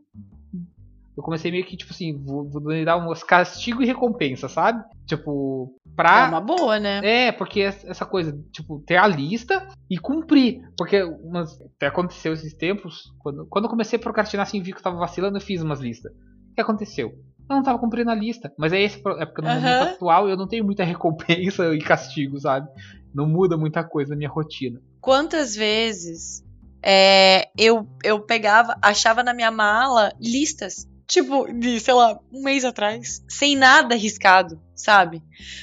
Eu 1.16 1.22
comecei 1.22 1.50
meio 1.50 1.64
que, 1.64 1.76
tipo 1.76 1.92
assim, 1.92 2.22
vou, 2.22 2.48
vou 2.48 2.62
dar 2.84 2.98
um 2.98 3.12
castigo 3.26 3.82
e 3.82 3.86
recompensa, 3.86 4.48
sabe? 4.48 4.84
Tipo, 5.06 5.74
pra. 5.96 6.26
É 6.26 6.28
uma 6.28 6.40
boa, 6.40 6.78
né? 6.78 7.00
É, 7.02 7.32
porque 7.32 7.60
essa 7.60 8.04
coisa, 8.04 8.38
tipo, 8.52 8.82
ter 8.86 8.96
a 8.96 9.06
lista 9.06 9.66
e 9.88 9.98
cumprir. 9.98 10.60
Porque 10.76 11.02
umas, 11.02 11.58
até 11.62 11.86
aconteceu 11.86 12.34
esses 12.34 12.54
tempos, 12.54 13.12
quando, 13.18 13.46
quando 13.46 13.64
eu 13.64 13.70
comecei 13.70 13.98
a 13.98 14.02
procrastinar 14.02 14.46
assim, 14.46 14.60
vi 14.60 14.72
que 14.72 14.78
eu 14.78 14.82
tava 14.82 14.98
vacilando, 14.98 15.38
eu 15.38 15.42
fiz 15.42 15.62
umas 15.62 15.80
listas. 15.80 16.12
O 16.12 16.54
que 16.54 16.60
aconteceu? 16.60 17.08
Eu 17.48 17.56
não 17.56 17.62
tava 17.62 17.78
cumprindo 17.78 18.10
a 18.10 18.14
lista. 18.14 18.52
Mas 18.58 18.72
é 18.72 18.82
esse 18.82 18.98
é 18.98 19.24
porque 19.24 19.40
no 19.40 19.48
Aham. 19.48 19.60
momento 19.60 19.82
atual 19.82 20.28
eu 20.28 20.36
não 20.36 20.46
tenho 20.46 20.64
muita 20.64 20.84
recompensa 20.84 21.64
e 21.74 21.78
castigo, 21.78 22.38
sabe? 22.38 22.68
Não 23.14 23.26
muda 23.26 23.56
muita 23.56 23.82
coisa 23.82 24.10
na 24.10 24.16
minha 24.16 24.28
rotina. 24.28 24.80
Quantas 25.00 25.54
vezes 25.54 26.44
é, 26.82 27.48
eu, 27.56 27.88
eu 28.04 28.20
pegava, 28.20 28.76
achava 28.82 29.22
na 29.22 29.32
minha 29.32 29.50
mala 29.50 30.12
listas, 30.20 30.86
tipo, 31.06 31.52
de, 31.52 31.78
sei 31.80 31.94
lá, 31.94 32.18
um 32.32 32.42
mês 32.42 32.64
atrás, 32.64 33.22
sem 33.28 33.56
nada 33.56 33.94
arriscado, 33.94 34.60
sabe? 34.74 35.22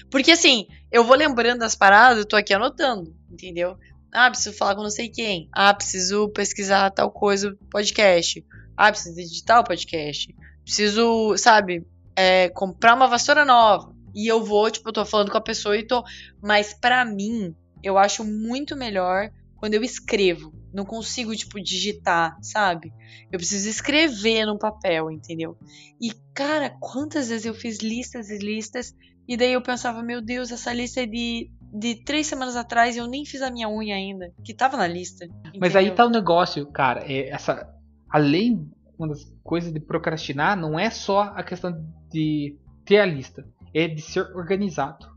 Porque 0.10 0.32
assim, 0.32 0.67
eu 0.91 1.03
vou 1.03 1.15
lembrando 1.15 1.60
das 1.60 1.75
paradas, 1.75 2.19
eu 2.19 2.25
tô 2.25 2.36
aqui 2.36 2.53
anotando, 2.53 3.15
entendeu? 3.29 3.77
Ah, 4.12 4.29
preciso 4.29 4.56
falar 4.56 4.75
com 4.75 4.84
não 4.84 4.91
sei 4.91 5.10
quem. 5.10 5.49
Ah, 5.51 5.73
preciso 5.73 6.29
pesquisar 6.29 6.91
tal 6.91 7.10
coisa, 7.12 7.58
podcast. 7.69 8.45
Ah, 8.77 8.91
preciso 8.91 9.19
editar 9.19 9.60
o 9.60 9.63
podcast. 9.63 10.36
Preciso, 10.63 11.36
sabe, 11.36 11.86
é, 12.15 12.47
comprar 12.49 12.95
uma 12.95 13.08
vassoura 13.08 13.43
nova. 13.43 13.93
E 14.13 14.27
eu 14.27 14.43
vou, 14.43 14.69
tipo, 14.69 14.89
eu 14.89 14.93
tô 14.93 15.03
falando 15.03 15.32
com 15.32 15.38
a 15.38 15.41
pessoa 15.41 15.75
e 15.75 15.86
tô. 15.86 16.03
Mas 16.39 16.75
pra 16.75 17.03
mim, 17.03 17.56
eu 17.82 17.97
acho 17.97 18.23
muito 18.23 18.75
melhor 18.75 19.32
quando 19.56 19.73
eu 19.73 19.84
escrevo. 19.84 20.53
Não 20.73 20.86
consigo, 20.86 21.36
tipo, 21.36 21.62
digitar, 21.62 22.38
sabe? 22.41 22.91
Eu 23.31 23.38
preciso 23.38 23.69
escrever 23.69 24.45
no 24.45 24.57
papel, 24.57 25.12
entendeu? 25.12 25.57
E, 26.01 26.12
cara, 26.33 26.71
quantas 26.79 27.29
vezes 27.29 27.45
eu 27.45 27.53
fiz 27.53 27.79
listas 27.79 28.29
e 28.29 28.38
listas, 28.38 28.95
e 29.27 29.38
daí 29.38 29.53
eu 29.53 29.62
pensava, 29.62 30.01
meu 30.01 30.21
Deus, 30.21 30.51
essa 30.51 30.73
lista 30.73 31.01
é 31.01 31.05
de, 31.05 31.51
de 31.73 32.03
três 32.03 32.27
semanas 32.27 32.55
atrás 32.55 32.95
e 32.95 32.99
eu 32.99 33.07
nem 33.07 33.25
fiz 33.25 33.41
a 33.41 33.51
minha 33.51 33.69
unha 33.69 33.95
ainda, 33.95 34.33
que 34.43 34.53
tava 34.53 34.75
na 34.77 34.88
lista. 34.88 35.27
Mas 35.59 35.75
aí 35.75 35.86
entendeu? 35.86 35.95
tá 35.95 36.05
o 36.05 36.09
negócio, 36.09 36.65
cara. 36.65 37.03
É 37.05 37.29
essa, 37.29 37.69
além 38.09 38.69
uma 38.97 39.07
das 39.07 39.23
coisas 39.43 39.71
de 39.71 39.79
procrastinar, 39.79 40.57
não 40.57 40.79
é 40.79 40.89
só 40.89 41.21
a 41.36 41.43
questão 41.43 41.86
de 42.09 42.57
ter 42.86 42.99
a 42.99 43.05
lista, 43.05 43.45
é 43.73 43.88
de 43.88 44.01
ser 44.01 44.21
organizado. 44.36 45.12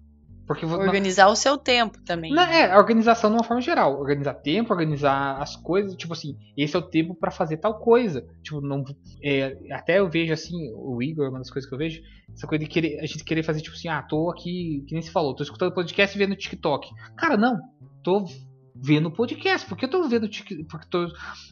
Porque 0.47 0.65
Organizar 0.65 1.29
o 1.29 1.35
seu 1.35 1.59
tempo 1.59 2.01
também. 2.03 2.33
Não, 2.33 2.45
é, 2.45 2.71
a 2.71 2.79
organização 2.79 3.31
de 3.31 3.37
uma 3.37 3.43
forma 3.43 3.61
geral. 3.61 3.99
Organizar 3.99 4.35
tempo, 4.35 4.73
organizar 4.73 5.43
as 5.43 5.57
coisas, 5.57 5.97
tipo 5.97 6.13
assim, 6.13 6.39
esse 6.57 6.77
é 6.77 6.79
o 6.79 6.83
tempo 6.83 7.15
pra 7.15 7.33
fazer 7.33 7.57
tal 7.57 7.79
coisa. 7.81 8.25
Tipo, 8.43 8.61
não. 8.61 8.85
é, 9.23 9.59
até 9.73 9.99
eu 9.99 10.09
vejo 10.09 10.33
assim, 10.33 10.73
o 10.75 11.03
Igor, 11.03 11.29
uma 11.31 11.39
das 11.39 11.51
coisas 11.51 11.69
que 11.69 11.75
eu 11.75 11.79
vejo, 11.79 12.01
essa 12.33 12.47
coisa 12.47 12.65
de 12.65 12.71
querer, 12.71 13.01
a 13.01 13.07
gente 13.07 13.25
querer 13.25 13.43
fazer, 13.43 13.61
tipo 13.61 13.75
assim, 13.75 13.89
ah, 13.89 14.03
tô 14.03 14.31
aqui, 14.31 14.85
que 14.87 14.95
nem 14.95 15.03
se 15.03 15.11
falou, 15.11 15.35
tô 15.35 15.43
escutando 15.43 15.75
podcast 15.75 16.17
e 16.17 16.19
vendo 16.19 16.37
TikTok. 16.37 16.91
Cara, 17.17 17.37
não, 17.37 17.59
tô 18.05 18.25
vendo 18.73 19.11
podcast, 19.11 19.67
porque 19.67 19.87
eu 19.87 19.91
tô 19.91 20.09
vendo 20.09 20.29
TikTok, 20.29 20.65
porque 20.69 20.87
tô, 20.89 21.09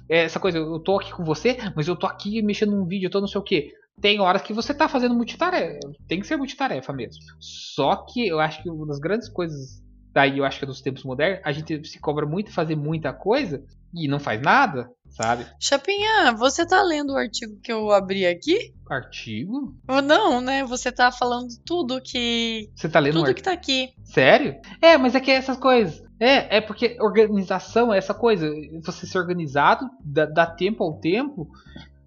é, 0.08 0.24
essa 0.24 0.38
coisa, 0.38 0.58
eu 0.58 0.78
tô 0.78 1.00
aqui 1.00 1.12
com 1.12 1.24
você, 1.24 1.56
mas 1.74 1.88
eu 1.88 1.96
tô 1.96 2.06
aqui 2.06 2.40
mexendo 2.42 2.76
num 2.76 2.86
vídeo, 2.86 3.06
eu 3.06 3.10
tô 3.10 3.20
não 3.20 3.26
sei 3.26 3.40
o 3.40 3.44
que. 3.44 3.72
Tem 4.00 4.20
horas 4.20 4.42
que 4.42 4.52
você 4.52 4.74
tá 4.74 4.88
fazendo 4.88 5.14
multitarefa, 5.14 5.80
tem 6.06 6.20
que 6.20 6.26
ser 6.26 6.36
multitarefa 6.36 6.92
mesmo. 6.92 7.22
Só 7.40 7.96
que 7.96 8.26
eu 8.26 8.40
acho 8.40 8.62
que 8.62 8.70
uma 8.70 8.86
das 8.86 8.98
grandes 8.98 9.28
coisas 9.28 9.82
daí 10.14 10.38
eu 10.38 10.44
acho 10.44 10.58
que 10.58 10.64
é 10.64 10.68
dos 10.68 10.80
tempos 10.80 11.02
modernos, 11.02 11.40
a 11.44 11.50
gente 11.50 11.84
se 11.88 11.98
cobra 11.98 12.24
muito 12.24 12.52
fazer 12.52 12.76
muita 12.76 13.12
coisa 13.12 13.62
e 13.92 14.08
não 14.08 14.20
faz 14.20 14.40
nada, 14.40 14.88
sabe? 15.08 15.46
Chapinha, 15.60 16.32
você 16.32 16.64
tá 16.66 16.82
lendo 16.82 17.12
o 17.12 17.16
artigo 17.16 17.58
que 17.60 17.72
eu 17.72 17.90
abri 17.90 18.24
aqui? 18.26 18.72
Artigo? 18.88 19.74
Ou 19.88 20.02
não, 20.02 20.40
né? 20.40 20.64
Você 20.64 20.90
tá 20.92 21.10
falando 21.10 21.48
tudo 21.64 22.00
que. 22.00 22.70
Você 22.74 22.88
tá 22.88 22.98
lendo 23.00 23.14
Tudo 23.14 23.28
artigo? 23.28 23.36
que 23.36 23.42
tá 23.42 23.52
aqui. 23.52 23.92
Sério? 24.04 24.56
É, 24.80 24.96
mas 24.96 25.14
é 25.14 25.20
que 25.20 25.30
é 25.30 25.34
essas 25.34 25.56
coisas. 25.56 26.02
É, 26.18 26.58
é 26.58 26.60
porque 26.60 26.96
organização 27.00 27.92
é 27.92 27.98
essa 27.98 28.14
coisa. 28.14 28.50
Você 28.84 29.06
ser 29.06 29.18
organizado, 29.18 29.88
dá, 30.04 30.26
dá 30.26 30.46
tempo 30.46 30.82
ao 30.84 30.98
tempo. 30.98 31.48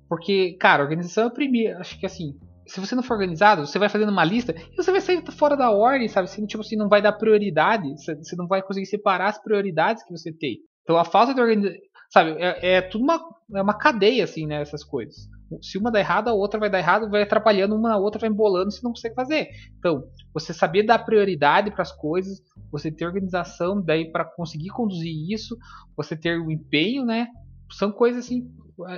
Porque, 0.09 0.53
cara, 0.59 0.83
organização 0.83 1.25
é 1.25 1.27
o 1.27 1.33
primeiro. 1.33 1.77
Acho 1.79 1.99
que 1.99 2.05
assim, 2.05 2.37
se 2.65 2.79
você 2.79 2.95
não 2.95 3.03
for 3.03 3.13
organizado, 3.13 3.65
você 3.65 3.79
vai 3.79 3.89
fazendo 3.89 4.11
uma 4.11 4.23
lista 4.23 4.53
e 4.71 4.75
você 4.75 4.91
vai 4.91 5.01
sair 5.01 5.23
fora 5.31 5.55
da 5.55 5.71
ordem, 5.71 6.07
sabe? 6.07 6.29
Você, 6.29 6.45
tipo 6.45 6.61
assim, 6.61 6.75
não 6.75 6.89
vai 6.89 7.01
dar 7.01 7.13
prioridade. 7.13 7.89
Você, 7.97 8.35
não 8.35 8.47
vai 8.47 8.61
conseguir 8.61 8.85
separar 8.85 9.29
as 9.29 9.41
prioridades 9.41 10.03
que 10.03 10.11
você 10.11 10.31
tem. 10.31 10.59
Então 10.83 10.97
a 10.97 11.05
falta 11.05 11.33
de 11.33 11.41
organização. 11.41 11.87
Sabe, 12.09 12.37
é, 12.39 12.75
é 12.75 12.81
tudo 12.81 13.03
uma, 13.03 13.19
é 13.53 13.61
uma 13.61 13.77
cadeia, 13.77 14.23
assim, 14.23 14.47
né? 14.47 14.61
Essas 14.61 14.81
coisas. 14.81 15.27
Se 15.61 15.77
uma 15.77 15.91
dá 15.91 15.99
errado, 15.99 16.29
a 16.29 16.33
outra 16.33 16.59
vai 16.59 16.69
dar 16.69 16.79
errado, 16.79 17.09
vai 17.09 17.23
atrapalhando, 17.23 17.75
uma 17.75 17.89
na 17.89 17.97
outra 17.97 18.19
vai 18.19 18.29
embolando, 18.29 18.71
você 18.71 18.81
não 18.81 18.91
consegue 18.91 19.15
fazer. 19.15 19.49
Então, 19.77 20.03
você 20.33 20.53
saber 20.53 20.83
dar 20.83 20.99
prioridade 20.99 21.69
para 21.71 21.81
as 21.81 21.91
coisas, 21.91 22.41
você 22.71 22.89
ter 22.91 23.05
organização 23.05 23.81
daí 23.81 24.09
para 24.09 24.23
conseguir 24.23 24.69
conduzir 24.69 25.13
isso, 25.29 25.57
você 25.95 26.15
ter 26.15 26.39
o 26.39 26.49
empenho, 26.51 27.05
né? 27.05 27.27
São 27.71 27.91
coisas 27.91 28.25
assim. 28.25 28.49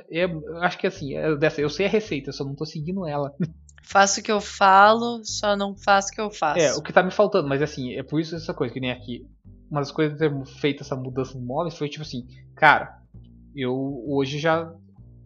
É- 0.10 0.26
eu 0.26 0.58
acho 0.63 0.78
que 0.78 0.88
assim, 0.88 1.15
é 1.15 1.36
dessa, 1.36 1.62
eu 1.62 1.70
sei 1.70 1.86
a 1.86 1.89
receita, 1.89 2.30
eu 2.30 2.34
só 2.34 2.44
não 2.44 2.56
tô 2.56 2.65
seguindo 2.65 3.06
ela. 3.08 3.34
Faço 3.84 4.20
o 4.20 4.24
que 4.24 4.32
eu 4.32 4.42
falo, 4.42 5.24
só 5.24 5.56
não 5.56 5.76
faço 5.76 6.10
o 6.10 6.12
que 6.12 6.22
eu 6.22 6.30
faço. 6.30 6.60
É, 6.60 6.74
o 6.76 6.82
que 6.82 6.94
tá 6.94 7.02
me 7.02 7.12
faltando, 7.12 7.48
mas 7.48 7.62
assim, 7.62 7.94
é 7.94 8.04
por 8.04 8.20
isso 8.20 8.36
essa 8.36 8.54
coisa, 8.54 8.74
que 8.74 8.80
nem 8.80 8.92
aqui. 8.92 9.26
Uma 9.70 9.82
das 9.82 9.92
coisas 9.92 10.18
de 10.18 10.20
ter 10.20 10.46
feito 10.60 10.84
essa 10.84 10.96
mudança 10.96 11.38
de 11.38 11.44
móveis 11.44 11.78
foi 11.78 11.89
tipo 11.89 12.04
assim, 12.04 12.28
cara, 12.56 13.00
eu 13.56 14.04
hoje 14.08 14.39
já. 14.39 14.72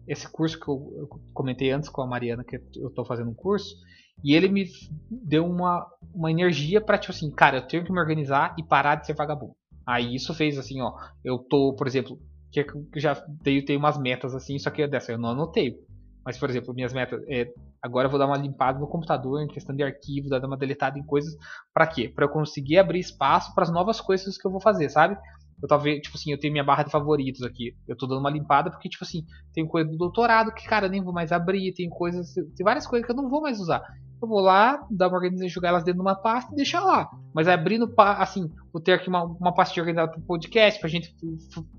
Esse 0.06 0.30
curso 0.30 0.60
que 0.60 0.68
eu, 0.68 0.92
eu 0.98 1.08
comentei 1.32 1.70
antes 1.70 1.88
com 1.88 2.02
a 2.02 2.06
Mariana, 2.06 2.44
que 2.44 2.60
eu 2.76 2.90
tô 2.90 3.06
fazendo 3.06 3.30
um 3.30 3.34
curso, 3.34 3.74
e 4.22 4.34
ele 4.34 4.48
me 4.48 4.66
deu 5.10 5.46
uma, 5.46 5.86
uma 6.14 6.30
energia 6.30 6.80
pra, 6.80 6.98
tipo 6.98 7.12
assim, 7.12 7.30
cara, 7.30 7.58
eu 7.58 7.66
tenho 7.66 7.84
que 7.84 7.92
me 7.92 7.98
organizar 7.98 8.54
e 8.58 8.62
parar 8.62 8.96
de 8.96 9.06
ser 9.06 9.14
vagabundo. 9.14 9.54
Aí 9.86 10.14
isso 10.14 10.34
fez 10.34 10.58
assim, 10.58 10.80
ó, 10.80 10.92
eu 11.24 11.38
tô, 11.38 11.74
por 11.74 11.86
exemplo, 11.86 12.18
que 12.62 12.76
eu 12.76 13.00
já 13.00 13.16
tenho, 13.42 13.64
tenho 13.64 13.78
umas 13.78 13.98
metas 13.98 14.34
assim, 14.34 14.58
só 14.58 14.70
que 14.70 14.82
é 14.82 14.86
dessa 14.86 15.12
eu 15.12 15.18
não 15.18 15.30
anotei. 15.30 15.76
Mas, 16.24 16.38
por 16.38 16.48
exemplo, 16.48 16.72
minhas 16.72 16.92
metas 16.92 17.22
é. 17.28 17.52
Agora 17.82 18.06
eu 18.06 18.10
vou 18.10 18.18
dar 18.18 18.26
uma 18.26 18.38
limpada 18.38 18.78
no 18.78 18.86
computador 18.86 19.42
em 19.42 19.46
questão 19.46 19.76
de 19.76 19.82
arquivo, 19.82 20.30
dar 20.30 20.42
uma 20.44 20.56
deletada 20.56 20.98
em 20.98 21.02
coisas. 21.02 21.36
Pra 21.72 21.86
quê? 21.86 22.08
Pra 22.08 22.24
eu 22.24 22.30
conseguir 22.30 22.78
abrir 22.78 23.00
espaço 23.00 23.54
para 23.54 23.64
as 23.64 23.70
novas 23.70 24.00
coisas 24.00 24.38
que 24.38 24.46
eu 24.46 24.50
vou 24.50 24.60
fazer, 24.60 24.88
sabe? 24.88 25.18
Eu 25.62 25.68
talvez, 25.68 26.00
tipo 26.00 26.16
assim, 26.16 26.32
eu 26.32 26.38
tenho 26.38 26.52
minha 26.52 26.64
barra 26.64 26.82
de 26.82 26.90
favoritos 26.90 27.42
aqui. 27.42 27.76
Eu 27.86 27.96
tô 27.96 28.06
dando 28.06 28.20
uma 28.20 28.30
limpada 28.30 28.70
porque, 28.70 28.88
tipo 28.88 29.04
assim, 29.04 29.24
tem 29.52 29.66
coisa 29.66 29.90
do 29.90 29.98
doutorado 29.98 30.52
que, 30.52 30.66
cara, 30.66 30.86
eu 30.86 30.90
nem 30.90 31.02
vou 31.02 31.12
mais 31.12 31.30
abrir. 31.30 31.74
Tem 31.74 31.90
coisas. 31.90 32.32
Tem 32.34 32.64
várias 32.64 32.86
coisas 32.86 33.04
que 33.04 33.12
eu 33.12 33.16
não 33.16 33.28
vou 33.28 33.42
mais 33.42 33.60
usar. 33.60 33.82
Eu 34.20 34.26
vou 34.26 34.40
lá, 34.40 34.86
dar 34.90 35.08
uma 35.08 35.16
organização, 35.16 35.48
jogar 35.48 35.68
elas 35.68 35.84
dentro 35.84 36.00
de 36.00 36.06
uma 36.06 36.14
pasta 36.14 36.50
e 36.52 36.56
deixar 36.56 36.80
lá. 36.80 37.10
Mas 37.34 37.46
abrindo, 37.46 37.92
assim, 37.98 38.50
vou 38.72 38.80
ter 38.80 38.92
aqui 38.92 39.08
uma, 39.08 39.24
uma 39.24 39.52
pastinha 39.52 39.82
organizada 39.82 40.10
pro 40.10 40.22
podcast, 40.22 40.80
pra 40.80 40.88
gente. 40.88 41.14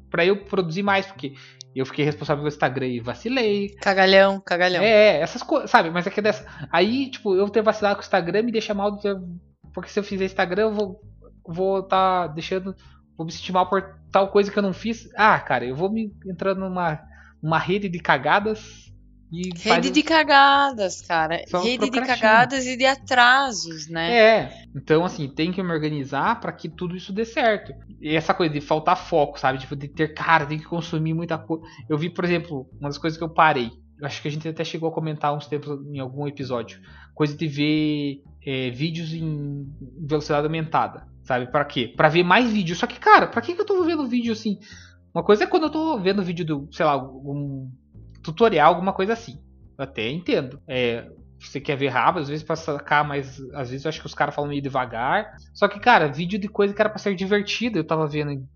Pra 0.10 0.26
eu 0.26 0.46
produzir 0.46 0.84
mais, 0.84 1.06
porque 1.06 1.34
eu 1.76 1.86
fiquei 1.86 2.06
responsável 2.06 2.42
pelo 2.42 2.54
Instagram 2.54 2.88
e 2.88 3.00
vacilei. 3.02 3.76
Cagalhão, 3.82 4.40
cagalhão. 4.40 4.82
É, 4.82 5.20
essas 5.20 5.44
coisas, 5.44 5.70
sabe? 5.70 5.90
Mas 5.90 6.08
é 6.08 6.10
que 6.10 6.22
é 6.22 6.24
dessa. 6.24 6.46
Aí, 6.72 7.10
tipo, 7.10 7.36
eu 7.36 7.50
ter 7.50 7.62
vacilado 7.62 7.96
com 7.96 8.02
o 8.02 8.06
Instagram 8.06 8.44
me 8.44 8.52
deixa 8.52 8.74
mal. 8.74 8.98
Porque 9.74 9.90
se 9.90 10.00
eu 10.00 10.04
fizer 10.04 10.26
Instagram, 10.26 10.64
eu 10.64 10.74
vou. 10.74 11.02
Vou 11.46 11.84
tá 11.84 12.28
deixando. 12.28 12.74
Vou 13.18 13.26
me 13.26 13.32
sentir 13.32 13.52
mal 13.52 13.70
por 13.70 14.00
tal 14.12 14.30
coisa 14.30 14.50
que 14.50 14.58
eu 14.58 14.64
não 14.64 14.74
fiz. 14.74 15.10
Ah, 15.16 15.40
cara, 15.40 15.66
eu 15.66 15.76
vou 15.76 15.92
me 15.92 16.14
entrando 16.26 16.62
numa, 16.62 17.00
numa 17.44 17.60
rede 17.60 17.90
de 17.90 18.00
cagadas. 18.00 18.94
Rede 19.32 19.60
faz- 19.60 19.92
de 19.92 20.04
cagadas, 20.04 21.02
cara. 21.02 21.44
Só 21.48 21.62
Rede 21.62 21.90
de 21.90 22.02
cagadas 22.02 22.66
e 22.66 22.78
de 22.78 22.86
atrasos, 22.86 23.88
né? 23.90 24.14
É, 24.18 24.64
então 24.76 25.04
assim, 25.04 25.28
tem 25.28 25.52
que 25.52 25.62
me 25.62 25.72
organizar 25.74 26.40
pra 26.40 26.52
que 26.52 26.70
tudo 26.70 26.96
isso 26.96 27.12
dê 27.12 27.26
certo. 27.26 27.74
E 28.00 28.16
essa 28.16 28.34
coisa 28.34 28.54
de 28.54 28.62
faltar 28.62 28.96
foco, 28.98 29.40
sabe? 29.40 29.58
Tipo, 29.58 29.76
de 29.76 29.88
ter, 29.88 30.14
cara, 30.14 30.46
tem 30.46 30.60
que 30.60 30.66
consumir 30.66 31.14
muita 31.14 31.38
coisa. 31.38 31.64
Eu 31.90 31.98
vi, 31.98 32.10
por 32.10 32.24
exemplo, 32.24 32.70
uma 32.80 32.90
das 32.90 32.98
coisas 32.98 33.18
que 33.18 33.24
eu 33.24 33.30
parei. 33.30 33.72
Eu 34.00 34.06
acho 34.06 34.22
que 34.22 34.28
a 34.28 34.32
gente 34.32 34.48
até 34.48 34.64
chegou 34.64 34.90
a 34.90 34.94
comentar 34.94 35.34
uns 35.36 35.48
tempos 35.48 35.80
em 35.88 36.00
algum 36.00 36.28
episódio. 36.28 36.80
Coisa 37.14 37.36
de 37.36 37.48
ver 37.48 38.22
é, 38.46 38.70
vídeos 38.70 39.14
em 39.14 39.66
velocidade 40.06 40.46
aumentada. 40.46 41.08
Sabe? 41.24 41.48
Pra 41.48 41.66
quê? 41.66 41.92
Pra 41.96 42.10
ver 42.10 42.24
mais 42.24 42.52
vídeo. 42.52 42.76
Só 42.76 42.86
que, 42.86 43.00
cara, 43.00 43.26
pra 43.26 43.42
que, 43.42 43.56
que 43.56 43.62
eu 43.62 43.66
tô 43.66 43.84
vendo 43.84 44.08
vídeo 44.08 44.32
assim? 44.34 44.60
Uma 45.14 45.24
coisa 45.24 45.46
é 45.46 45.48
quando 45.48 45.64
eu 45.64 45.72
tô 45.72 45.98
vendo 45.98 46.22
vídeo 46.22 46.46
do, 46.46 46.68
sei 46.72 46.86
lá, 46.86 47.02
um 47.02 47.72
tutorial, 48.26 48.74
alguma 48.74 48.94
coisa 48.94 49.14
assim. 49.14 49.40
Eu 49.78 49.84
até 49.84 50.10
entendo. 50.10 50.60
É, 50.68 51.08
você 51.40 51.62
quer 51.62 51.76
ver 51.76 51.90
rápido, 51.90 52.24
às 52.24 52.30
vezes 52.30 52.44
pra 52.44 52.56
sacar, 52.56 53.08
mas 53.08 53.40
às 53.54 53.70
vezes 53.70 53.86
eu 53.86 53.90
acho 53.90 54.00
que 54.00 54.06
os 54.06 54.14
caras 54.14 54.34
falam 54.34 54.50
meio 54.50 54.62
devagar. 54.62 55.36
Só 55.54 55.68
que, 55.68 55.80
cara, 55.80 56.08
vídeo 56.08 56.40
de 56.40 56.48
coisa 56.48 56.74
que 56.74 56.82
era 56.82 56.90
pra 56.90 57.00
ser 57.00 57.16
divertida, 57.16 57.78
eu 57.78 57.84
tava 57.84 58.08
vendo 58.08 58.32
em 58.32 58.48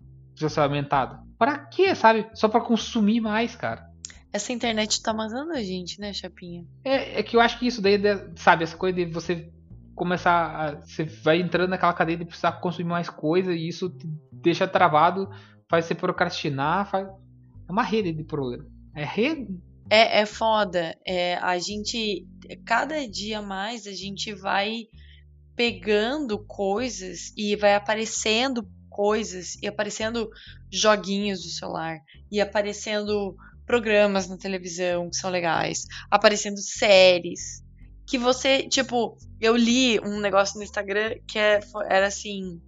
aumentado. 0.56 1.18
Pra 1.38 1.58
quê, 1.58 1.94
sabe? 1.94 2.26
Só 2.34 2.48
pra 2.48 2.60
consumir 2.60 3.20
mais, 3.20 3.54
cara. 3.54 3.88
Essa 4.32 4.52
internet 4.52 5.02
tá 5.02 5.12
matando 5.12 5.52
a 5.52 5.62
gente, 5.62 6.00
né, 6.00 6.12
Chapinha? 6.12 6.64
É, 6.84 7.20
é 7.20 7.22
que 7.22 7.36
eu 7.36 7.40
acho 7.40 7.58
que 7.58 7.66
isso 7.66 7.82
daí, 7.82 8.00
sabe, 8.36 8.64
essa 8.64 8.76
coisa 8.76 8.96
de 8.96 9.12
você 9.12 9.50
começar. 9.94 10.54
A, 10.54 10.80
você 10.80 11.04
vai 11.04 11.40
entrando 11.40 11.70
naquela 11.70 11.92
cadeia 11.92 12.16
de 12.16 12.24
precisar 12.24 12.52
consumir 12.52 12.88
mais 12.88 13.10
coisa 13.10 13.52
e 13.52 13.68
isso 13.68 13.90
te 13.90 14.06
deixa 14.32 14.66
travado, 14.66 15.28
faz 15.68 15.84
você 15.84 15.94
procrastinar, 15.94 16.88
faz. 16.88 17.06
É 17.68 17.72
uma 17.72 17.82
rede 17.82 18.12
de 18.12 18.24
problema. 18.24 18.64
É 19.00 19.04
rede. 19.04 19.58
É, 19.88 20.20
é 20.20 20.26
foda. 20.26 20.94
É, 21.06 21.36
a 21.36 21.58
gente. 21.58 22.26
Cada 22.66 23.08
dia 23.08 23.40
mais 23.40 23.86
a 23.86 23.92
gente 23.92 24.34
vai 24.34 24.84
pegando 25.56 26.38
coisas 26.46 27.32
e 27.36 27.56
vai 27.56 27.74
aparecendo 27.74 28.68
coisas 28.90 29.54
e 29.62 29.66
aparecendo 29.66 30.28
joguinhos 30.70 31.42
do 31.42 31.48
celular 31.48 31.98
e 32.30 32.40
aparecendo 32.40 33.34
programas 33.64 34.28
na 34.28 34.36
televisão 34.36 35.08
que 35.08 35.16
são 35.16 35.30
legais, 35.30 35.84
aparecendo 36.10 36.58
séries 36.58 37.62
que 38.06 38.18
você, 38.18 38.68
tipo, 38.68 39.16
eu 39.40 39.56
li 39.56 40.00
um 40.00 40.18
negócio 40.18 40.58
no 40.58 40.64
Instagram 40.64 41.14
que 41.28 41.38
é, 41.38 41.60
era 41.88 42.08
assim, 42.08 42.60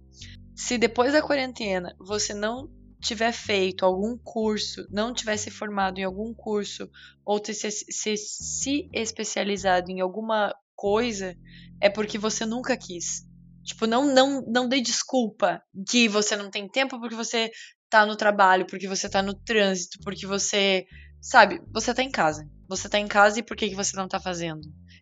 se 0.55 0.77
depois 0.77 1.11
da 1.11 1.21
quarentena 1.21 1.93
você 1.99 2.33
não 2.33 2.69
tiver 3.03 3.31
feito 3.31 3.85
algum 3.85 4.17
curso, 4.17 4.87
não 4.89 5.13
tivesse 5.13 5.51
formado 5.51 5.99
em 5.99 6.03
algum 6.03 6.33
curso 6.33 6.89
ou 7.25 7.39
ter 7.39 7.53
se, 7.53 7.69
se, 7.69 8.17
se 8.17 8.89
especializado 8.93 9.91
em 9.91 9.99
alguma 9.99 10.55
coisa, 10.75 11.35
é 11.81 11.89
porque 11.89 12.17
você 12.17 12.45
nunca 12.45 12.75
quis. 12.77 13.27
Tipo, 13.63 13.85
não, 13.85 14.05
não, 14.13 14.41
não 14.47 14.67
dê 14.67 14.81
desculpa 14.81 15.61
que 15.89 16.07
você 16.07 16.35
não 16.35 16.49
tem 16.49 16.67
tempo 16.67 16.99
porque 16.99 17.15
você 17.15 17.51
tá 17.89 18.05
no 18.05 18.15
trabalho, 18.15 18.65
porque 18.65 18.87
você 18.87 19.09
tá 19.09 19.21
no 19.21 19.33
trânsito, 19.33 19.99
porque 20.03 20.25
você. 20.25 20.85
Sabe, 21.21 21.61
você 21.71 21.93
tá 21.93 22.03
em 22.03 22.11
casa. 22.11 22.49
Você 22.67 22.89
tá 22.89 22.99
em 22.99 23.07
casa 23.07 23.39
e 23.39 23.43
por 23.43 23.55
que, 23.55 23.69
que 23.69 23.75
você 23.75 23.95
não 23.95 24.07
tá 24.07 24.19
fazendo? 24.19 24.61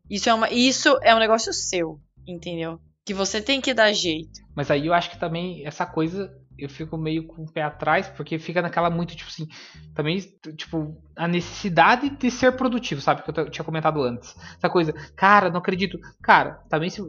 Isso 0.10 0.30
é, 0.30 0.34
uma, 0.34 0.52
isso 0.52 1.00
é 1.02 1.16
um 1.16 1.20
negócio 1.20 1.52
seu, 1.54 2.00
entendeu? 2.28 2.80
Que 3.04 3.14
você 3.14 3.42
tem 3.42 3.60
que 3.60 3.74
dar 3.74 3.92
jeito. 3.94 4.40
Mas 4.56 4.70
aí 4.70 4.86
eu 4.86 4.94
acho 4.94 5.10
que 5.10 5.20
também 5.20 5.66
essa 5.66 5.86
coisa 5.86 6.32
eu 6.58 6.70
fico 6.70 6.98
meio 6.98 7.26
com 7.26 7.44
o 7.44 7.52
pé 7.52 7.64
atrás, 7.64 8.08
porque 8.10 8.38
fica 8.38 8.62
naquela 8.62 8.90
muito, 8.90 9.16
tipo 9.16 9.30
assim, 9.30 9.48
também, 9.96 10.20
tipo, 10.56 10.96
a 11.16 11.28
necessidade 11.28 12.10
de 12.10 12.32
ser 12.32 12.52
produtivo, 12.54 13.02
sabe? 13.02 13.24
Que 13.24 13.40
eu 13.40 13.50
tinha 13.50 13.66
comentado 13.66 14.02
antes. 14.02 14.36
Essa 14.58 14.70
coisa, 14.70 14.94
cara, 15.16 15.50
não 15.50 15.60
acredito. 15.60 15.98
Cara, 16.22 16.62
também 16.70 16.90
se 16.90 17.02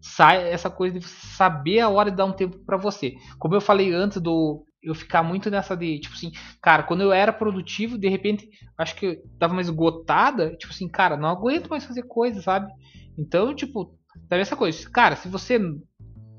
sai 0.00 0.50
essa 0.50 0.68
coisa 0.68 0.98
de 0.98 1.06
saber 1.06 1.80
a 1.80 1.88
hora 1.88 2.10
de 2.10 2.16
dar 2.16 2.26
um 2.26 2.32
tempo 2.32 2.58
para 2.58 2.76
você. 2.76 3.14
Como 3.38 3.54
eu 3.54 3.60
falei 3.60 3.92
antes 3.92 4.20
do 4.20 4.64
eu 4.82 4.94
ficar 4.94 5.22
muito 5.22 5.50
nessa 5.50 5.74
de, 5.74 5.98
tipo 5.98 6.14
assim, 6.14 6.30
cara, 6.62 6.82
quando 6.82 7.00
eu 7.00 7.10
era 7.10 7.32
produtivo, 7.32 7.96
de 7.96 8.08
repente, 8.08 8.46
acho 8.76 8.94
que 8.94 9.06
eu 9.06 9.16
tava 9.38 9.54
mais 9.54 9.66
esgotada, 9.66 10.54
tipo 10.56 10.72
assim, 10.72 10.86
cara, 10.88 11.16
não 11.16 11.30
aguento 11.30 11.68
mais 11.70 11.86
fazer 11.86 12.02
coisa, 12.02 12.42
sabe? 12.42 12.70
Então, 13.18 13.54
tipo, 13.54 13.98
sabe 14.28 14.42
essa 14.42 14.56
coisa, 14.56 14.90
cara, 14.90 15.16
se 15.16 15.26
você 15.26 15.58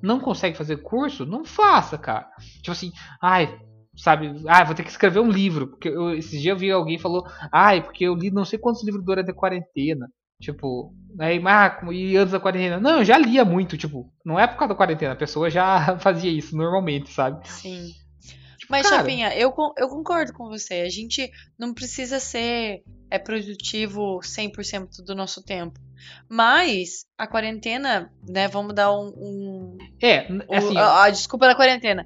não 0.05 0.19
consegue 0.19 0.57
fazer 0.57 0.77
curso, 0.77 1.25
não 1.25 1.43
faça, 1.43 1.97
cara. 1.97 2.27
Tipo 2.57 2.71
assim, 2.71 2.91
ai, 3.21 3.59
sabe, 3.95 4.43
ah, 4.47 4.63
vou 4.63 4.75
ter 4.75 4.83
que 4.83 4.89
escrever 4.89 5.19
um 5.19 5.29
livro, 5.29 5.67
porque 5.67 5.89
eu, 5.89 6.13
esses 6.13 6.41
dias 6.41 6.53
eu 6.53 6.57
vi 6.57 6.71
alguém 6.71 6.99
falou, 6.99 7.25
ai, 7.51 7.81
porque 7.81 8.03
eu 8.05 8.13
li 8.13 8.31
não 8.31 8.45
sei 8.45 8.59
quantos 8.59 8.83
livros 8.83 9.03
durante 9.03 9.31
a 9.31 9.35
quarentena. 9.35 10.07
Tipo, 10.41 10.93
aí, 11.19 11.41
ah, 11.45 11.79
e 11.91 12.17
antes 12.17 12.33
da 12.33 12.39
quarentena? 12.39 12.79
Não, 12.79 12.99
eu 12.99 13.05
já 13.05 13.17
lia 13.17 13.45
muito, 13.45 13.77
tipo, 13.77 14.11
não 14.25 14.39
é 14.39 14.45
por 14.45 14.57
causa 14.57 14.73
da 14.73 14.77
quarentena, 14.77 15.13
a 15.13 15.17
pessoa 15.17 15.49
já 15.49 15.97
fazia 15.99 16.31
isso 16.31 16.55
normalmente, 16.55 17.09
sabe? 17.11 17.47
Sim. 17.47 17.87
Tipo, 18.57 18.71
Mas, 18.71 18.89
cara... 18.89 18.97
Chapinha, 18.97 19.35
eu, 19.35 19.53
eu 19.77 19.87
concordo 19.87 20.33
com 20.33 20.47
você. 20.47 20.81
A 20.81 20.89
gente 20.89 21.29
não 21.57 21.73
precisa 21.73 22.19
ser 22.19 22.83
é, 23.09 23.19
produtivo 23.19 24.19
100% 24.19 25.03
do 25.05 25.15
nosso 25.15 25.43
tempo. 25.43 25.79
Mas 26.29 27.05
a 27.17 27.27
quarentena, 27.27 28.11
né? 28.27 28.47
Vamos 28.47 28.73
dar 28.73 28.91
um. 28.91 29.07
um 29.07 29.77
é, 30.01 30.27
assim. 30.51 30.75
O, 30.75 30.79
a, 30.79 31.03
a, 31.05 31.09
desculpa 31.09 31.47
da 31.47 31.55
quarentena. 31.55 32.05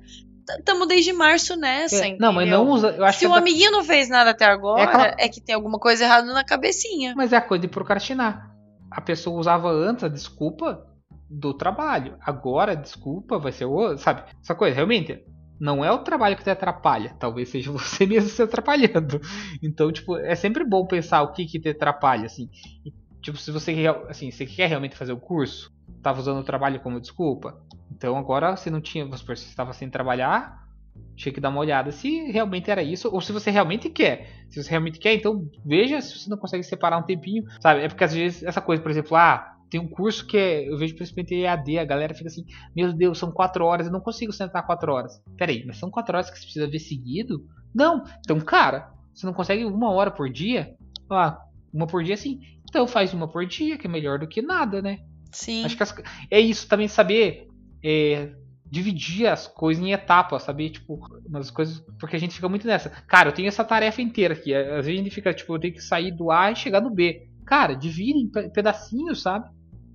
Estamos 0.57 0.87
desde 0.87 1.13
março 1.13 1.55
nessa. 1.55 2.07
É, 2.07 2.17
não, 2.17 2.33
mas 2.33 2.49
não 2.49 2.67
usa. 2.67 2.89
Eu 2.89 3.05
acho 3.05 3.19
Se 3.19 3.27
o 3.27 3.29
da... 3.29 3.37
amiguinho 3.37 3.71
não 3.71 3.83
fez 3.83 4.09
nada 4.09 4.31
até 4.31 4.45
agora, 4.45 4.81
é, 4.81 4.85
aquela... 4.85 5.15
é, 5.19 5.29
que 5.29 5.41
tem 5.41 5.53
alguma 5.53 5.79
coisa 5.79 6.03
errada 6.03 6.31
na 6.33 6.43
cabecinha. 6.43 7.13
Mas 7.15 7.33
é 7.33 7.37
a 7.37 7.41
coisa 7.41 7.61
de 7.61 7.67
procrastinar. 7.67 8.51
A 8.89 9.01
pessoa 9.01 9.39
usava 9.39 9.69
antes 9.69 10.03
a 10.03 10.09
desculpa 10.09 10.83
do 11.29 11.53
trabalho. 11.53 12.17
Agora 12.21 12.71
a 12.71 12.75
desculpa 12.75 13.37
vai 13.37 13.51
ser 13.51 13.65
o. 13.65 13.97
Sabe? 13.97 14.23
Essa 14.41 14.55
coisa, 14.55 14.75
realmente. 14.75 15.23
Não 15.59 15.83
é 15.83 15.91
o 15.91 15.99
trabalho 15.99 16.37
que 16.37 16.43
te 16.43 16.49
atrapalha. 16.49 17.13
Talvez 17.19 17.49
seja 17.49 17.69
você 17.73 18.05
mesmo 18.05 18.29
se 18.29 18.41
atrapalhando. 18.41 19.19
Então, 19.61 19.91
tipo, 19.91 20.17
é 20.17 20.33
sempre 20.33 20.63
bom 20.63 20.87
pensar 20.87 21.21
o 21.21 21.33
que, 21.33 21.45
que 21.45 21.59
te 21.59 21.69
atrapalha, 21.69 22.25
assim. 22.25 22.49
E, 22.85 22.93
tipo, 23.21 23.37
se 23.37 23.51
você, 23.51 23.73
assim, 24.07 24.31
você 24.31 24.45
quer 24.45 24.67
realmente 24.67 24.95
fazer 24.95 25.13
o 25.13 25.19
curso, 25.19 25.71
estava 25.97 26.19
usando 26.19 26.39
o 26.39 26.43
trabalho 26.43 26.79
como 26.79 26.99
desculpa. 26.99 27.61
Então 27.91 28.17
agora 28.17 28.55
você 28.55 28.69
não 28.69 28.81
tinha, 28.81 29.05
você 29.05 29.33
estava 29.33 29.73
sem 29.73 29.89
trabalhar, 29.89 30.67
tinha 31.15 31.33
que 31.33 31.41
dar 31.41 31.49
uma 31.49 31.59
olhada 31.59 31.91
se 31.91 32.31
realmente 32.31 32.71
era 32.71 32.81
isso 32.81 33.09
ou 33.11 33.19
se 33.19 33.31
você 33.31 33.51
realmente 33.51 33.89
quer. 33.89 34.45
Se 34.49 34.61
você 34.61 34.69
realmente 34.69 34.99
quer, 34.99 35.13
então 35.13 35.49
veja 35.65 36.01
se 36.01 36.17
você 36.17 36.29
não 36.29 36.37
consegue 36.37 36.63
separar 36.63 36.97
um 36.97 37.03
tempinho, 37.03 37.43
sabe? 37.59 37.81
É 37.81 37.87
porque 37.87 38.03
às 38.03 38.13
vezes 38.13 38.43
essa 38.43 38.61
coisa, 38.61 38.81
por 38.81 38.89
exemplo, 38.89 39.15
ah, 39.17 39.57
tem 39.69 39.79
um 39.79 39.87
curso 39.87 40.25
que 40.25 40.37
é, 40.37 40.69
eu 40.69 40.77
vejo 40.77 40.95
principalmente 40.95 41.35
EAD, 41.35 41.77
a 41.77 41.85
galera 41.85 42.13
fica 42.13 42.27
assim, 42.27 42.45
meu 42.75 42.91
Deus, 42.91 43.19
são 43.19 43.31
quatro 43.31 43.65
horas, 43.65 43.85
eu 43.85 43.93
não 43.93 43.99
consigo 43.99 44.31
sentar 44.31 44.65
quatro 44.65 44.91
horas. 44.91 45.21
Peraí, 45.37 45.63
mas 45.65 45.77
são 45.77 45.91
quatro 45.91 46.15
horas 46.15 46.29
que 46.29 46.37
você 46.37 46.45
precisa 46.45 46.67
ver 46.67 46.79
seguido? 46.79 47.45
Não, 47.73 48.03
então 48.19 48.39
cara, 48.39 48.91
você 49.13 49.25
não 49.25 49.33
consegue 49.33 49.65
uma 49.65 49.91
hora 49.91 50.09
por 50.09 50.29
dia? 50.29 50.73
Ah, 51.11 51.37
uma 51.73 51.87
por 51.87 52.03
dia 52.03 52.17
sim. 52.17 52.39
Então 52.67 52.87
faz 52.87 53.13
uma 53.13 53.27
por 53.27 53.45
dia, 53.45 53.77
que 53.77 53.87
é 53.87 53.89
melhor 53.89 54.19
do 54.19 54.27
que 54.27 54.41
nada, 54.41 54.81
né? 54.81 54.99
Sim. 55.31 55.65
Acho 55.65 55.77
que 55.77 55.83
as, 55.83 55.95
é 56.29 56.39
isso 56.39 56.67
também 56.67 56.87
saber 56.87 57.47
é, 57.83 58.31
dividir 58.69 59.27
as 59.27 59.47
coisas 59.47 59.83
em 59.83 59.91
etapas, 59.91 60.43
saber, 60.43 60.69
tipo, 60.69 60.99
umas 61.25 61.49
coisas. 61.49 61.83
Porque 61.99 62.15
a 62.15 62.19
gente 62.19 62.35
fica 62.35 62.49
muito 62.49 62.67
nessa. 62.67 62.89
Cara, 62.89 63.29
eu 63.29 63.33
tenho 63.33 63.47
essa 63.47 63.63
tarefa 63.63 64.01
inteira 64.01 64.33
aqui. 64.33 64.53
Às 64.53 64.85
vezes 64.85 64.99
a 64.99 65.03
gente 65.03 65.13
fica, 65.13 65.33
tipo, 65.33 65.55
eu 65.55 65.59
tenho 65.59 65.73
que 65.73 65.81
sair 65.81 66.11
do 66.11 66.31
A 66.31 66.51
e 66.51 66.55
chegar 66.55 66.81
no 66.81 66.89
B. 66.89 67.27
Cara, 67.45 67.73
divide 67.73 68.19
em 68.19 68.49
pedacinhos, 68.49 69.21
sabe? 69.21 69.49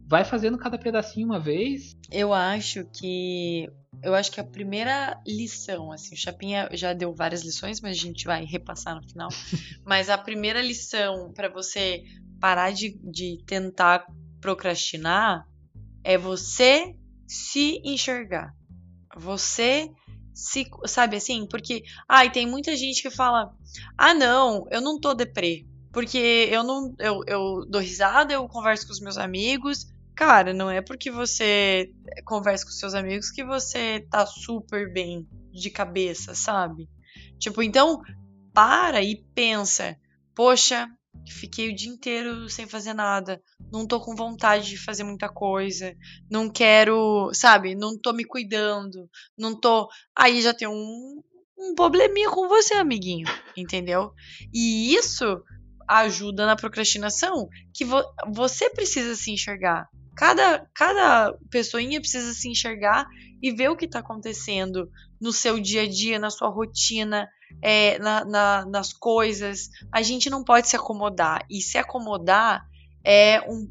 Vai 0.06 0.24
fazendo 0.24 0.58
cada 0.58 0.76
pedacinho 0.76 1.26
uma 1.26 1.38
vez. 1.38 1.96
Eu 2.10 2.32
acho 2.32 2.84
que. 2.92 3.68
Eu 4.02 4.14
acho 4.14 4.30
que 4.30 4.40
a 4.40 4.44
primeira 4.44 5.18
lição, 5.26 5.90
assim, 5.92 6.14
o 6.14 6.18
Chapinha 6.18 6.68
já 6.72 6.92
deu 6.92 7.14
várias 7.14 7.42
lições, 7.42 7.80
mas 7.80 7.96
a 7.96 8.00
gente 8.00 8.24
vai 8.24 8.44
repassar 8.44 8.94
no 8.94 9.08
final. 9.08 9.28
mas 9.84 10.10
a 10.10 10.18
primeira 10.18 10.60
lição 10.60 11.32
para 11.32 11.48
você 11.48 12.02
parar 12.40 12.72
de, 12.72 12.98
de 13.02 13.42
tentar 13.46 14.06
procrastinar 14.40 15.46
é 16.02 16.18
você 16.18 16.94
se 17.26 17.80
enxergar. 17.84 18.54
Você 19.16 19.90
se, 20.34 20.66
sabe 20.86 21.16
assim, 21.16 21.46
porque 21.48 21.84
ai, 22.08 22.30
tem 22.30 22.46
muita 22.46 22.76
gente 22.76 23.00
que 23.00 23.10
fala: 23.10 23.54
"Ah, 23.96 24.12
não, 24.12 24.66
eu 24.70 24.80
não 24.80 25.00
tô 25.00 25.14
deprê, 25.14 25.64
porque 25.92 26.48
eu 26.50 26.62
não 26.62 26.94
eu, 26.98 27.20
eu 27.26 27.66
dou 27.68 27.80
risada, 27.80 28.34
eu 28.34 28.46
converso 28.48 28.86
com 28.86 28.92
os 28.92 29.00
meus 29.00 29.16
amigos". 29.16 29.86
Cara, 30.16 30.52
não 30.52 30.70
é 30.70 30.80
porque 30.80 31.10
você 31.10 31.90
conversa 32.24 32.64
com 32.64 32.70
seus 32.70 32.94
amigos 32.94 33.30
que 33.30 33.44
você 33.44 34.06
tá 34.10 34.24
super 34.26 34.92
bem 34.92 35.26
de 35.52 35.70
cabeça, 35.70 36.34
sabe? 36.34 36.88
Tipo, 37.38 37.62
então 37.62 38.00
para 38.52 39.02
e 39.02 39.24
pensa: 39.34 39.96
"Poxa, 40.34 40.88
Fiquei 41.28 41.70
o 41.70 41.74
dia 41.74 41.90
inteiro 41.90 42.48
sem 42.50 42.66
fazer 42.66 42.92
nada. 42.92 43.40
Não 43.72 43.86
tô 43.86 44.00
com 44.00 44.14
vontade 44.14 44.68
de 44.68 44.76
fazer 44.76 45.04
muita 45.04 45.28
coisa. 45.28 45.96
Não 46.30 46.50
quero, 46.50 47.30
sabe? 47.32 47.74
Não 47.74 47.98
tô 47.98 48.12
me 48.12 48.24
cuidando. 48.24 49.08
Não 49.38 49.58
tô. 49.58 49.88
Aí 50.14 50.42
já 50.42 50.52
tem 50.52 50.68
um, 50.68 51.22
um 51.58 51.74
probleminha 51.74 52.30
com 52.30 52.48
você, 52.48 52.74
amiguinho. 52.74 53.26
Entendeu? 53.56 54.12
E 54.52 54.94
isso 54.94 55.42
ajuda 55.88 56.46
na 56.46 56.56
procrastinação. 56.56 57.48
Que 57.72 57.84
vo 57.84 58.02
você 58.32 58.68
precisa 58.70 59.14
se 59.14 59.30
enxergar. 59.30 59.88
Cada, 60.16 60.66
cada 60.74 61.32
pessoinha 61.50 62.00
precisa 62.00 62.32
se 62.32 62.48
enxergar 62.48 63.06
e 63.42 63.52
ver 63.52 63.68
o 63.68 63.76
que 63.76 63.84
está 63.84 63.98
acontecendo 63.98 64.90
no 65.20 65.32
seu 65.32 65.58
dia 65.58 65.82
a 65.82 65.88
dia, 65.88 66.18
na 66.18 66.30
sua 66.30 66.48
rotina, 66.48 67.28
é, 67.60 67.98
na, 67.98 68.24
na, 68.24 68.66
nas 68.66 68.92
coisas. 68.92 69.68
A 69.92 70.02
gente 70.02 70.30
não 70.30 70.44
pode 70.44 70.68
se 70.68 70.76
acomodar. 70.76 71.44
E 71.50 71.60
se 71.60 71.78
acomodar 71.78 72.64
é 73.04 73.40
um 73.50 73.70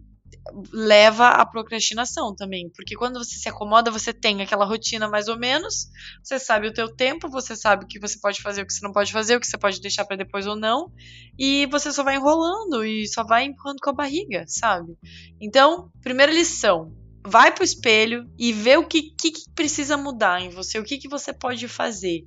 leva 0.72 1.30
à 1.30 1.46
procrastinação 1.46 2.36
também, 2.36 2.70
porque 2.76 2.96
quando 2.96 3.18
você 3.20 3.38
se 3.38 3.50
acomoda, 3.50 3.92
você 3.92 4.14
tem 4.14 4.42
aquela 4.42 4.66
rotina 4.66 5.08
mais 5.08 5.28
ou 5.28 5.38
menos, 5.38 5.88
você 6.24 6.40
sabe 6.40 6.68
o 6.68 6.74
teu 6.74 6.94
tempo, 6.94 7.30
você 7.30 7.56
sabe 7.56 7.86
o 7.86 7.88
que 7.88 8.00
você 8.00 8.20
pode 8.20 8.42
fazer, 8.42 8.62
o 8.62 8.66
que 8.66 8.74
você 8.74 8.86
não 8.86 8.92
pode 8.92 9.12
fazer, 9.12 9.36
o 9.36 9.40
que 9.40 9.48
você 9.48 9.58
pode 9.58 9.82
deixar 9.82 10.06
para 10.06 10.18
depois 10.18 10.46
ou 10.48 10.56
não, 10.56 10.92
e 11.38 11.66
você 11.68 11.92
só 11.92 12.04
vai 12.04 12.16
enrolando 12.16 12.86
e 12.86 13.08
só 13.08 13.24
vai 13.24 13.46
empurrando 13.46 13.80
com 13.82 13.90
a 13.90 13.94
barriga, 13.94 14.44
sabe? 14.48 14.98
Então, 15.42 15.92
primeira 16.02 16.32
lição, 16.32 16.94
vai 17.26 17.54
pro 17.54 17.64
espelho 17.64 18.30
e 18.38 18.52
vê 18.52 18.78
o 18.78 18.86
que, 18.86 19.12
que, 19.20 19.32
que 19.32 19.50
precisa 19.56 19.96
mudar 19.96 20.42
em 20.42 20.50
você, 20.50 20.80
o 20.80 20.84
que, 20.84 20.98
que 20.98 21.08
você 21.08 21.34
pode 21.34 21.68
fazer 21.68 22.26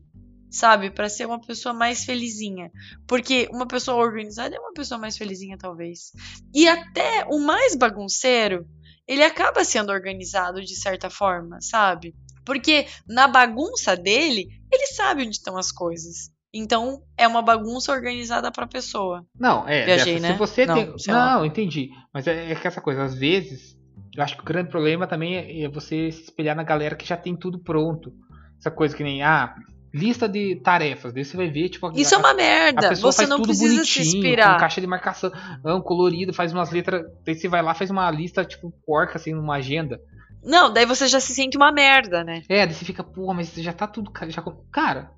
sabe? 0.50 0.90
Para 0.90 1.08
ser 1.08 1.26
uma 1.26 1.40
pessoa 1.40 1.74
mais 1.74 2.04
felizinha. 2.04 2.70
Porque 3.06 3.48
uma 3.52 3.66
pessoa 3.66 4.02
organizada 4.04 4.56
é 4.56 4.58
uma 4.58 4.72
pessoa 4.72 4.98
mais 4.98 5.16
felizinha, 5.16 5.56
talvez. 5.58 6.12
E 6.54 6.68
até 6.68 7.24
o 7.28 7.38
mais 7.38 7.74
bagunceiro, 7.74 8.66
ele 9.06 9.22
acaba 9.22 9.64
sendo 9.64 9.92
organizado 9.92 10.60
de 10.62 10.74
certa 10.74 11.08
forma, 11.10 11.60
sabe? 11.60 12.14
Porque 12.44 12.86
na 13.08 13.26
bagunça 13.26 13.96
dele, 13.96 14.48
ele 14.72 14.86
sabe 14.88 15.22
onde 15.22 15.36
estão 15.36 15.56
as 15.56 15.72
coisas. 15.72 16.30
Então, 16.54 17.02
é 17.18 17.26
uma 17.28 17.42
bagunça 17.42 17.92
organizada 17.92 18.50
pra 18.50 18.66
pessoa. 18.66 19.26
Não, 19.38 19.68
é. 19.68 19.84
Viajei, 19.84 20.14
dessa, 20.14 20.28
né? 20.28 20.32
Se 20.32 20.38
você 20.38 20.64
Não, 20.64 20.74
tem. 20.74 20.94
Não, 21.08 21.44
entendi. 21.44 21.90
Mas 22.14 22.26
é, 22.26 22.52
é 22.52 22.54
que 22.54 22.66
essa 22.66 22.80
coisa, 22.80 23.04
às 23.04 23.14
vezes, 23.14 23.76
eu 24.16 24.22
acho 24.22 24.36
que 24.36 24.42
o 24.42 24.46
grande 24.46 24.70
problema 24.70 25.06
também 25.06 25.36
é 25.36 25.64
é 25.64 25.68
você 25.68 26.10
se 26.10 26.22
espelhar 26.22 26.56
na 26.56 26.62
galera 26.62 26.96
que 26.96 27.06
já 27.06 27.16
tem 27.16 27.36
tudo 27.36 27.58
pronto. 27.58 28.12
Essa 28.58 28.70
coisa 28.70 28.96
que 28.96 29.04
nem, 29.04 29.22
ah, 29.22 29.54
lista 29.92 30.28
de 30.28 30.56
tarefas. 30.56 31.12
Daí 31.12 31.24
você 31.24 31.36
vai 31.36 31.48
ver, 31.50 31.68
tipo, 31.68 31.90
Isso 31.94 32.14
é 32.14 32.16
a- 32.16 32.20
uma 32.20 32.30
a 32.30 32.34
merda. 32.34 32.94
Você 32.94 33.16
faz 33.16 33.28
não 33.28 33.36
tudo 33.38 33.46
precisa 33.48 33.84
se 33.84 34.00
inspirar. 34.02 34.54
com 34.54 34.60
caixa 34.60 34.80
de 34.80 34.86
marcação, 34.86 35.30
ah, 35.34 35.80
colorido, 35.80 36.32
faz 36.34 36.52
umas 36.52 36.70
letras. 36.70 37.04
Daí 37.24 37.34
você 37.34 37.48
vai 37.48 37.62
lá, 37.62 37.74
faz 37.74 37.90
uma 37.90 38.10
lista, 38.10 38.44
tipo, 38.44 38.72
porca, 38.86 39.16
assim, 39.16 39.32
numa 39.32 39.56
agenda. 39.56 40.00
Não, 40.44 40.72
daí 40.72 40.86
você 40.86 41.08
já 41.08 41.18
se 41.18 41.32
sente 41.34 41.56
uma 41.56 41.72
merda, 41.72 42.22
né? 42.22 42.42
É, 42.48 42.64
daí 42.66 42.74
você 42.74 42.84
fica, 42.84 43.02
pô, 43.02 43.32
mas 43.34 43.52
já 43.54 43.72
tá 43.72 43.86
tudo. 43.86 44.12
Já... 44.28 44.42
Cara, 44.70 45.10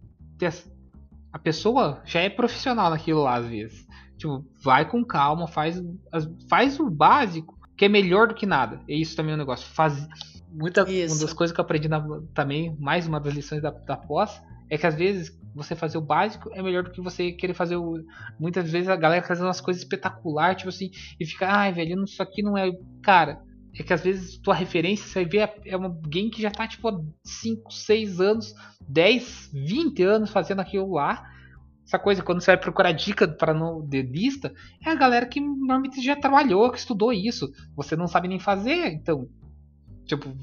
a 1.32 1.38
pessoa 1.38 2.00
já 2.04 2.20
é 2.20 2.30
profissional 2.30 2.90
naquilo 2.90 3.22
lá, 3.22 3.36
às 3.36 3.46
vezes. 3.46 3.86
Tipo, 4.16 4.44
vai 4.62 4.88
com 4.88 5.04
calma, 5.04 5.46
faz, 5.46 5.80
faz 6.48 6.80
o 6.80 6.88
básico, 6.90 7.56
que 7.76 7.84
é 7.84 7.88
melhor 7.88 8.26
do 8.28 8.34
que 8.34 8.46
nada. 8.46 8.80
É 8.88 8.94
isso 8.94 9.14
também 9.16 9.34
o 9.34 9.38
negócio. 9.38 9.66
Faz... 9.72 10.06
Muita, 10.50 10.90
Isso. 10.90 11.14
uma 11.14 11.20
das 11.20 11.32
coisas 11.34 11.54
que 11.54 11.60
eu 11.60 11.64
aprendi 11.64 11.88
na- 11.88 12.02
também, 12.32 12.74
mais 12.80 13.06
uma 13.06 13.20
das 13.20 13.34
lições 13.34 13.60
da, 13.60 13.70
da 13.70 13.98
pós, 13.98 14.40
é 14.70 14.76
que 14.76 14.86
às 14.86 14.94
vezes 14.94 15.38
você 15.54 15.74
fazer 15.74 15.98
o 15.98 16.02
básico 16.02 16.50
é 16.54 16.62
melhor 16.62 16.84
do 16.84 16.90
que 16.90 17.00
você 17.00 17.32
querer 17.32 17.54
fazer 17.54 17.76
o. 17.76 18.02
Muitas 18.38 18.70
vezes 18.70 18.88
a 18.88 18.96
galera 18.96 19.26
faz 19.26 19.40
umas 19.40 19.60
coisas 19.60 19.82
espetaculares, 19.82 20.58
tipo 20.58 20.68
assim, 20.68 20.90
e 21.18 21.26
fica, 21.26 21.48
ai, 21.48 21.72
velho, 21.72 22.04
isso 22.04 22.22
aqui 22.22 22.42
não 22.42 22.56
é. 22.56 22.70
Cara, 23.02 23.40
é 23.78 23.82
que 23.82 23.92
às 23.92 24.02
vezes 24.02 24.38
tua 24.38 24.54
referência, 24.54 25.06
você 25.06 25.24
ver, 25.24 25.50
é- 25.64 25.74
alguém 25.74 26.30
que 26.30 26.42
já 26.42 26.50
tá, 26.50 26.66
tipo, 26.66 26.88
há 26.88 27.00
5, 27.24 27.72
6 27.72 28.20
anos, 28.20 28.54
10, 28.88 29.50
20 29.52 30.02
anos 30.02 30.30
fazendo 30.30 30.60
aquilo 30.60 30.92
lá. 30.92 31.24
Essa 31.86 31.98
coisa, 31.98 32.22
quando 32.22 32.40
você 32.42 32.50
vai 32.50 32.58
procurar 32.60 32.92
dica 32.92 33.26
para 33.26 33.54
não 33.54 33.80
de 33.80 34.02
lista, 34.02 34.52
é 34.84 34.90
a 34.90 34.94
galera 34.94 35.26
que 35.26 35.40
normalmente 35.40 36.02
já 36.02 36.14
trabalhou, 36.14 36.70
que 36.70 36.78
estudou 36.78 37.12
isso. 37.12 37.50
Você 37.74 37.96
não 37.96 38.06
sabe 38.06 38.28
nem 38.28 38.38
fazer, 38.38 38.92
então. 38.92 39.26
Tipo, 40.04 40.34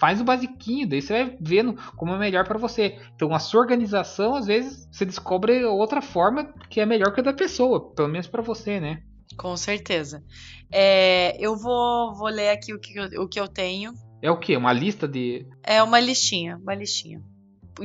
faz 0.00 0.20
o 0.20 0.24
basiquinho, 0.24 0.88
daí 0.88 1.00
você 1.02 1.12
vai 1.24 1.36
vendo 1.40 1.74
como 1.96 2.12
é 2.14 2.18
melhor 2.18 2.44
para 2.46 2.58
você. 2.58 2.98
Então, 3.14 3.32
a 3.34 3.38
sua 3.38 3.60
organização, 3.60 4.34
às 4.34 4.46
vezes, 4.46 4.88
você 4.90 5.04
descobre 5.04 5.64
outra 5.64 6.00
forma 6.02 6.52
que 6.68 6.80
é 6.80 6.86
melhor 6.86 7.12
que 7.12 7.20
a 7.20 7.22
da 7.22 7.32
pessoa, 7.34 7.92
pelo 7.94 8.08
menos 8.08 8.26
para 8.26 8.42
você, 8.42 8.80
né? 8.80 9.02
Com 9.36 9.56
certeza. 9.56 10.24
É, 10.72 11.36
eu 11.38 11.56
vou, 11.56 12.14
vou 12.14 12.28
ler 12.28 12.48
aqui 12.50 12.72
o 12.74 12.80
que, 12.80 12.96
eu- 12.98 13.22
o 13.22 13.28
que 13.28 13.38
eu 13.38 13.46
tenho. 13.46 13.92
É 14.22 14.30
o 14.30 14.38
quê? 14.38 14.56
Uma 14.56 14.72
lista 14.72 15.06
de. 15.06 15.46
É 15.62 15.82
uma 15.82 16.00
listinha, 16.00 16.56
uma 16.56 16.74
listinha. 16.74 17.22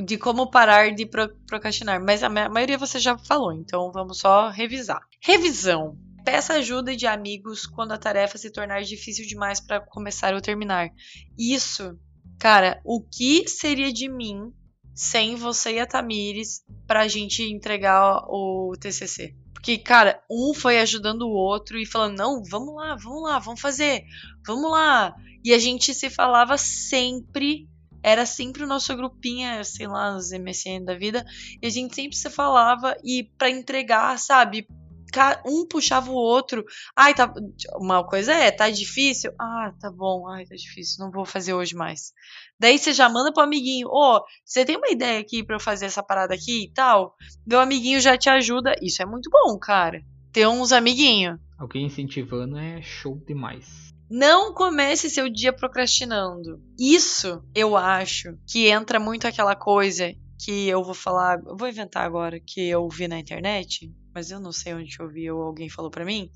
De 0.04 0.18
como 0.18 0.50
parar 0.50 0.90
de 0.94 1.06
pro- 1.06 1.34
procrastinar. 1.46 2.02
Mas 2.02 2.22
a 2.22 2.28
ma- 2.28 2.48
maioria 2.48 2.76
você 2.76 2.98
já 2.98 3.16
falou, 3.16 3.52
então 3.52 3.90
vamos 3.92 4.18
só 4.18 4.50
revisar. 4.50 5.00
Revisão. 5.22 5.96
Peça 6.24 6.54
ajuda 6.54 6.94
de 6.96 7.06
amigos 7.06 7.66
quando 7.66 7.92
a 7.92 7.96
tarefa 7.98 8.36
se 8.36 8.50
tornar 8.52 8.82
difícil 8.82 9.24
demais 9.26 9.60
para 9.60 9.80
começar 9.80 10.34
ou 10.34 10.40
terminar. 10.40 10.90
Isso, 11.38 11.96
cara, 12.38 12.80
o 12.84 13.00
que 13.00 13.48
seria 13.48 13.92
de 13.92 14.08
mim 14.08 14.52
sem 14.94 15.36
você 15.36 15.74
e 15.74 15.80
a 15.80 15.86
Tamires 15.86 16.64
pra 16.86 17.08
gente 17.08 17.42
entregar 17.42 18.24
o 18.28 18.72
TCC? 18.80 19.34
Porque, 19.52 19.78
cara, 19.78 20.22
um 20.30 20.54
foi 20.54 20.78
ajudando 20.78 21.22
o 21.22 21.32
outro 21.32 21.76
e 21.76 21.84
falando: 21.84 22.18
não, 22.18 22.42
vamos 22.44 22.74
lá, 22.76 22.94
vamos 22.94 23.22
lá, 23.22 23.38
vamos 23.40 23.60
fazer, 23.60 24.04
vamos 24.46 24.70
lá. 24.70 25.12
E 25.44 25.52
a 25.52 25.58
gente 25.58 25.92
se 25.92 26.08
falava 26.08 26.56
sempre, 26.56 27.68
era 28.02 28.24
sempre 28.24 28.62
o 28.62 28.66
nosso 28.66 28.94
grupinho, 28.96 29.64
sei 29.64 29.88
lá, 29.88 30.16
os 30.16 30.30
MSN 30.30 30.84
da 30.84 30.94
vida, 30.94 31.24
e 31.60 31.66
a 31.66 31.70
gente 31.70 31.96
sempre 31.96 32.16
se 32.16 32.30
falava 32.30 32.96
e 33.02 33.24
pra 33.36 33.50
entregar, 33.50 34.16
sabe? 34.18 34.68
Ca- 35.16 35.40
Um 35.46 35.66
puxava 35.66 36.10
o 36.10 36.14
outro. 36.14 36.62
Ai, 36.94 37.14
tá. 37.14 37.32
Uma 37.80 38.04
coisa 38.06 38.34
é, 38.34 38.50
tá 38.50 38.68
difícil? 38.68 39.32
Ah, 39.40 39.72
tá 39.80 39.90
bom. 39.90 40.28
Ai, 40.28 40.44
tá 40.44 40.54
difícil. 40.54 41.02
Não 41.02 41.10
vou 41.10 41.24
fazer 41.24 41.54
hoje 41.54 41.74
mais. 41.74 42.12
Daí 42.60 42.78
você 42.78 42.92
já 42.92 43.08
manda 43.08 43.32
pro 43.32 43.42
amiguinho: 43.42 43.88
Ô, 43.88 44.20
você 44.44 44.62
tem 44.62 44.76
uma 44.76 44.90
ideia 44.90 45.18
aqui 45.18 45.42
pra 45.42 45.56
eu 45.56 45.60
fazer 45.60 45.86
essa 45.86 46.02
parada 46.02 46.34
aqui 46.34 46.64
e 46.64 46.70
tal? 46.70 47.14
Meu 47.46 47.60
amiguinho 47.60 47.98
já 47.98 48.14
te 48.18 48.28
ajuda. 48.28 48.74
Isso 48.82 49.00
é 49.02 49.06
muito 49.06 49.30
bom, 49.30 49.58
cara. 49.58 50.02
Ter 50.34 50.46
uns 50.46 50.70
amiguinhos. 50.70 51.40
Alguém 51.58 51.86
incentivando 51.86 52.58
é 52.58 52.82
show 52.82 53.16
demais. 53.26 53.94
Não 54.10 54.52
comece 54.52 55.08
seu 55.08 55.30
dia 55.30 55.50
procrastinando. 55.52 56.60
Isso 56.78 57.42
eu 57.54 57.74
acho 57.74 58.36
que 58.46 58.68
entra 58.68 59.00
muito 59.00 59.26
aquela 59.26 59.56
coisa 59.56 60.12
que 60.44 60.68
eu 60.68 60.84
vou 60.84 60.92
falar, 60.94 61.38
eu 61.46 61.56
vou 61.56 61.66
inventar 61.66 62.04
agora 62.04 62.38
que 62.38 62.60
eu 62.68 62.86
vi 62.90 63.08
na 63.08 63.18
internet, 63.18 63.90
mas 64.16 64.30
eu 64.30 64.40
não 64.40 64.50
sei 64.50 64.72
onde 64.72 64.96
eu 64.98 65.06
vi 65.10 65.30
ou 65.30 65.42
alguém 65.42 65.68
falou 65.68 65.90
pra 65.90 66.02
mim, 66.06 66.30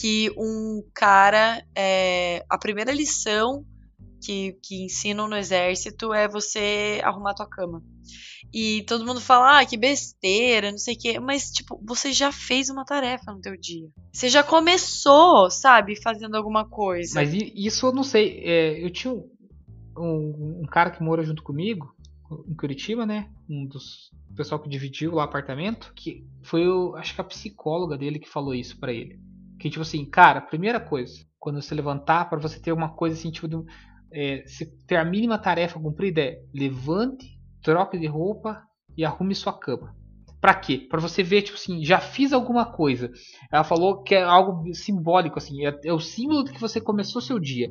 que 0.00 0.30
um 0.38 0.80
cara, 0.94 1.66
é, 1.76 2.44
a 2.48 2.56
primeira 2.56 2.92
lição 2.92 3.66
que, 4.24 4.56
que 4.62 4.84
ensinam 4.84 5.26
no 5.26 5.36
exército 5.36 6.14
é 6.14 6.28
você 6.28 7.00
arrumar 7.02 7.34
tua 7.34 7.48
cama. 7.48 7.82
E 8.52 8.84
todo 8.86 9.04
mundo 9.04 9.20
fala, 9.20 9.58
ah, 9.58 9.66
que 9.66 9.76
besteira, 9.76 10.70
não 10.70 10.78
sei 10.78 10.94
o 10.94 10.98
quê. 10.98 11.18
Mas, 11.18 11.50
tipo, 11.50 11.82
você 11.84 12.12
já 12.12 12.30
fez 12.30 12.70
uma 12.70 12.84
tarefa 12.84 13.32
no 13.32 13.40
teu 13.40 13.56
dia. 13.56 13.88
Você 14.12 14.28
já 14.28 14.44
começou, 14.44 15.50
sabe, 15.50 16.00
fazendo 16.00 16.36
alguma 16.36 16.64
coisa. 16.64 17.12
Mas 17.16 17.34
isso 17.34 17.86
eu 17.88 17.92
não 17.92 18.04
sei. 18.04 18.40
É, 18.44 18.84
eu 18.84 18.88
tinha 18.90 19.12
um- 19.12 20.60
um 20.62 20.66
cara 20.70 20.90
que 20.92 21.02
mora 21.02 21.24
junto 21.24 21.42
comigo, 21.42 21.92
em 22.48 22.54
Curitiba, 22.54 23.04
né? 23.04 23.28
Um 23.48 23.66
dos 23.66 24.10
pessoal 24.36 24.60
que 24.60 24.68
dividiu 24.68 25.12
lá 25.14 25.22
o 25.22 25.24
apartamento, 25.26 25.92
que 25.94 26.26
foi 26.42 26.66
o, 26.66 26.96
acho 26.96 27.14
que 27.14 27.20
a 27.20 27.24
psicóloga 27.24 27.96
dele 27.96 28.18
que 28.18 28.28
falou 28.28 28.54
isso 28.54 28.78
pra 28.80 28.92
ele. 28.92 29.18
Que 29.60 29.68
tipo 29.70 29.82
assim, 29.82 30.04
cara, 30.08 30.40
primeira 30.40 30.80
coisa, 30.80 31.24
quando 31.38 31.60
você 31.60 31.74
levantar, 31.74 32.28
pra 32.28 32.38
você 32.38 32.58
ter 32.60 32.72
uma 32.72 32.88
coisa 32.94 33.16
assim, 33.16 33.30
tipo, 33.30 33.46
do- 33.46 33.64
é, 34.12 34.44
se 34.46 34.66
ter 34.86 34.96
a 34.96 35.04
mínima 35.04 35.38
tarefa 35.38 35.78
cumprida 35.78 36.20
é 36.22 36.40
levante, 36.54 37.38
troque 37.62 37.98
de 37.98 38.06
roupa 38.06 38.62
e 38.96 39.04
arrume 39.04 39.34
sua 39.34 39.52
cama. 39.52 39.94
Pra 40.40 40.54
quê? 40.54 40.86
Pra 40.90 41.00
você 41.00 41.22
ver, 41.22 41.42
tipo 41.42 41.56
assim, 41.56 41.84
já 41.84 41.98
fiz 41.98 42.32
alguma 42.32 42.66
coisa. 42.66 43.10
Ela 43.52 43.64
falou 43.64 44.02
que 44.02 44.14
é 44.14 44.22
algo 44.22 44.72
simbólico, 44.74 45.38
assim, 45.38 45.66
é, 45.66 45.78
é 45.84 45.92
o 45.92 46.00
símbolo 46.00 46.44
de 46.44 46.52
que 46.52 46.60
você 46.60 46.80
começou 46.80 47.20
seu 47.20 47.38
dia. 47.38 47.70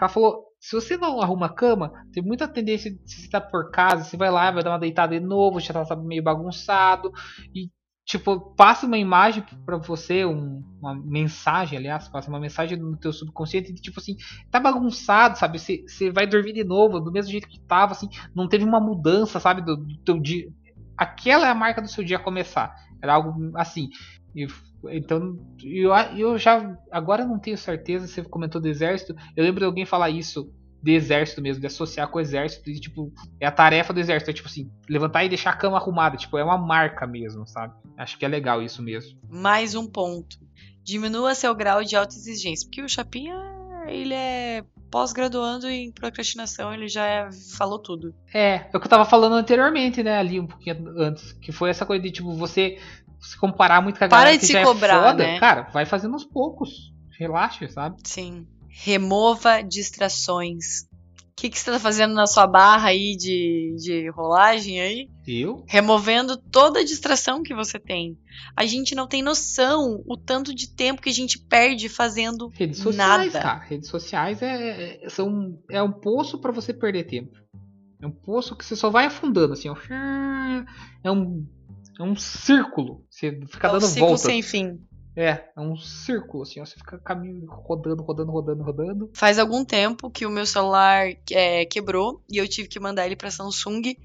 Ela 0.00 0.08
falou, 0.08 0.43
se 0.64 0.74
você 0.74 0.96
não 0.96 1.20
arruma 1.20 1.46
a 1.46 1.54
cama, 1.54 1.92
tem 2.12 2.22
muita 2.22 2.48
tendência 2.48 2.90
de 2.90 3.28
tá 3.30 3.40
por 3.40 3.70
casa, 3.70 4.04
você 4.04 4.16
vai 4.16 4.30
lá, 4.30 4.50
vai 4.50 4.62
dar 4.62 4.70
uma 4.70 4.78
deitada 4.78 5.18
de 5.18 5.24
novo, 5.24 5.60
já 5.60 5.74
tá 5.84 5.96
meio 5.96 6.22
bagunçado 6.22 7.12
e 7.54 7.70
tipo, 8.06 8.54
passa 8.54 8.86
uma 8.86 8.98
imagem 8.98 9.42
pra 9.64 9.78
você, 9.78 10.24
um- 10.26 10.62
uma 10.80 10.94
mensagem, 10.94 11.78
aliás, 11.78 12.08
passa 12.08 12.28
uma 12.28 12.40
mensagem 12.40 12.78
no 12.78 12.96
teu 12.98 13.12
subconsciente 13.12 13.72
de 13.72 13.80
tipo 13.80 13.98
assim, 14.00 14.16
tá 14.50 14.60
bagunçado, 14.60 15.38
sabe? 15.38 15.58
Você, 15.58 15.84
você 15.86 16.10
vai 16.10 16.26
dormir 16.26 16.52
de 16.52 16.64
novo, 16.64 17.00
do 17.00 17.10
mesmo 17.12 17.30
jeito 17.32 17.48
que 17.48 17.60
tava, 17.60 17.92
assim, 17.92 18.08
não 18.34 18.46
teve 18.48 18.64
uma 18.64 18.80
mudança, 18.80 19.40
sabe, 19.40 19.62
do, 19.62 19.76
do 19.76 19.96
teu 19.98 20.20
dia. 20.20 20.48
Aquela 20.96 21.46
é 21.46 21.50
a 21.50 21.54
marca 21.54 21.80
do 21.82 21.88
seu 21.88 22.04
dia 22.04 22.18
começar. 22.18 22.74
Era 23.02 23.14
algo 23.14 23.34
assim. 23.56 23.88
E, 24.34 24.46
então, 24.90 25.38
eu, 25.62 25.92
eu 26.16 26.38
já. 26.38 26.76
Agora 26.90 27.22
eu 27.22 27.28
não 27.28 27.38
tenho 27.38 27.56
certeza, 27.56 28.06
você 28.06 28.22
comentou 28.22 28.60
do 28.60 28.68
exército. 28.68 29.14
Eu 29.36 29.44
lembro 29.44 29.60
de 29.60 29.66
alguém 29.66 29.86
falar 29.86 30.10
isso 30.10 30.52
de 30.82 30.92
exército 30.92 31.40
mesmo, 31.40 31.60
de 31.62 31.66
associar 31.66 32.08
com 32.08 32.18
o 32.18 32.20
exército. 32.20 32.68
E, 32.68 32.78
tipo, 32.78 33.10
é 33.40 33.46
a 33.46 33.52
tarefa 33.52 33.92
do 33.92 34.00
exército. 34.00 34.30
É 34.30 34.34
tipo 34.34 34.48
assim, 34.48 34.70
levantar 34.88 35.24
e 35.24 35.28
deixar 35.28 35.50
a 35.50 35.56
cama 35.56 35.78
arrumada. 35.78 36.16
Tipo, 36.16 36.36
é 36.36 36.44
uma 36.44 36.58
marca 36.58 37.06
mesmo, 37.06 37.46
sabe? 37.46 37.72
Acho 37.96 38.18
que 38.18 38.24
é 38.24 38.28
legal 38.28 38.60
isso 38.62 38.82
mesmo. 38.82 39.18
Mais 39.30 39.74
um 39.74 39.86
ponto. 39.86 40.36
Diminua 40.82 41.34
seu 41.34 41.54
grau 41.54 41.82
de 41.82 41.96
autoexigência. 41.96 42.66
Porque 42.68 42.82
o 42.82 42.88
Chapinha, 42.88 43.34
ele 43.88 44.12
é 44.12 44.62
pós-graduando 44.90 45.68
em 45.68 45.90
procrastinação, 45.90 46.72
ele 46.72 46.86
já 46.86 47.04
é- 47.04 47.28
falou 47.56 47.80
tudo. 47.80 48.14
É, 48.32 48.66
é 48.72 48.76
o 48.76 48.78
que 48.78 48.86
eu 48.86 48.90
tava 48.90 49.04
falando 49.04 49.34
anteriormente, 49.34 50.02
né? 50.04 50.18
Ali 50.18 50.38
um 50.38 50.46
pouquinho 50.46 50.76
antes. 50.98 51.32
Que 51.32 51.50
foi 51.50 51.70
essa 51.70 51.84
coisa 51.86 52.02
de, 52.02 52.12
tipo, 52.12 52.32
você 52.34 52.78
se 53.30 53.36
comparar 53.38 53.80
muito 53.82 53.98
com 53.98 54.04
a 54.04 54.08
Para 54.08 54.18
galera 54.24 54.38
que 54.38 54.46
já 54.46 54.62
cobrar, 54.64 54.94
é 54.94 55.10
foda. 55.10 55.24
né? 55.24 55.40
Cara, 55.40 55.62
vai 55.72 55.84
fazendo 55.86 56.14
aos 56.14 56.24
poucos. 56.24 56.92
relaxe, 57.18 57.68
sabe? 57.68 57.96
Sim. 58.04 58.46
Remova 58.68 59.62
distrações. 59.62 60.82
O 61.30 61.36
que, 61.36 61.50
que 61.50 61.58
você 61.58 61.70
tá 61.72 61.80
fazendo 61.80 62.14
na 62.14 62.26
sua 62.28 62.46
barra 62.46 62.88
aí 62.90 63.16
de, 63.16 63.74
de 63.76 64.08
rolagem 64.10 64.80
aí? 64.80 65.08
Eu? 65.26 65.64
Removendo 65.66 66.36
toda 66.36 66.78
a 66.80 66.84
distração 66.84 67.42
que 67.42 67.52
você 67.54 67.78
tem. 67.78 68.16
A 68.56 68.64
gente 68.64 68.94
não 68.94 69.08
tem 69.08 69.20
noção 69.20 70.00
o 70.06 70.16
tanto 70.16 70.54
de 70.54 70.68
tempo 70.72 71.02
que 71.02 71.10
a 71.10 71.12
gente 71.14 71.38
perde 71.40 71.88
fazendo 71.88 72.48
Redes 72.54 72.78
sociais, 72.78 73.32
nada. 73.32 73.42
cara. 73.42 73.64
Redes 73.64 73.88
sociais 73.88 74.42
é, 74.42 75.00
é, 75.04 75.08
são, 75.10 75.58
é 75.70 75.82
um 75.82 75.90
poço 75.92 76.38
pra 76.38 76.52
você 76.52 76.72
perder 76.72 77.04
tempo. 77.04 77.36
É 78.00 78.06
um 78.06 78.12
poço 78.12 78.54
que 78.54 78.64
você 78.64 78.76
só 78.76 78.88
vai 78.88 79.06
afundando, 79.06 79.54
assim, 79.54 79.68
ó. 79.68 79.76
É 81.02 81.10
um, 81.10 81.44
é 81.98 82.02
um 82.02 82.16
círculo. 82.16 83.04
Você 83.10 83.30
fica 83.46 83.68
É 83.68 83.70
um 83.70 83.72
dando 83.74 83.86
ciclo 83.86 84.06
voltas. 84.08 84.22
sem 84.22 84.42
fim. 84.42 84.80
É, 85.16 85.44
é 85.56 85.60
um 85.60 85.76
círculo, 85.76 86.42
assim, 86.42 86.60
ó. 86.60 86.64
Você 86.66 86.74
fica 86.76 86.98
caminho, 86.98 87.46
rodando, 87.48 88.02
rodando, 88.02 88.32
rodando, 88.32 88.62
rodando. 88.64 89.10
Faz 89.14 89.38
algum 89.38 89.64
tempo 89.64 90.10
que 90.10 90.26
o 90.26 90.30
meu 90.30 90.44
celular 90.44 91.06
é, 91.30 91.64
quebrou 91.66 92.20
e 92.28 92.36
eu 92.38 92.48
tive 92.48 92.68
que 92.68 92.80
mandar 92.80 93.06
ele 93.06 93.14
pra 93.14 93.30
Samsung. 93.30 93.96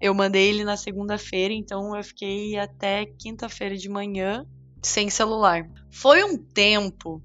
Eu 0.00 0.12
mandei 0.14 0.48
ele 0.50 0.64
na 0.64 0.76
segunda-feira, 0.76 1.54
então 1.54 1.96
eu 1.96 2.04
fiquei 2.04 2.56
até 2.58 3.06
quinta-feira 3.06 3.76
de 3.76 3.88
manhã 3.88 4.46
sem 4.82 5.08
celular. 5.10 5.68
Foi 5.90 6.22
um 6.22 6.36
tempo 6.36 7.22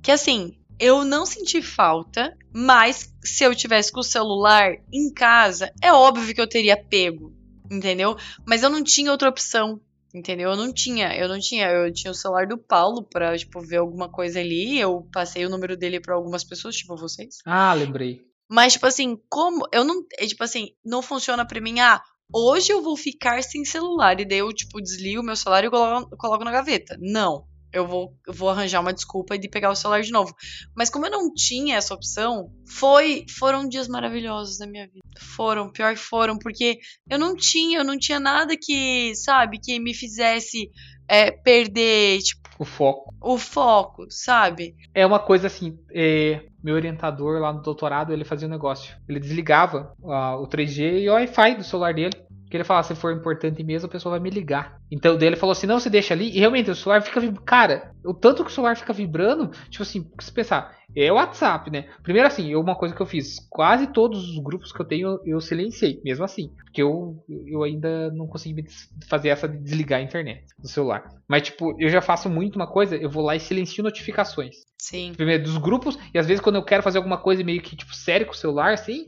que, 0.00 0.10
assim, 0.12 0.56
eu 0.78 1.04
não 1.04 1.26
senti 1.26 1.60
falta, 1.60 2.36
mas 2.52 3.12
se 3.22 3.44
eu 3.44 3.54
tivesse 3.54 3.90
com 3.92 4.00
o 4.00 4.04
celular 4.04 4.72
em 4.92 5.12
casa, 5.12 5.70
é 5.82 5.92
óbvio 5.92 6.34
que 6.34 6.40
eu 6.40 6.48
teria 6.48 6.76
pego, 6.76 7.32
entendeu? 7.70 8.16
Mas 8.46 8.62
eu 8.62 8.70
não 8.70 8.82
tinha 8.82 9.10
outra 9.10 9.28
opção. 9.28 9.80
Entendeu? 10.14 10.50
Eu 10.50 10.56
não 10.56 10.72
tinha, 10.72 11.12
eu 11.16 11.26
não 11.26 11.40
tinha, 11.40 11.68
eu 11.68 11.92
tinha 11.92 12.12
o 12.12 12.14
celular 12.14 12.46
do 12.46 12.56
Paulo 12.56 13.02
pra, 13.02 13.36
tipo, 13.36 13.60
ver 13.60 13.78
alguma 13.78 14.08
coisa 14.08 14.38
ali, 14.38 14.78
eu 14.78 15.08
passei 15.12 15.44
o 15.44 15.50
número 15.50 15.76
dele 15.76 15.98
pra 15.98 16.14
algumas 16.14 16.44
pessoas, 16.44 16.76
tipo 16.76 16.96
vocês. 16.96 17.38
Ah, 17.44 17.74
lembrei. 17.74 18.24
Mas, 18.48 18.74
tipo 18.74 18.86
assim, 18.86 19.18
como. 19.28 19.66
Eu 19.72 19.82
não. 19.82 20.04
É, 20.16 20.24
tipo 20.24 20.44
assim, 20.44 20.68
não 20.84 21.02
funciona 21.02 21.44
pra 21.44 21.60
mim, 21.60 21.80
ah, 21.80 22.00
hoje 22.32 22.72
eu 22.72 22.80
vou 22.80 22.96
ficar 22.96 23.42
sem 23.42 23.64
celular. 23.64 24.20
E 24.20 24.24
daí 24.24 24.38
eu, 24.38 24.52
tipo, 24.52 24.80
desligo 24.80 25.20
o 25.20 25.24
meu 25.24 25.34
celular 25.34 25.64
e 25.64 25.70
coloco, 25.70 26.16
coloco 26.16 26.44
na 26.44 26.52
gaveta. 26.52 26.96
Não. 27.00 27.44
Eu 27.74 27.86
vou, 27.86 28.14
eu 28.26 28.32
vou 28.32 28.48
arranjar 28.48 28.80
uma 28.80 28.92
desculpa 28.92 29.36
de 29.36 29.48
pegar 29.48 29.70
o 29.70 29.74
celular 29.74 30.00
de 30.00 30.12
novo. 30.12 30.32
Mas 30.76 30.88
como 30.88 31.06
eu 31.06 31.10
não 31.10 31.32
tinha 31.34 31.76
essa 31.76 31.92
opção, 31.92 32.50
foi 32.66 33.26
foram 33.36 33.68
dias 33.68 33.88
maravilhosos 33.88 34.58
da 34.58 34.66
minha 34.66 34.86
vida. 34.86 35.00
Foram, 35.18 35.70
pior 35.70 35.92
que 35.94 36.00
foram, 36.00 36.38
porque 36.38 36.78
eu 37.10 37.18
não 37.18 37.34
tinha, 37.36 37.78
eu 37.78 37.84
não 37.84 37.98
tinha 37.98 38.20
nada 38.20 38.56
que, 38.56 39.14
sabe, 39.16 39.58
que 39.58 39.78
me 39.80 39.92
fizesse 39.92 40.70
é, 41.08 41.30
perder, 41.30 42.20
tipo, 42.20 42.48
O 42.58 42.64
foco. 42.64 43.14
o 43.20 43.36
foco, 43.36 44.06
sabe? 44.08 44.74
É 44.94 45.04
uma 45.04 45.18
coisa 45.18 45.48
assim, 45.48 45.78
é, 45.92 46.46
meu 46.62 46.74
orientador 46.74 47.40
lá 47.40 47.52
no 47.52 47.60
doutorado, 47.60 48.12
ele 48.12 48.24
fazia 48.24 48.48
um 48.48 48.50
negócio. 48.50 48.96
Ele 49.08 49.20
desligava 49.20 49.92
ah, 50.04 50.36
o 50.36 50.46
3G 50.46 51.02
e 51.02 51.10
o 51.10 51.12
Wi-Fi 51.12 51.56
do 51.56 51.64
celular 51.64 51.92
dele. 51.92 52.14
Que 52.54 52.58
ele 52.58 52.62
falava, 52.62 52.86
se 52.86 52.94
for 52.94 53.12
importante 53.12 53.64
mesmo, 53.64 53.88
a 53.88 53.90
pessoa 53.90 54.12
vai 54.12 54.20
me 54.20 54.30
ligar. 54.30 54.76
Então 54.88 55.18
daí 55.18 55.26
ele 55.26 55.34
falou 55.34 55.50
assim, 55.50 55.66
não, 55.66 55.80
você 55.80 55.90
deixa 55.90 56.14
ali. 56.14 56.28
E 56.28 56.38
realmente, 56.38 56.70
o 56.70 56.74
celular 56.76 57.02
fica 57.02 57.18
vibrando. 57.18 57.44
Cara, 57.44 57.90
o 58.04 58.14
tanto 58.14 58.44
que 58.44 58.50
o 58.52 58.54
celular 58.54 58.76
fica 58.76 58.92
vibrando, 58.92 59.48
tipo 59.68 59.82
assim, 59.82 60.08
se 60.20 60.30
pensar, 60.30 60.72
é 60.96 61.10
o 61.10 61.16
WhatsApp, 61.16 61.68
né? 61.68 61.86
Primeiro 62.04 62.28
assim, 62.28 62.52
eu- 62.52 62.60
uma 62.60 62.76
coisa 62.76 62.94
que 62.94 63.02
eu 63.02 63.06
fiz, 63.06 63.44
quase 63.50 63.88
todos 63.88 64.28
os 64.28 64.38
grupos 64.38 64.70
que 64.70 64.80
eu 64.80 64.86
tenho, 64.86 65.18
eu 65.26 65.40
silenciei, 65.40 66.00
mesmo 66.04 66.24
assim. 66.24 66.48
Porque 66.62 66.80
eu, 66.80 67.16
eu 67.28 67.64
ainda 67.64 68.08
não 68.12 68.28
consegui 68.28 68.64
fazer 69.08 69.30
essa 69.30 69.48
de 69.48 69.58
desligar 69.58 69.98
a 69.98 70.02
internet 70.04 70.44
do 70.56 70.68
celular. 70.68 71.02
Mas, 71.28 71.42
tipo, 71.42 71.74
eu 71.82 71.88
já 71.88 72.00
faço 72.00 72.30
muito 72.30 72.54
uma 72.54 72.68
coisa, 72.68 72.94
eu 72.94 73.10
vou 73.10 73.24
lá 73.24 73.34
e 73.34 73.40
silencio 73.40 73.82
notificações 73.82 74.58
Sim. 74.78 75.12
primeiro 75.16 75.42
dos 75.42 75.56
grupos, 75.58 75.98
e 76.14 76.18
às 76.20 76.26
vezes 76.28 76.40
quando 76.40 76.56
eu 76.56 76.62
quero 76.64 76.84
fazer 76.84 76.98
alguma 76.98 77.18
coisa 77.18 77.42
meio 77.42 77.60
que 77.60 77.74
tipo 77.74 77.94
sério 77.96 78.26
com 78.26 78.32
o 78.32 78.36
celular, 78.36 78.74
assim, 78.74 79.06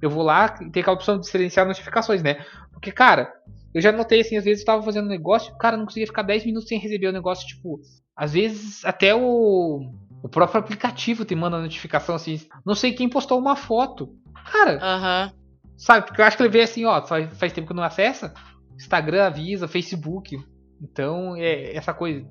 eu 0.00 0.10
vou 0.10 0.22
lá 0.22 0.56
e 0.60 0.70
tem 0.70 0.80
aquela 0.80 0.96
opção 0.96 1.18
de 1.18 1.26
silenciar 1.28 1.66
notificações, 1.66 2.22
né? 2.22 2.44
Porque, 2.72 2.92
cara, 2.92 3.32
eu 3.74 3.80
já 3.80 3.92
notei 3.92 4.20
assim, 4.20 4.36
às 4.36 4.44
vezes 4.44 4.60
eu 4.60 4.66
tava 4.66 4.82
fazendo 4.82 5.06
um 5.06 5.10
negócio, 5.10 5.56
cara, 5.58 5.76
não 5.76 5.84
conseguia 5.84 6.06
ficar 6.06 6.22
10 6.22 6.44
minutos 6.44 6.68
sem 6.68 6.78
receber 6.78 7.08
o 7.08 7.12
negócio, 7.12 7.46
tipo, 7.46 7.80
às 8.14 8.32
vezes 8.32 8.84
até 8.84 9.14
o, 9.14 9.90
o 10.22 10.28
próprio 10.28 10.60
aplicativo 10.60 11.24
te 11.24 11.34
manda 11.34 11.60
notificação 11.60 12.14
assim, 12.14 12.40
não 12.64 12.74
sei 12.74 12.92
quem 12.92 13.08
postou 13.08 13.38
uma 13.38 13.56
foto. 13.56 14.14
Cara, 14.50 14.78
Aham. 14.82 15.32
sabe, 15.76 16.06
porque 16.06 16.20
eu 16.20 16.24
acho 16.24 16.36
que 16.36 16.42
ele 16.42 16.50
vê 16.50 16.62
assim, 16.62 16.84
ó, 16.84 17.04
faz, 17.04 17.36
faz 17.38 17.52
tempo 17.52 17.68
que 17.68 17.74
não 17.74 17.82
acessa, 17.82 18.32
Instagram 18.76 19.26
avisa, 19.26 19.66
Facebook. 19.66 20.38
Então, 20.80 21.34
é 21.36 21.74
essa 21.74 21.94
coisa. 21.94 22.26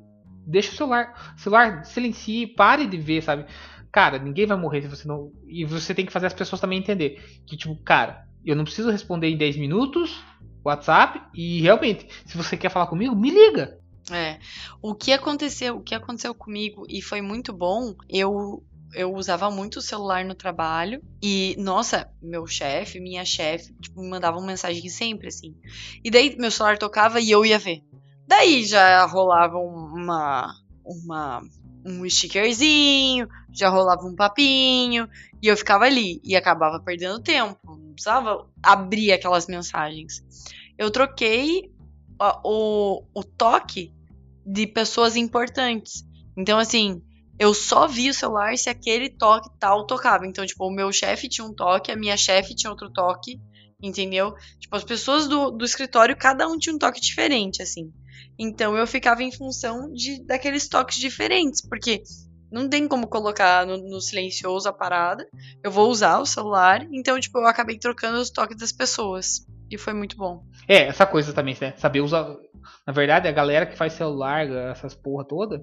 Deixa 0.47 0.72
o 0.72 0.76
celular, 0.76 1.34
celular 1.38 1.84
silencie, 1.86 2.45
pare 2.45 2.86
de 2.86 2.97
ver, 2.97 3.22
sabe? 3.24 3.45
Cara, 3.95 4.19
ninguém 4.19 4.45
vai 4.45 4.57
morrer 4.57 4.81
se 4.81 4.89
você 4.89 5.07
não. 5.07 5.31
E 5.47 5.63
você 5.63 5.95
tem 5.95 6.05
que 6.05 6.11
fazer 6.11 6.25
as 6.25 6.33
pessoas 6.33 6.59
também 6.59 6.77
entender 6.77 7.41
que, 7.47 7.55
tipo, 7.55 7.77
cara, 7.77 8.27
eu 8.45 8.53
não 8.53 8.65
preciso 8.65 8.91
responder 8.91 9.29
em 9.29 9.37
10 9.37 9.55
minutos 9.55 10.21
WhatsApp 10.65 11.21
e 11.33 11.61
realmente, 11.61 12.05
se 12.25 12.35
você 12.35 12.57
quer 12.57 12.69
falar 12.69 12.87
comigo, 12.87 13.15
me 13.15 13.29
liga. 13.29 13.79
É. 14.11 14.37
O 14.81 14.93
que 14.93 15.13
aconteceu, 15.13 15.77
o 15.77 15.81
que 15.81 15.95
aconteceu 15.95 16.35
comigo 16.35 16.83
e 16.89 17.01
foi 17.01 17.21
muito 17.21 17.53
bom, 17.53 17.95
eu 18.09 18.61
eu 18.93 19.13
usava 19.13 19.49
muito 19.49 19.77
o 19.77 19.81
celular 19.81 20.25
no 20.25 20.35
trabalho 20.35 21.01
e, 21.21 21.55
nossa, 21.57 22.09
meu 22.21 22.45
chefe, 22.45 22.99
minha 22.99 23.23
chefe, 23.23 23.73
tipo, 23.79 24.01
me 24.01 24.09
mandavam 24.09 24.45
mensagem 24.45 24.89
sempre 24.89 25.29
assim. 25.29 25.55
E 26.03 26.11
daí 26.11 26.35
meu 26.37 26.51
celular 26.51 26.77
tocava 26.77 27.21
e 27.21 27.31
eu 27.31 27.45
ia 27.45 27.57
ver. 27.57 27.81
Daí 28.27 28.65
já 28.65 29.05
rolava 29.05 29.57
uma 29.57 30.53
uma 30.83 31.41
um 31.86 32.03
stickerzinho, 32.09 33.27
já 33.53 33.69
rolava 33.69 34.05
um 34.07 34.15
papinho, 34.15 35.07
e 35.41 35.47
eu 35.47 35.55
ficava 35.55 35.86
ali 35.86 36.19
e 36.23 36.36
acabava 36.36 36.79
perdendo 36.79 37.21
tempo, 37.21 37.59
não 37.65 37.93
precisava 37.93 38.47
abrir 38.63 39.11
aquelas 39.11 39.47
mensagens. 39.47 40.23
Eu 40.77 40.89
troquei 40.89 41.71
a- 42.19 42.41
o, 42.43 43.03
o 43.13 43.23
toque 43.23 43.93
de 44.45 44.65
pessoas 44.67 45.15
importantes. 45.15 46.03
Então, 46.36 46.57
assim, 46.57 47.01
eu 47.38 47.53
só 47.53 47.88
vi 47.88 48.09
o 48.09 48.13
celular 48.13 48.57
se 48.57 48.69
aquele 48.69 49.09
toque 49.09 49.49
tal 49.59 49.86
tocava. 49.86 50.25
Então, 50.25 50.45
tipo, 50.45 50.65
o 50.67 50.71
meu 50.73 50.91
chefe 50.91 51.29
tinha 51.29 51.45
um 51.45 51.53
toque, 51.53 51.91
a 51.91 51.95
minha 51.95 52.17
chefe 52.17 52.55
tinha 52.55 52.69
outro 52.69 52.91
toque, 52.91 53.39
entendeu? 53.81 54.33
Tipo, 54.59 54.75
as 54.75 54.83
pessoas 54.83 55.27
do, 55.27 55.51
do 55.51 55.65
escritório, 55.65 56.15
cada 56.17 56.47
um 56.47 56.57
tinha 56.57 56.75
um 56.75 56.79
toque 56.79 56.99
diferente, 56.99 57.61
assim. 57.61 57.91
Então, 58.38 58.76
eu 58.76 58.86
ficava 58.86 59.24
em 59.24 59.32
função 59.32 59.91
de 59.91 60.24
daqueles 60.26 60.68
toques 60.68 60.97
diferentes, 60.97 61.61
porque 61.61 62.03
não 62.51 62.70
tem 62.70 62.88
como 62.88 63.07
colocar 63.07 63.66
no, 63.66 63.78
no 63.78 63.99
silencioso 63.99 64.70
a 64.70 64.74
parada. 64.74 65.28
Eu 65.63 65.72
vou 65.72 65.89
usar 65.89 66.20
o 66.20 66.26
celular, 66.26 66.88
então, 66.91 67.20
tipo, 67.20 67.38
eu 67.39 67.47
acabei 67.47 67.78
trocando 67.78 68.18
os 68.18 68.30
toques 68.30 68.57
das 68.57 68.72
pessoas. 68.72 69.45
E 69.70 69.78
foi 69.78 69.93
muito 69.93 70.16
bom. 70.16 70.43
É, 70.68 70.84
essa 70.84 71.05
coisa 71.05 71.34
também, 71.34 71.57
né? 71.59 71.74
Saber 71.78 72.01
usar. 72.01 72.36
Na 72.86 72.93
verdade, 72.93 73.28
a 73.28 73.32
galera 73.32 73.66
que 73.66 73.78
faz 73.78 73.93
celular, 73.93 74.47
essas 74.72 74.93
porra 74.95 75.26
toda, 75.26 75.57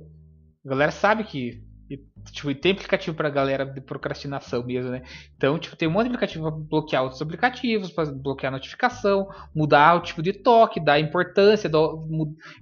a 0.65 0.69
galera 0.69 0.93
sabe 0.93 1.25
que. 1.25 1.63
E, 1.95 2.13
Tipo, 2.33 2.51
e 2.51 2.55
tem 2.55 2.73
aplicativo 2.73 3.17
pra 3.17 3.29
galera 3.29 3.65
de 3.67 3.81
procrastinação 3.81 4.65
mesmo, 4.65 4.91
né? 4.91 5.03
Então, 5.37 5.59
tipo, 5.59 5.77
tem 5.77 5.89
um 5.89 5.91
monte 5.91 6.05
de 6.05 6.09
aplicativo 6.11 6.45
pra 6.45 6.51
bloquear 6.53 7.03
outros 7.03 7.21
aplicativos, 7.21 7.91
pra 7.91 8.05
bloquear 8.07 8.53
notificação, 8.53 9.29
mudar 9.55 9.97
o 9.97 10.01
tipo 10.03 10.23
de 10.23 10.33
toque, 10.33 10.81
dar 10.83 11.01
importância. 11.01 11.69
do- 11.69 12.07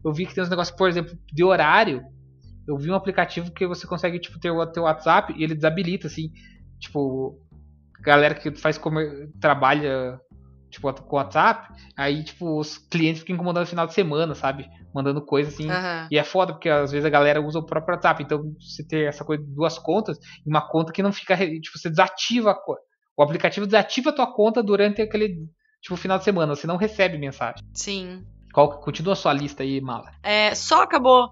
Eu 0.04 0.12
vi 0.12 0.26
que 0.26 0.34
tem 0.34 0.42
uns 0.42 0.50
negócios, 0.50 0.76
por 0.76 0.88
exemplo, 0.88 1.16
de 1.32 1.44
horário. 1.44 2.02
Eu 2.66 2.76
vi 2.78 2.90
um 2.90 2.94
aplicativo 2.94 3.50
que 3.52 3.66
você 3.66 3.86
consegue, 3.86 4.18
tipo, 4.18 4.38
ter 4.40 4.50
o 4.50 4.66
teu 4.66 4.84
WhatsApp 4.84 5.34
e 5.36 5.42
ele 5.44 5.54
desabilita, 5.54 6.06
assim. 6.06 6.30
Tipo, 6.78 7.38
galera 8.02 8.34
que 8.34 8.50
faz 8.52 8.78
comer, 8.78 9.30
trabalha 9.40 10.18
tipo, 10.70 10.92
com 10.92 11.16
WhatsApp, 11.16 11.74
aí, 11.96 12.22
tipo, 12.22 12.58
os 12.58 12.78
clientes 12.78 13.20
ficam 13.20 13.34
incomodando 13.34 13.64
no 13.64 13.68
final 13.68 13.86
de 13.86 13.92
semana, 13.92 14.34
sabe? 14.34 14.68
Mandando 14.94 15.20
coisa 15.20 15.50
assim. 15.50 15.70
Aham. 15.70 16.08
E 16.10 16.18
é 16.18 16.24
foda, 16.24 16.52
porque 16.52 16.68
às 16.68 16.92
vezes 16.92 17.04
a 17.04 17.10
galera 17.10 17.40
usa 17.42 17.58
o 17.58 17.66
próprio 17.66 17.94
WhatsApp. 17.94 18.22
Então, 18.22 18.54
você 18.58 18.86
ter 18.86 19.08
essa 19.08 19.24
coisa 19.24 19.42
de 19.42 19.50
duas 19.50 19.78
contas, 19.78 20.18
e 20.46 20.48
uma 20.48 20.66
conta 20.66 20.92
que 20.92 21.02
não 21.02 21.12
fica. 21.12 21.36
Tipo, 21.36 21.78
você 21.78 21.90
desativa 21.90 22.52
a 22.52 22.58
O 23.16 23.22
aplicativo 23.22 23.66
desativa 23.66 24.10
a 24.10 24.14
tua 24.14 24.32
conta 24.32 24.62
durante 24.62 25.02
aquele. 25.02 25.36
Tipo, 25.82 25.96
final 25.96 26.18
de 26.18 26.24
semana. 26.24 26.54
Você 26.54 26.66
não 26.66 26.76
recebe 26.76 27.18
mensagem. 27.18 27.64
Sim. 27.74 28.24
Qual, 28.52 28.80
continua 28.80 29.12
a 29.12 29.16
sua 29.16 29.32
lista 29.32 29.62
aí, 29.62 29.80
mala. 29.80 30.12
É, 30.22 30.54
só 30.54 30.82
acabou. 30.82 31.30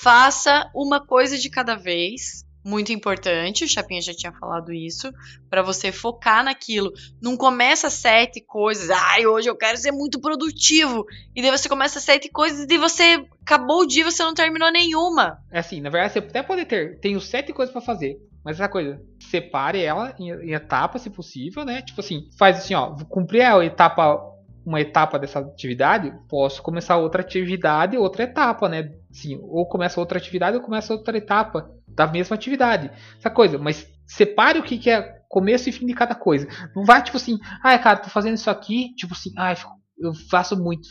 Faça 0.00 0.70
uma 0.74 1.04
coisa 1.04 1.36
de 1.36 1.50
cada 1.50 1.74
vez. 1.74 2.44
Muito 2.64 2.92
importante, 2.92 3.64
o 3.64 3.68
Chapinha 3.68 4.00
já 4.00 4.14
tinha 4.14 4.32
falado 4.32 4.72
isso, 4.72 5.12
Pra 5.50 5.62
você 5.62 5.92
focar 5.92 6.42
naquilo. 6.42 6.92
Não 7.20 7.36
começa 7.36 7.90
sete 7.90 8.40
coisas. 8.40 8.90
Ai, 8.90 9.26
hoje 9.26 9.48
eu 9.48 9.56
quero 9.56 9.76
ser 9.76 9.92
muito 9.92 10.20
produtivo. 10.20 11.04
E 11.34 11.42
daí 11.42 11.50
você 11.50 11.68
começa 11.68 12.00
sete 12.00 12.30
coisas 12.30 12.66
e 12.68 12.78
você 12.78 13.24
acabou 13.42 13.82
o 13.82 13.86
dia 13.86 14.04
você 14.04 14.22
não 14.22 14.34
terminou 14.34 14.70
nenhuma. 14.72 15.38
É 15.52 15.58
assim, 15.58 15.80
na 15.80 15.90
verdade, 15.90 16.14
você 16.14 16.18
até 16.20 16.42
pode 16.42 16.64
ter. 16.64 16.98
Tenho 17.00 17.20
sete 17.20 17.52
coisas 17.52 17.72
pra 17.72 17.82
fazer. 17.82 18.16
Mas 18.44 18.60
essa 18.60 18.68
coisa, 18.68 19.00
separe 19.30 19.82
ela 19.82 20.14
em, 20.18 20.30
em 20.30 20.52
etapas, 20.52 21.02
se 21.02 21.10
possível, 21.10 21.64
né? 21.64 21.80
Tipo 21.82 22.00
assim, 22.00 22.28
faz 22.38 22.58
assim, 22.58 22.74
ó. 22.74 22.94
Cumprir 23.08 23.42
a 23.42 23.64
etapa 23.64 24.33
uma 24.64 24.80
etapa 24.80 25.18
dessa 25.18 25.40
atividade, 25.40 26.12
posso 26.28 26.62
começar 26.62 26.96
outra 26.96 27.20
atividade, 27.20 27.96
outra 27.96 28.24
etapa, 28.24 28.68
né? 28.68 28.90
Sim, 29.12 29.38
ou 29.42 29.66
começa 29.68 30.00
outra 30.00 30.18
atividade 30.18 30.56
ou 30.56 30.62
começa 30.62 30.92
outra 30.92 31.16
etapa 31.16 31.70
da 31.88 32.06
mesma 32.06 32.34
atividade. 32.34 32.90
Essa 33.18 33.30
coisa, 33.30 33.58
mas 33.58 33.86
separe 34.06 34.58
o 34.58 34.62
que, 34.62 34.78
que 34.78 34.90
é 34.90 35.02
começo 35.28 35.68
e 35.68 35.72
fim 35.72 35.86
de 35.86 35.94
cada 35.94 36.14
coisa. 36.14 36.48
Não 36.74 36.84
vai 36.84 37.02
tipo 37.02 37.16
assim, 37.16 37.38
ah, 37.62 37.78
cara, 37.78 37.98
tô 37.98 38.08
fazendo 38.08 38.34
isso 38.34 38.50
aqui, 38.50 38.94
tipo 38.94 39.12
assim, 39.14 39.30
ah, 39.36 39.54
eu 39.98 40.12
faço 40.30 40.56
muito. 40.56 40.88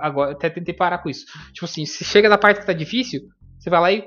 Agora, 0.00 0.32
até 0.32 0.50
tentei 0.50 0.74
parar 0.74 0.98
com 0.98 1.08
isso. 1.08 1.26
Tipo 1.52 1.64
assim, 1.64 1.84
se 1.84 2.04
chega 2.04 2.28
na 2.28 2.38
parte 2.38 2.60
que 2.60 2.66
tá 2.66 2.72
difícil, 2.72 3.22
você 3.58 3.70
vai 3.70 3.80
lá 3.80 3.92
e 3.92 4.04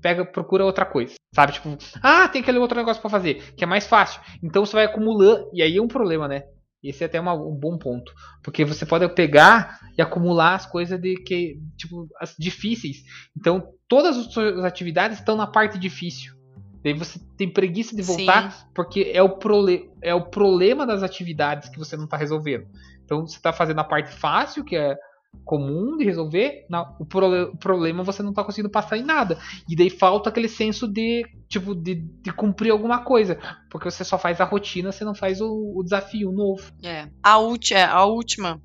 pega, 0.00 0.24
procura 0.24 0.64
outra 0.64 0.84
coisa. 0.84 1.14
Sabe? 1.34 1.52
Tipo, 1.52 1.76
ah, 2.02 2.28
tem 2.28 2.42
aquele 2.42 2.58
outro 2.58 2.78
negócio 2.78 3.00
para 3.00 3.10
fazer, 3.10 3.52
que 3.54 3.64
é 3.64 3.66
mais 3.66 3.86
fácil. 3.86 4.20
Então 4.42 4.64
você 4.64 4.74
vai 4.74 4.84
acumulando, 4.84 5.50
e 5.52 5.62
aí 5.62 5.76
é 5.76 5.82
um 5.82 5.88
problema, 5.88 6.26
né? 6.26 6.44
Esse 6.82 7.02
é 7.02 7.06
até 7.06 7.20
uma, 7.20 7.34
um 7.34 7.54
bom 7.54 7.76
ponto. 7.76 8.12
Porque 8.42 8.64
você 8.64 8.86
pode 8.86 9.08
pegar 9.14 9.78
e 9.96 10.02
acumular 10.02 10.54
as 10.54 10.66
coisas 10.66 11.00
de 11.00 11.14
que, 11.16 11.60
tipo, 11.76 12.08
as 12.20 12.34
difíceis. 12.38 13.02
Então, 13.36 13.72
todas 13.88 14.16
as 14.16 14.32
suas 14.32 14.64
atividades 14.64 15.18
estão 15.18 15.36
na 15.36 15.46
parte 15.46 15.78
difícil. 15.78 16.38
Daí 16.82 16.94
você 16.94 17.18
tem 17.36 17.52
preguiça 17.52 17.94
de 17.94 18.02
voltar 18.02 18.52
Sim. 18.52 18.66
porque 18.74 19.10
é 19.12 19.22
o, 19.22 19.30
prole 19.30 19.90
é 20.00 20.14
o 20.14 20.26
problema 20.26 20.86
das 20.86 21.02
atividades 21.02 21.68
que 21.68 21.78
você 21.78 21.96
não 21.96 22.04
está 22.04 22.16
resolvendo. 22.16 22.66
Então 23.04 23.26
você 23.26 23.36
está 23.36 23.52
fazendo 23.52 23.80
a 23.80 23.84
parte 23.84 24.12
fácil, 24.12 24.64
que 24.64 24.76
é 24.76 24.96
comum 25.44 25.96
de 25.96 26.04
resolver, 26.04 26.66
não, 26.68 26.94
o, 26.98 27.06
pro, 27.06 27.50
o, 27.50 27.56
problema 27.56 28.02
você 28.02 28.22
não 28.22 28.30
está 28.30 28.44
conseguindo 28.44 28.70
passar 28.70 28.96
em 28.98 29.02
nada. 29.02 29.38
E 29.68 29.74
daí 29.74 29.90
falta 29.90 30.28
aquele 30.28 30.48
senso 30.48 30.86
de 30.86 31.26
tipo 31.48 31.74
de, 31.74 31.94
de, 31.94 32.32
cumprir 32.32 32.70
alguma 32.70 33.02
coisa, 33.02 33.38
porque 33.70 33.90
você 33.90 34.04
só 34.04 34.18
faz 34.18 34.40
a 34.40 34.44
rotina, 34.44 34.92
você 34.92 35.04
não 35.04 35.14
faz 35.14 35.40
o, 35.40 35.72
o 35.76 35.82
desafio 35.82 36.30
novo. 36.32 36.70
É. 36.82 37.08
A, 37.22 37.38
é, 37.72 37.84
a 37.84 38.04
última, 38.04 38.60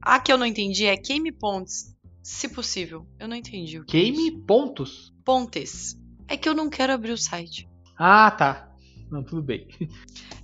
a 0.00 0.18
que 0.18 0.32
eu 0.32 0.38
não 0.38 0.46
entendi 0.46 0.86
é 0.86 0.96
queime 0.96 1.30
pontos, 1.30 1.94
se 2.22 2.48
possível. 2.48 3.06
Eu 3.18 3.28
não 3.28 3.36
entendi 3.36 3.78
o 3.78 3.84
que 3.84 3.92
Queime 3.92 4.28
é 4.28 4.46
pontos? 4.46 5.12
Pontes. 5.24 5.98
É 6.28 6.36
que 6.36 6.48
eu 6.48 6.54
não 6.54 6.70
quero 6.70 6.92
abrir 6.92 7.12
o 7.12 7.18
site. 7.18 7.68
Ah, 7.98 8.30
tá. 8.30 8.71
Não, 9.12 9.22
tudo 9.22 9.42
bem. 9.42 9.68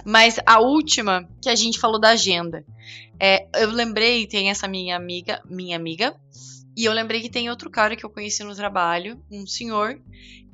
Mas 0.04 0.38
a 0.44 0.60
última 0.60 1.26
que 1.40 1.48
a 1.48 1.54
gente 1.54 1.80
falou 1.80 1.98
da 1.98 2.10
agenda. 2.10 2.66
É, 3.18 3.48
eu 3.62 3.70
lembrei, 3.70 4.26
tem 4.26 4.50
essa 4.50 4.68
minha 4.68 4.94
amiga, 4.94 5.42
minha 5.48 5.74
amiga, 5.74 6.14
e 6.76 6.84
eu 6.84 6.92
lembrei 6.92 7.22
que 7.22 7.30
tem 7.30 7.48
outro 7.48 7.70
cara 7.70 7.96
que 7.96 8.04
eu 8.04 8.10
conheci 8.10 8.44
no 8.44 8.54
trabalho, 8.54 9.20
um 9.32 9.46
senhor, 9.46 9.98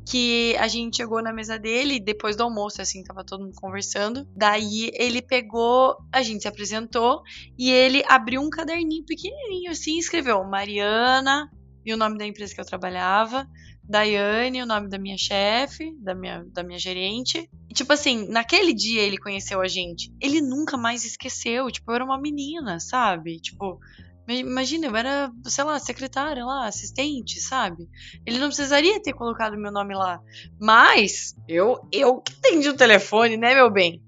que 0.08 0.54
a 0.60 0.68
gente 0.68 0.98
chegou 0.98 1.20
na 1.20 1.32
mesa 1.32 1.58
dele 1.58 1.98
depois 1.98 2.36
do 2.36 2.44
almoço, 2.44 2.80
assim, 2.80 3.02
tava 3.02 3.24
todo 3.24 3.42
mundo 3.42 3.56
conversando. 3.56 4.24
Daí 4.36 4.92
ele 4.94 5.20
pegou, 5.20 5.96
a 6.12 6.22
gente 6.22 6.42
se 6.42 6.48
apresentou 6.48 7.22
e 7.58 7.68
ele 7.68 8.04
abriu 8.06 8.40
um 8.40 8.48
caderninho 8.48 9.04
pequenininho 9.04 9.72
assim, 9.72 9.98
escreveu 9.98 10.44
Mariana 10.44 11.50
e 11.84 11.92
o 11.92 11.96
nome 11.96 12.16
da 12.16 12.24
empresa 12.24 12.54
que 12.54 12.60
eu 12.60 12.64
trabalhava, 12.64 13.46
Daiane, 13.89 14.62
o 14.62 14.66
nome 14.66 14.89
da 14.89 14.99
minha 14.99 15.16
chefe, 15.18 15.95
da 16.01 16.14
minha, 16.14 16.45
da 16.53 16.62
minha 16.62 16.78
gerente. 16.78 17.49
E, 17.68 17.74
tipo 17.74 17.93
assim, 17.93 18.26
naquele 18.28 18.72
dia 18.72 19.03
ele 19.03 19.18
conheceu 19.18 19.61
a 19.61 19.68
gente. 19.68 20.12
Ele 20.20 20.41
nunca 20.41 20.76
mais 20.76 21.05
esqueceu. 21.05 21.70
Tipo, 21.70 21.91
eu 21.91 21.97
era 21.97 22.05
uma 22.05 22.20
menina, 22.20 22.80
sabe? 22.80 23.39
Tipo, 23.41 23.78
imagina, 24.26 24.87
eu 24.87 24.97
era, 24.97 25.30
sei 25.45 25.64
lá, 25.64 25.78
secretária 25.78 26.45
lá, 26.45 26.66
assistente, 26.66 27.41
sabe? 27.41 27.89
Ele 28.24 28.39
não 28.39 28.49
precisaria 28.49 29.03
ter 29.03 29.12
colocado 29.12 29.59
meu 29.59 29.70
nome 29.70 29.95
lá. 29.95 30.18
Mas, 30.59 31.35
eu, 31.47 31.78
eu 31.93 32.20
que 32.20 32.32
atendi 32.32 32.68
o 32.68 32.76
telefone, 32.76 33.37
né, 33.37 33.55
meu 33.55 33.70
bem? 33.70 34.03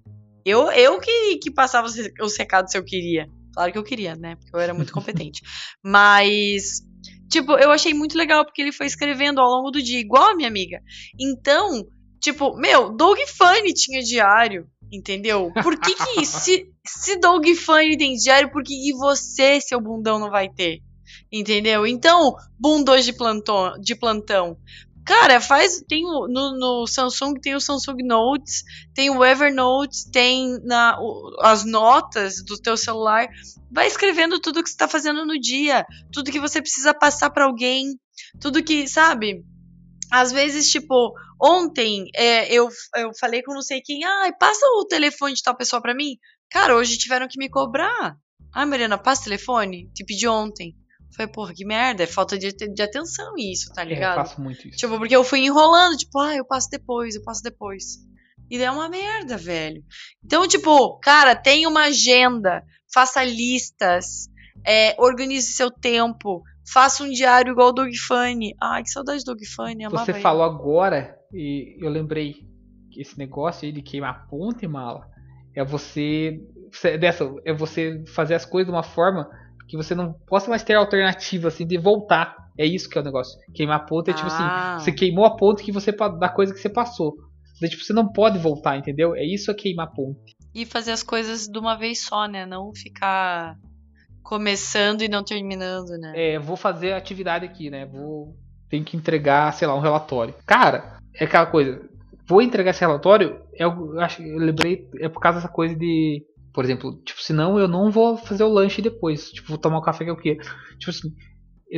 Eu, 0.45 0.71
eu 0.71 0.99
que, 1.01 1.37
que 1.39 1.51
passava 1.51 1.89
os 2.21 2.37
recados 2.39 2.71
se 2.71 2.79
eu 2.79 2.85
queria. 2.85 3.29
Claro 3.53 3.73
que 3.73 3.79
eu 3.79 3.85
queria, 3.85 4.15
né? 4.15 4.37
Porque 4.37 4.55
eu 4.55 4.61
era 4.61 4.73
muito 4.73 4.93
competente. 4.93 5.43
Mas 5.83 6.83
Tipo, 7.31 7.53
eu 7.53 7.71
achei 7.71 7.93
muito 7.93 8.17
legal 8.17 8.45
porque 8.45 8.63
ele 8.63 8.73
foi 8.73 8.87
escrevendo 8.87 9.41
ao 9.41 9.49
longo 9.49 9.71
do 9.71 9.83
dia, 9.83 9.99
igual 9.99 10.31
a 10.31 10.35
minha 10.35 10.49
amiga. 10.49 10.81
Então, 11.19 11.85
tipo, 12.21 12.57
meu, 12.57 12.91
Doug 12.95 13.19
Funny 13.37 13.73
tinha 13.73 14.03
diário, 14.03 14.67
entendeu? 14.93 15.53
Por 15.63 15.79
que 15.79 15.95
que 15.95 16.25
se, 16.27 16.71
se 16.87 17.17
Doug 17.19 17.47
Funny 17.55 17.97
tem 17.97 18.15
diário, 18.15 18.51
por 18.51 18.63
que, 18.63 18.75
que 18.75 18.93
você, 18.93 19.61
seu 19.61 19.81
bundão, 19.81 20.19
não 20.19 20.31
vai 20.31 20.49
ter? 20.49 20.81
Entendeu? 21.33 21.87
Então, 21.87 22.35
bundos 22.59 23.05
de 23.05 23.13
plantão, 23.13 23.73
de 23.81 23.95
plantão. 23.95 24.57
Cara, 25.07 25.41
faz. 25.41 25.81
Tem 25.89 26.03
no, 26.03 26.59
no 26.59 26.87
Samsung 26.89 27.35
tem 27.35 27.55
o 27.55 27.61
Samsung 27.61 28.03
Notes, 28.03 28.65
tem 28.93 29.09
o 29.09 29.25
Evernote, 29.25 30.11
tem 30.11 30.59
na, 30.65 30.99
o, 31.01 31.37
as 31.43 31.65
notas 31.65 32.45
do 32.45 32.61
teu 32.61 32.77
celular. 32.77 33.29
Vai 33.71 33.87
escrevendo 33.87 34.41
tudo 34.41 34.63
que 34.65 34.69
você 34.69 34.75
está 34.75 34.89
fazendo 34.89 35.25
no 35.25 35.39
dia, 35.39 35.87
tudo 36.13 36.33
que 36.33 36.41
você 36.41 36.61
precisa 36.61 36.93
passar 36.93 37.31
para 37.31 37.45
alguém, 37.45 37.97
tudo 38.41 38.65
que, 38.65 38.89
sabe? 38.89 39.45
Às 40.11 40.33
vezes, 40.33 40.69
tipo, 40.71 41.13
ontem 41.41 42.11
é, 42.13 42.53
eu, 42.53 42.69
eu 42.97 43.13
falei 43.19 43.43
com 43.45 43.55
não 43.55 43.63
sei 43.63 43.81
quem, 43.81 44.05
ah, 44.05 44.33
passa 44.39 44.67
o 44.81 44.87
telefone 44.87 45.35
de 45.35 45.43
tal 45.43 45.57
pessoa 45.57 45.81
para 45.81 45.95
mim. 45.95 46.17
Cara, 46.51 46.75
hoje 46.75 46.99
tiveram 46.99 47.29
que 47.29 47.39
me 47.39 47.49
cobrar. 47.49 48.17
Ah, 48.53 48.67
Mariana, 48.67 48.99
passa 48.99 49.23
o 49.23 49.25
telefone? 49.25 49.89
Te 49.95 50.05
pedi 50.05 50.27
ontem. 50.27 50.75
Falei, 51.17 51.33
porra, 51.33 51.55
que 51.55 51.65
merda, 51.65 52.03
é 52.03 52.07
falta 52.07 52.37
de, 52.37 52.53
de 52.53 52.83
atenção 52.83 53.33
isso, 53.39 53.73
tá 53.73 53.83
ligado? 53.83 54.19
É, 54.19 54.21
eu 54.21 54.27
faço 54.27 54.41
muito 54.41 54.69
isso. 54.69 54.77
Tipo, 54.77 54.99
porque 54.99 55.17
eu 55.17 55.25
fui 55.25 55.41
enrolando, 55.41 55.97
tipo, 55.97 56.19
ah, 56.19 56.37
eu 56.37 56.45
passo 56.45 56.69
depois, 56.71 57.15
eu 57.15 57.23
passo 57.23 57.43
depois. 57.43 58.07
E 58.51 58.63
é 58.63 58.71
uma 58.71 58.89
merda, 58.89 59.39
velho. 59.39 59.83
Então, 60.23 60.47
tipo, 60.47 60.99
cara, 60.99 61.35
tem 61.35 61.67
uma 61.67 61.85
agenda, 61.85 62.63
faça 62.93 63.25
listas, 63.25 64.29
é, 64.65 64.95
organize 65.01 65.53
seu 65.53 65.71
tempo, 65.71 66.43
faça 66.71 67.03
um 67.03 67.11
diário 67.11 67.53
igual 67.53 67.69
o 67.69 67.73
Doug 67.73 67.95
Funny. 68.07 68.55
Ai, 68.63 68.83
que 68.83 68.91
saudade 68.91 69.25
do 69.25 69.35
Doug 69.35 69.41
Funny, 69.45 69.89
Você 69.89 70.11
ele. 70.11 70.21
falou 70.21 70.43
agora, 70.43 71.19
e 71.33 71.79
eu 71.81 71.89
lembrei 71.89 72.47
que 72.91 73.01
esse 73.01 73.19
negócio 73.19 73.65
aí 73.65 73.73
de 73.73 73.81
queimar 73.81 74.29
ponta 74.29 74.65
e 74.67 74.69
mala 74.69 75.09
é 75.55 75.65
você, 75.65 76.39
dessa, 77.01 77.25
é 77.45 77.55
você 77.55 78.05
fazer 78.07 78.35
as 78.35 78.45
coisas 78.45 78.71
de 78.71 78.77
uma 78.77 78.83
forma 78.83 79.31
que 79.69 79.77
você 79.77 79.95
não 79.95 80.13
possa 80.27 80.49
mais 80.49 80.63
ter 80.63 80.75
alternativa 80.75 81.49
assim 81.49 81.67
de 81.67 81.79
voltar. 81.79 82.37
É 82.59 82.65
isso 82.65 82.89
que 82.89 82.97
é 82.97 83.01
o 83.01 83.05
negócio. 83.05 83.39
Queimar 83.55 83.81
a 83.81 83.85
ponta 83.85 84.11
é 84.11 84.15
tipo 84.15 84.27
assim, 84.27 84.43
ah. 84.43 84.79
você 84.79 84.93
queimou 84.93 85.25
a 85.25 85.37
ponta 85.37 85.63
que 85.63 85.73
você 85.73 85.93
da 85.93 86.29
coisa 86.29 86.55
que 86.55 86.61
você 86.61 86.69
passou. 86.69 87.15
Daí, 87.61 87.71
tipo, 87.71 87.83
você 87.83 87.93
não 87.93 88.11
pode 88.13 88.39
voltar, 88.39 88.77
entendeu? 88.77 89.15
É 89.15 89.25
isso 89.25 89.51
é 89.51 89.55
queimar 89.55 89.87
a 89.87 89.91
ponta. 89.91 90.21
E 90.55 90.65
fazer 90.67 90.93
as 90.93 91.03
coisas 91.03 91.47
de 91.47 91.59
uma 91.59 91.75
vez 91.75 92.05
só, 92.05 92.27
né? 92.27 92.45
Não 92.45 92.71
ficar 92.75 93.57
começando 94.23 95.03
e 95.03 95.09
não 95.09 95.23
terminando, 95.23 95.91
né? 95.99 96.13
É, 96.15 96.39
vou 96.39 96.57
fazer 96.57 96.93
a 96.93 96.97
atividade 96.97 97.45
aqui, 97.45 97.71
né? 97.71 97.87
Vou 97.87 98.35
tem 98.69 98.83
que 98.83 98.97
entregar, 98.97 99.53
sei 99.53 99.67
lá, 99.67 99.75
um 99.75 99.81
relatório. 99.81 100.35
Cara, 100.45 100.99
é 101.15 101.25
aquela 101.25 101.47
coisa. 101.47 101.81
Vou 102.29 102.43
entregar 102.43 102.71
esse 102.71 102.81
relatório, 102.81 103.41
eu 103.55 104.01
acho, 104.01 104.21
eu 104.21 104.39
lembrei, 104.39 104.89
é 105.01 105.09
por 105.09 105.21
causa 105.21 105.39
dessa 105.39 105.49
coisa 105.49 105.77
de 105.77 106.25
por 106.57 106.65
exemplo, 106.65 106.99
tipo, 107.05 107.21
senão 107.21 107.59
eu 107.59 107.69
não 107.69 107.91
vou 107.91 108.17
fazer 108.17 108.43
o 108.43 108.49
lanche 108.49 108.81
depois. 108.81 109.31
Tipo, 109.31 109.49
vou 109.49 109.59
tomar 109.59 109.77
o 109.77 109.83
café 109.83 110.07
que 110.07 110.11
eu 110.11 110.17
quero. 110.17 110.39
Tipo 110.79 110.89
assim, 110.89 111.15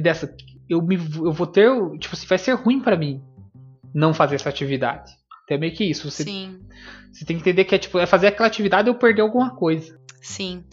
dessa, 0.01 0.33
eu, 0.69 0.81
me, 0.81 0.95
eu 0.95 1.33
vou 1.33 1.49
ter. 1.49 1.69
Tipo 1.99 2.15
assim, 2.15 2.29
vai 2.29 2.39
ser 2.39 2.53
ruim 2.53 2.79
para 2.79 2.97
mim 2.97 3.21
não 3.93 4.15
fazer 4.15 4.37
essa 4.37 4.49
atividade. 4.49 5.11
Então 5.43 5.57
é 5.57 5.59
meio 5.59 5.75
que 5.75 5.83
isso. 5.83 6.09
Você, 6.09 6.23
Sim. 6.23 6.61
Você 7.13 7.25
tem 7.25 7.35
que 7.37 7.43
entender 7.43 7.65
que 7.65 7.75
é 7.75 7.79
tipo, 7.79 7.99
é 7.99 8.07
fazer 8.07 8.29
aquela 8.29 8.47
atividade 8.47 8.89
ou 8.89 8.95
perder 8.95 9.23
alguma 9.23 9.57
coisa. 9.57 9.99
Sim. 10.23 10.65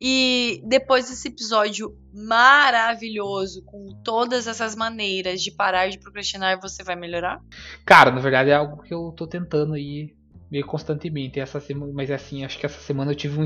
E 0.00 0.62
depois 0.64 1.10
desse 1.10 1.26
episódio 1.26 1.98
maravilhoso, 2.14 3.64
com 3.64 3.88
todas 4.04 4.46
essas 4.46 4.76
maneiras 4.76 5.42
de 5.42 5.50
parar 5.50 5.88
de 5.88 5.98
procrastinar, 5.98 6.60
você 6.60 6.84
vai 6.84 6.94
melhorar? 6.94 7.40
Cara, 7.84 8.12
na 8.12 8.20
verdade 8.20 8.50
é 8.50 8.54
algo 8.54 8.82
que 8.82 8.94
eu 8.94 9.12
tô 9.16 9.26
tentando 9.26 9.74
aí 9.74 10.16
meio 10.50 10.66
constantemente. 10.66 11.40
Essa 11.40 11.60
semana, 11.60 11.92
mas 11.94 12.10
assim, 12.10 12.44
acho 12.44 12.58
que 12.58 12.66
essa 12.66 12.80
semana 12.80 13.12
eu 13.12 13.16
tive 13.16 13.40
um. 13.40 13.44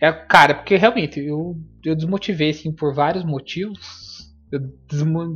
É, 0.00 0.12
cara, 0.12 0.54
porque 0.54 0.76
realmente 0.76 1.20
eu, 1.20 1.56
eu 1.84 1.94
desmotivei 1.94 2.50
assim, 2.50 2.72
por 2.72 2.94
vários 2.94 3.24
motivos. 3.24 4.32
Eu 4.50 4.60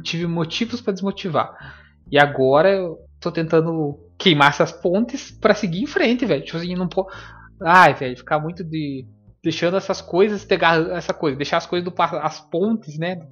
tive 0.02 0.26
motivos 0.26 0.80
para 0.80 0.92
desmotivar. 0.92 1.54
E 2.10 2.18
agora 2.18 2.70
eu 2.70 2.98
tô 3.20 3.30
tentando 3.30 3.98
queimar 4.18 4.50
essas 4.50 4.72
pontes 4.72 5.30
para 5.30 5.54
seguir 5.54 5.82
em 5.82 5.86
frente, 5.86 6.24
velho. 6.24 6.44
Tipo 6.44 6.58
assim, 6.58 6.74
não 6.74 6.88
pô. 6.88 7.08
Ai, 7.62 7.94
velho, 7.94 8.16
ficar 8.16 8.38
muito 8.38 8.64
de. 8.64 9.06
Deixando 9.42 9.76
essas 9.76 10.00
coisas, 10.00 10.44
pegar 10.44 10.78
essa 10.92 11.12
coisa, 11.12 11.36
deixar 11.36 11.56
as 11.56 11.66
coisas 11.66 11.84
do 11.84 11.92
as 12.00 12.40
pontes, 12.40 12.96
né? 12.96 13.16
Do, 13.16 13.28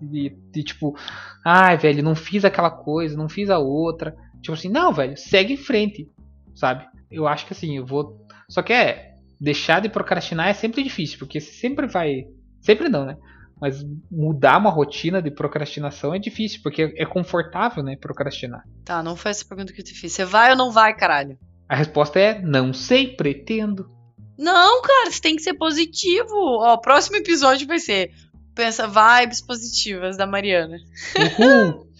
de, 0.00 0.36
de 0.50 0.62
tipo, 0.64 0.96
ai, 1.44 1.76
velho, 1.76 2.02
não 2.02 2.16
fiz 2.16 2.44
aquela 2.44 2.70
coisa, 2.70 3.16
não 3.16 3.28
fiz 3.28 3.50
a 3.50 3.58
outra. 3.58 4.16
Tipo 4.42 4.54
assim, 4.54 4.68
não, 4.68 4.92
velho, 4.92 5.16
segue 5.16 5.54
em 5.54 5.56
frente, 5.56 6.10
sabe? 6.54 6.86
eu 7.10 7.26
acho 7.28 7.46
que 7.46 7.52
assim, 7.52 7.76
eu 7.76 7.86
vou. 7.86 8.26
Só 8.48 8.62
que 8.62 8.72
é. 8.72 9.12
Deixar 9.40 9.80
de 9.80 9.88
procrastinar 9.88 10.48
é 10.48 10.54
sempre 10.54 10.82
difícil, 10.82 11.18
porque 11.18 11.40
você 11.40 11.52
sempre 11.52 11.86
vai. 11.86 12.24
Sempre 12.60 12.88
não, 12.88 13.04
né? 13.04 13.16
Mas 13.60 13.84
mudar 14.10 14.58
uma 14.58 14.70
rotina 14.70 15.20
de 15.20 15.30
procrastinação 15.30 16.14
é 16.14 16.18
difícil, 16.18 16.60
porque 16.62 16.94
é 16.96 17.04
confortável, 17.04 17.82
né? 17.82 17.96
Procrastinar. 17.96 18.64
Tá, 18.84 19.02
não 19.02 19.16
foi 19.16 19.32
essa 19.32 19.44
pergunta 19.44 19.72
que 19.72 19.80
eu 19.80 19.84
te 19.84 19.92
fiz. 19.92 20.12
Você 20.12 20.24
vai 20.24 20.50
ou 20.50 20.56
não 20.56 20.70
vai, 20.70 20.94
caralho? 20.94 21.38
A 21.68 21.76
resposta 21.76 22.18
é 22.18 22.40
não 22.40 22.72
sei, 22.72 23.08
pretendo. 23.08 23.90
Não, 24.38 24.80
cara, 24.82 25.10
você 25.10 25.20
tem 25.20 25.36
que 25.36 25.42
ser 25.42 25.54
positivo. 25.54 26.34
Ó, 26.34 26.74
o 26.74 26.80
próximo 26.80 27.16
episódio 27.16 27.66
vai 27.66 27.78
ser 27.78 28.12
Pensa 28.54 28.86
vibes 28.86 29.40
positivas 29.40 30.16
da 30.16 30.26
Mariana. 30.26 30.76
Uhul! 31.18 31.88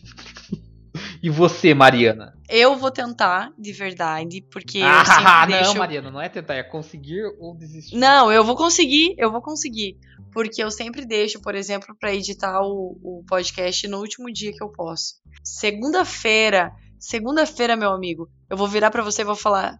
e 1.24 1.30
você, 1.30 1.72
Mariana? 1.72 2.36
Eu 2.50 2.76
vou 2.76 2.90
tentar, 2.90 3.50
de 3.58 3.72
verdade, 3.72 4.44
porque 4.52 4.82
ah, 4.82 5.46
não, 5.48 5.56
deixo... 5.56 5.78
Mariana, 5.78 6.10
não 6.10 6.20
é 6.20 6.28
tentar, 6.28 6.52
é 6.52 6.62
conseguir 6.62 7.24
ou 7.40 7.56
desistir. 7.56 7.96
Não, 7.96 8.30
eu 8.30 8.44
vou 8.44 8.54
conseguir, 8.54 9.14
eu 9.16 9.32
vou 9.32 9.40
conseguir. 9.40 9.96
Porque 10.30 10.62
eu 10.62 10.70
sempre 10.70 11.06
deixo, 11.06 11.40
por 11.40 11.54
exemplo, 11.54 11.96
pra 11.98 12.14
editar 12.14 12.60
o, 12.60 12.98
o 13.02 13.24
podcast 13.26 13.88
no 13.88 14.00
último 14.00 14.30
dia 14.30 14.52
que 14.52 14.62
eu 14.62 14.68
posso. 14.68 15.14
Segunda-feira, 15.42 16.70
segunda-feira, 16.98 17.74
meu 17.74 17.92
amigo, 17.92 18.28
eu 18.50 18.56
vou 18.58 18.68
virar 18.68 18.90
pra 18.90 19.02
você 19.02 19.22
e 19.22 19.24
vou 19.24 19.34
falar: 19.34 19.78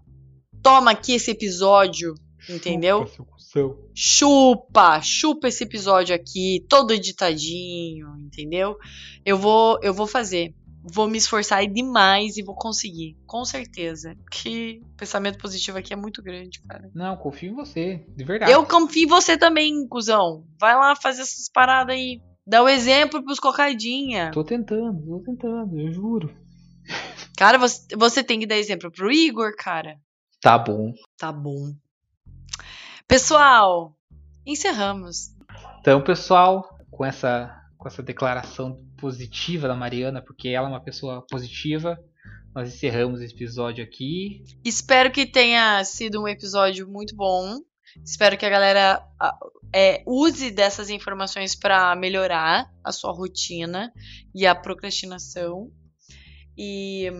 toma 0.62 0.92
aqui 0.92 1.12
esse 1.12 1.30
episódio, 1.30 2.14
entendeu? 2.49 3.07
Chupa, 3.07 3.82
chupa, 3.95 5.03
chupa 5.03 5.49
esse 5.49 5.62
episódio 5.64 6.14
aqui, 6.14 6.64
todo 6.70 6.95
editadinho, 6.95 8.16
entendeu? 8.18 8.78
Eu 9.26 9.36
vou, 9.36 9.78
eu 9.82 9.92
vou 9.92 10.07
fazer. 10.07 10.55
Vou 10.87 11.09
me 11.09 11.16
esforçar 11.16 11.66
demais 11.66 12.37
e 12.37 12.43
vou 12.43 12.55
conseguir, 12.55 13.16
com 13.26 13.43
certeza. 13.45 14.14
Que 14.30 14.82
pensamento 14.99 15.39
positivo 15.39 15.78
aqui 15.78 15.95
é 15.95 15.97
muito 15.97 16.22
grande, 16.22 16.61
cara. 16.68 16.91
Não, 16.95 17.16
confio 17.16 17.53
em 17.53 17.55
você, 17.55 18.05
de 18.14 18.22
verdade. 18.22 18.53
Eu 18.53 18.66
confio 18.66 19.05
em 19.05 19.09
você 19.09 19.39
também, 19.39 19.89
cuzão. 19.89 20.45
Vai 20.61 20.74
lá 20.74 20.95
fazer 20.95 21.22
essas 21.22 21.49
paradas 21.49 21.95
aí. 21.95 22.20
Dá 22.47 22.62
o 22.62 22.68
exemplo 22.68 23.24
pros 23.24 23.41
cocadinha. 23.41 24.30
Tô 24.30 24.45
tentando, 24.45 25.07
tô 25.07 25.20
tentando, 25.20 25.80
eu 25.80 25.91
juro. 25.91 26.30
Cara, 27.35 27.57
você, 27.57 27.97
você 27.97 28.22
tem 28.22 28.39
que 28.39 28.47
dar 28.47 28.57
exemplo 28.57 28.91
pro 28.91 29.11
Igor, 29.11 29.57
cara. 29.57 29.99
Tá 30.41 30.59
bom. 30.59 30.93
Tá 31.16 31.32
bom. 31.32 31.72
Pessoal, 33.09 33.97
encerramos. 34.45 35.35
Então, 35.80 36.03
pessoal, 36.03 36.78
com 36.91 37.05
essa, 37.05 37.55
com 37.78 37.89
essa 37.89 38.03
declaração 38.03 38.78
positiva 39.05 39.68
da 39.68 39.74
Mariana, 39.74 40.22
porque 40.22 40.48
ela 40.48 40.66
é 40.66 40.70
uma 40.70 40.80
pessoa 40.80 41.20
positiva, 41.28 41.98
nós 42.55 42.72
encerramos 42.74 43.20
esse 43.20 43.34
episódio 43.34 43.84
aqui. 43.84 44.42
Espero 44.64 45.11
que 45.11 45.26
tenha 45.26 45.84
sido 45.84 46.22
um 46.22 46.26
episódio 46.26 46.88
muito 46.88 47.14
bom. 47.14 47.59
Espero 48.02 48.38
que 48.38 48.46
a 48.46 48.48
galera 48.48 49.07
é, 49.74 50.02
use 50.07 50.50
dessas 50.50 50.88
informações 50.88 51.55
para 51.55 51.94
melhorar 51.94 52.66
a 52.82 52.92
sua 52.92 53.12
rotina 53.12 53.92
e 54.34 54.46
a 54.46 54.55
procrastinação. 54.55 55.70
E 56.57 57.11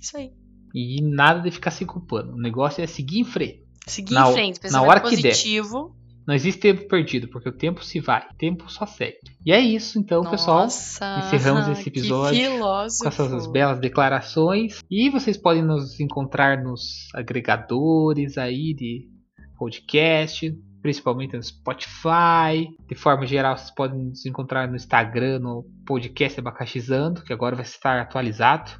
isso 0.00 0.16
aí. 0.16 0.30
E 0.72 1.02
nada 1.02 1.40
de 1.40 1.50
ficar 1.50 1.72
se 1.72 1.84
culpando. 1.84 2.34
O 2.34 2.40
negócio 2.40 2.84
é 2.84 2.86
seguir 2.86 3.18
em 3.18 3.24
frente. 3.24 3.64
Seguir 3.84 4.14
Na- 4.14 4.30
em 4.30 4.32
frente, 4.32 4.56
na 4.58 4.62
pensamento 4.62 4.88
hora 4.88 5.00
que 5.00 5.16
der. 5.20 5.34
Não 6.26 6.34
existe 6.34 6.60
tempo 6.60 6.86
perdido, 6.86 7.28
porque 7.28 7.48
o 7.48 7.52
tempo 7.52 7.84
se 7.84 8.00
vai. 8.00 8.22
O 8.30 8.34
tempo 8.34 8.70
só 8.70 8.86
segue. 8.86 9.18
E 9.44 9.52
é 9.52 9.58
isso, 9.58 9.98
então, 9.98 10.22
pessoal. 10.22 10.60
Nossa, 10.60 11.18
encerramos 11.26 11.68
esse 11.68 11.88
episódio. 11.88 12.58
Com 12.60 13.08
essas 13.08 13.46
belas 13.46 13.80
declarações. 13.80 14.80
E 14.90 15.08
vocês 15.10 15.36
podem 15.36 15.62
nos 15.62 15.98
encontrar 15.98 16.62
nos 16.62 17.08
agregadores 17.14 18.38
aí 18.38 18.74
de 18.74 19.08
podcast, 19.58 20.54
principalmente 20.82 21.36
no 21.36 21.42
Spotify. 21.42 22.68
De 22.88 22.94
forma 22.94 23.26
geral, 23.26 23.56
vocês 23.56 23.70
podem 23.74 24.06
nos 24.06 24.24
encontrar 24.26 24.68
no 24.68 24.76
Instagram, 24.76 25.38
no 25.40 25.64
podcast 25.86 26.38
Abacaxizando, 26.38 27.22
que 27.22 27.32
agora 27.32 27.56
vai 27.56 27.64
estar 27.64 28.00
atualizado. 28.00 28.70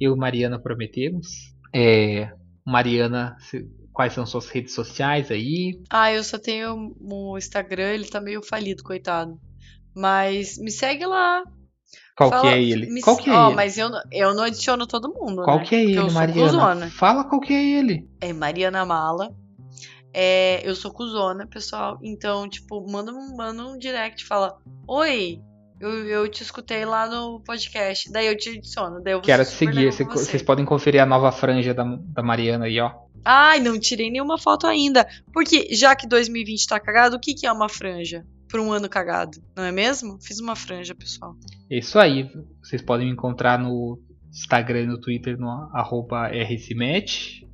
Eu 0.00 0.14
e 0.14 0.18
Mariana 0.18 0.58
prometemos. 0.58 1.54
É, 1.74 2.32
Mariana, 2.66 3.36
quais 3.96 4.12
são 4.12 4.26
suas 4.26 4.46
redes 4.50 4.74
sociais 4.74 5.30
aí? 5.30 5.80
Ah, 5.88 6.12
eu 6.12 6.22
só 6.22 6.38
tenho 6.38 6.94
o 7.00 7.38
Instagram, 7.38 7.94
ele 7.94 8.04
tá 8.06 8.20
meio 8.20 8.42
falido, 8.42 8.82
coitado. 8.82 9.40
Mas 9.94 10.58
me 10.58 10.70
segue 10.70 11.06
lá. 11.06 11.42
Qual 12.14 12.28
Fala- 12.28 12.42
que 12.42 12.48
é 12.48 12.62
ele? 12.62 12.90
me- 12.92 13.00
Qual 13.00 13.16
que 13.16 13.30
é 13.30 13.32
Ó, 13.32 13.46
ele? 13.46 13.56
mas 13.56 13.78
eu, 13.78 13.88
não- 13.88 14.02
eu 14.12 14.34
não 14.34 14.42
adiciono 14.44 14.86
todo 14.86 15.12
mundo, 15.14 15.42
Qual 15.42 15.58
né? 15.58 15.64
que 15.64 15.74
é 15.74 15.82
ele, 15.84 15.96
eu 15.98 16.02
sou 16.10 16.12
Mariana? 16.12 16.42
cuzona. 16.50 16.90
Fala 16.90 17.24
qual 17.24 17.40
que 17.40 17.54
é 17.54 17.64
ele. 17.78 18.06
É 18.20 18.32
Mariana 18.34 18.84
Mala. 18.84 19.34
É, 20.12 20.60
eu 20.68 20.74
sou 20.74 20.92
cuzona, 20.92 21.46
pessoal. 21.46 21.98
Então, 22.02 22.46
tipo, 22.48 22.86
manda 22.90 23.12
um, 23.12 23.34
manda 23.36 23.66
um 23.66 23.78
direct, 23.78 24.24
fala: 24.26 24.56
Oi, 24.88 25.40
eu, 25.80 25.90
eu 26.06 26.28
te 26.28 26.42
escutei 26.42 26.84
lá 26.84 27.06
no 27.08 27.40
podcast. 27.42 28.10
Daí 28.12 28.26
eu 28.26 28.36
te 28.36 28.50
adiciono. 28.50 29.02
Daí 29.02 29.12
eu 29.14 29.20
Quero 29.20 29.44
seguir. 29.44 29.74
legal 29.76 29.92
Cê- 29.92 30.04
com 30.04 30.12
você. 30.12 30.24
Vocês 30.24 30.42
podem 30.42 30.64
conferir 30.64 31.02
a 31.02 31.06
nova 31.06 31.30
franja 31.32 31.72
da, 31.74 31.84
da 31.84 32.22
Mariana 32.22 32.64
aí, 32.66 32.78
ó. 32.80 32.92
Ai, 33.28 33.58
não 33.58 33.78
tirei 33.78 34.08
nenhuma 34.08 34.38
foto 34.38 34.68
ainda. 34.68 35.04
Porque 35.32 35.74
já 35.74 35.96
que 35.96 36.06
2020 36.06 36.66
tá 36.68 36.78
cagado, 36.78 37.16
o 37.16 37.20
que, 37.20 37.34
que 37.34 37.44
é 37.44 37.50
uma 37.50 37.68
franja? 37.68 38.24
Pra 38.46 38.62
um 38.62 38.72
ano 38.72 38.88
cagado, 38.88 39.42
não 39.56 39.64
é 39.64 39.72
mesmo? 39.72 40.18
Fiz 40.22 40.38
uma 40.38 40.54
franja, 40.54 40.94
pessoal. 40.94 41.34
É 41.68 41.78
isso 41.78 41.98
aí. 41.98 42.30
Vocês 42.62 42.80
podem 42.80 43.06
me 43.08 43.12
encontrar 43.12 43.58
no 43.58 43.98
Instagram 44.30 44.82
e 44.82 44.86
no 44.86 45.00
Twitter 45.00 45.36
no 45.36 45.50
arroba 45.74 46.28
RCMatch. 46.28 47.44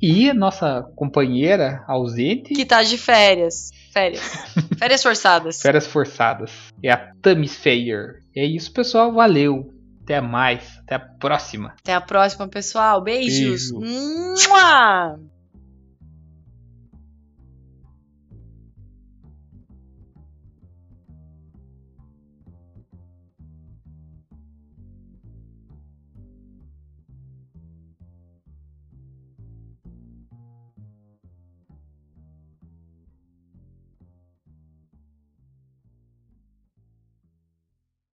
E 0.00 0.30
a 0.30 0.34
nossa 0.34 0.82
companheira 0.96 1.84
ausente, 1.86 2.54
Que 2.54 2.64
tá 2.64 2.82
de 2.82 2.96
férias. 2.96 3.70
Férias. 3.92 4.22
Férias 4.78 5.02
forçadas. 5.02 5.60
férias 5.60 5.86
forçadas, 5.86 6.50
é 6.82 6.90
a 6.90 7.12
Tamis 7.20 7.56
Fayer. 7.56 8.22
É 8.34 8.46
isso, 8.46 8.72
pessoal. 8.72 9.12
Valeu. 9.12 9.70
Até 10.10 10.20
mais. 10.20 10.78
Até 10.78 10.96
a 10.96 10.98
próxima. 10.98 11.74
Até 11.78 11.94
a 11.94 12.00
próxima, 12.00 12.48
pessoal. 12.48 13.00
Beijos. 13.00 13.70
Beijo. 13.70 14.48
Mua! 14.48 15.20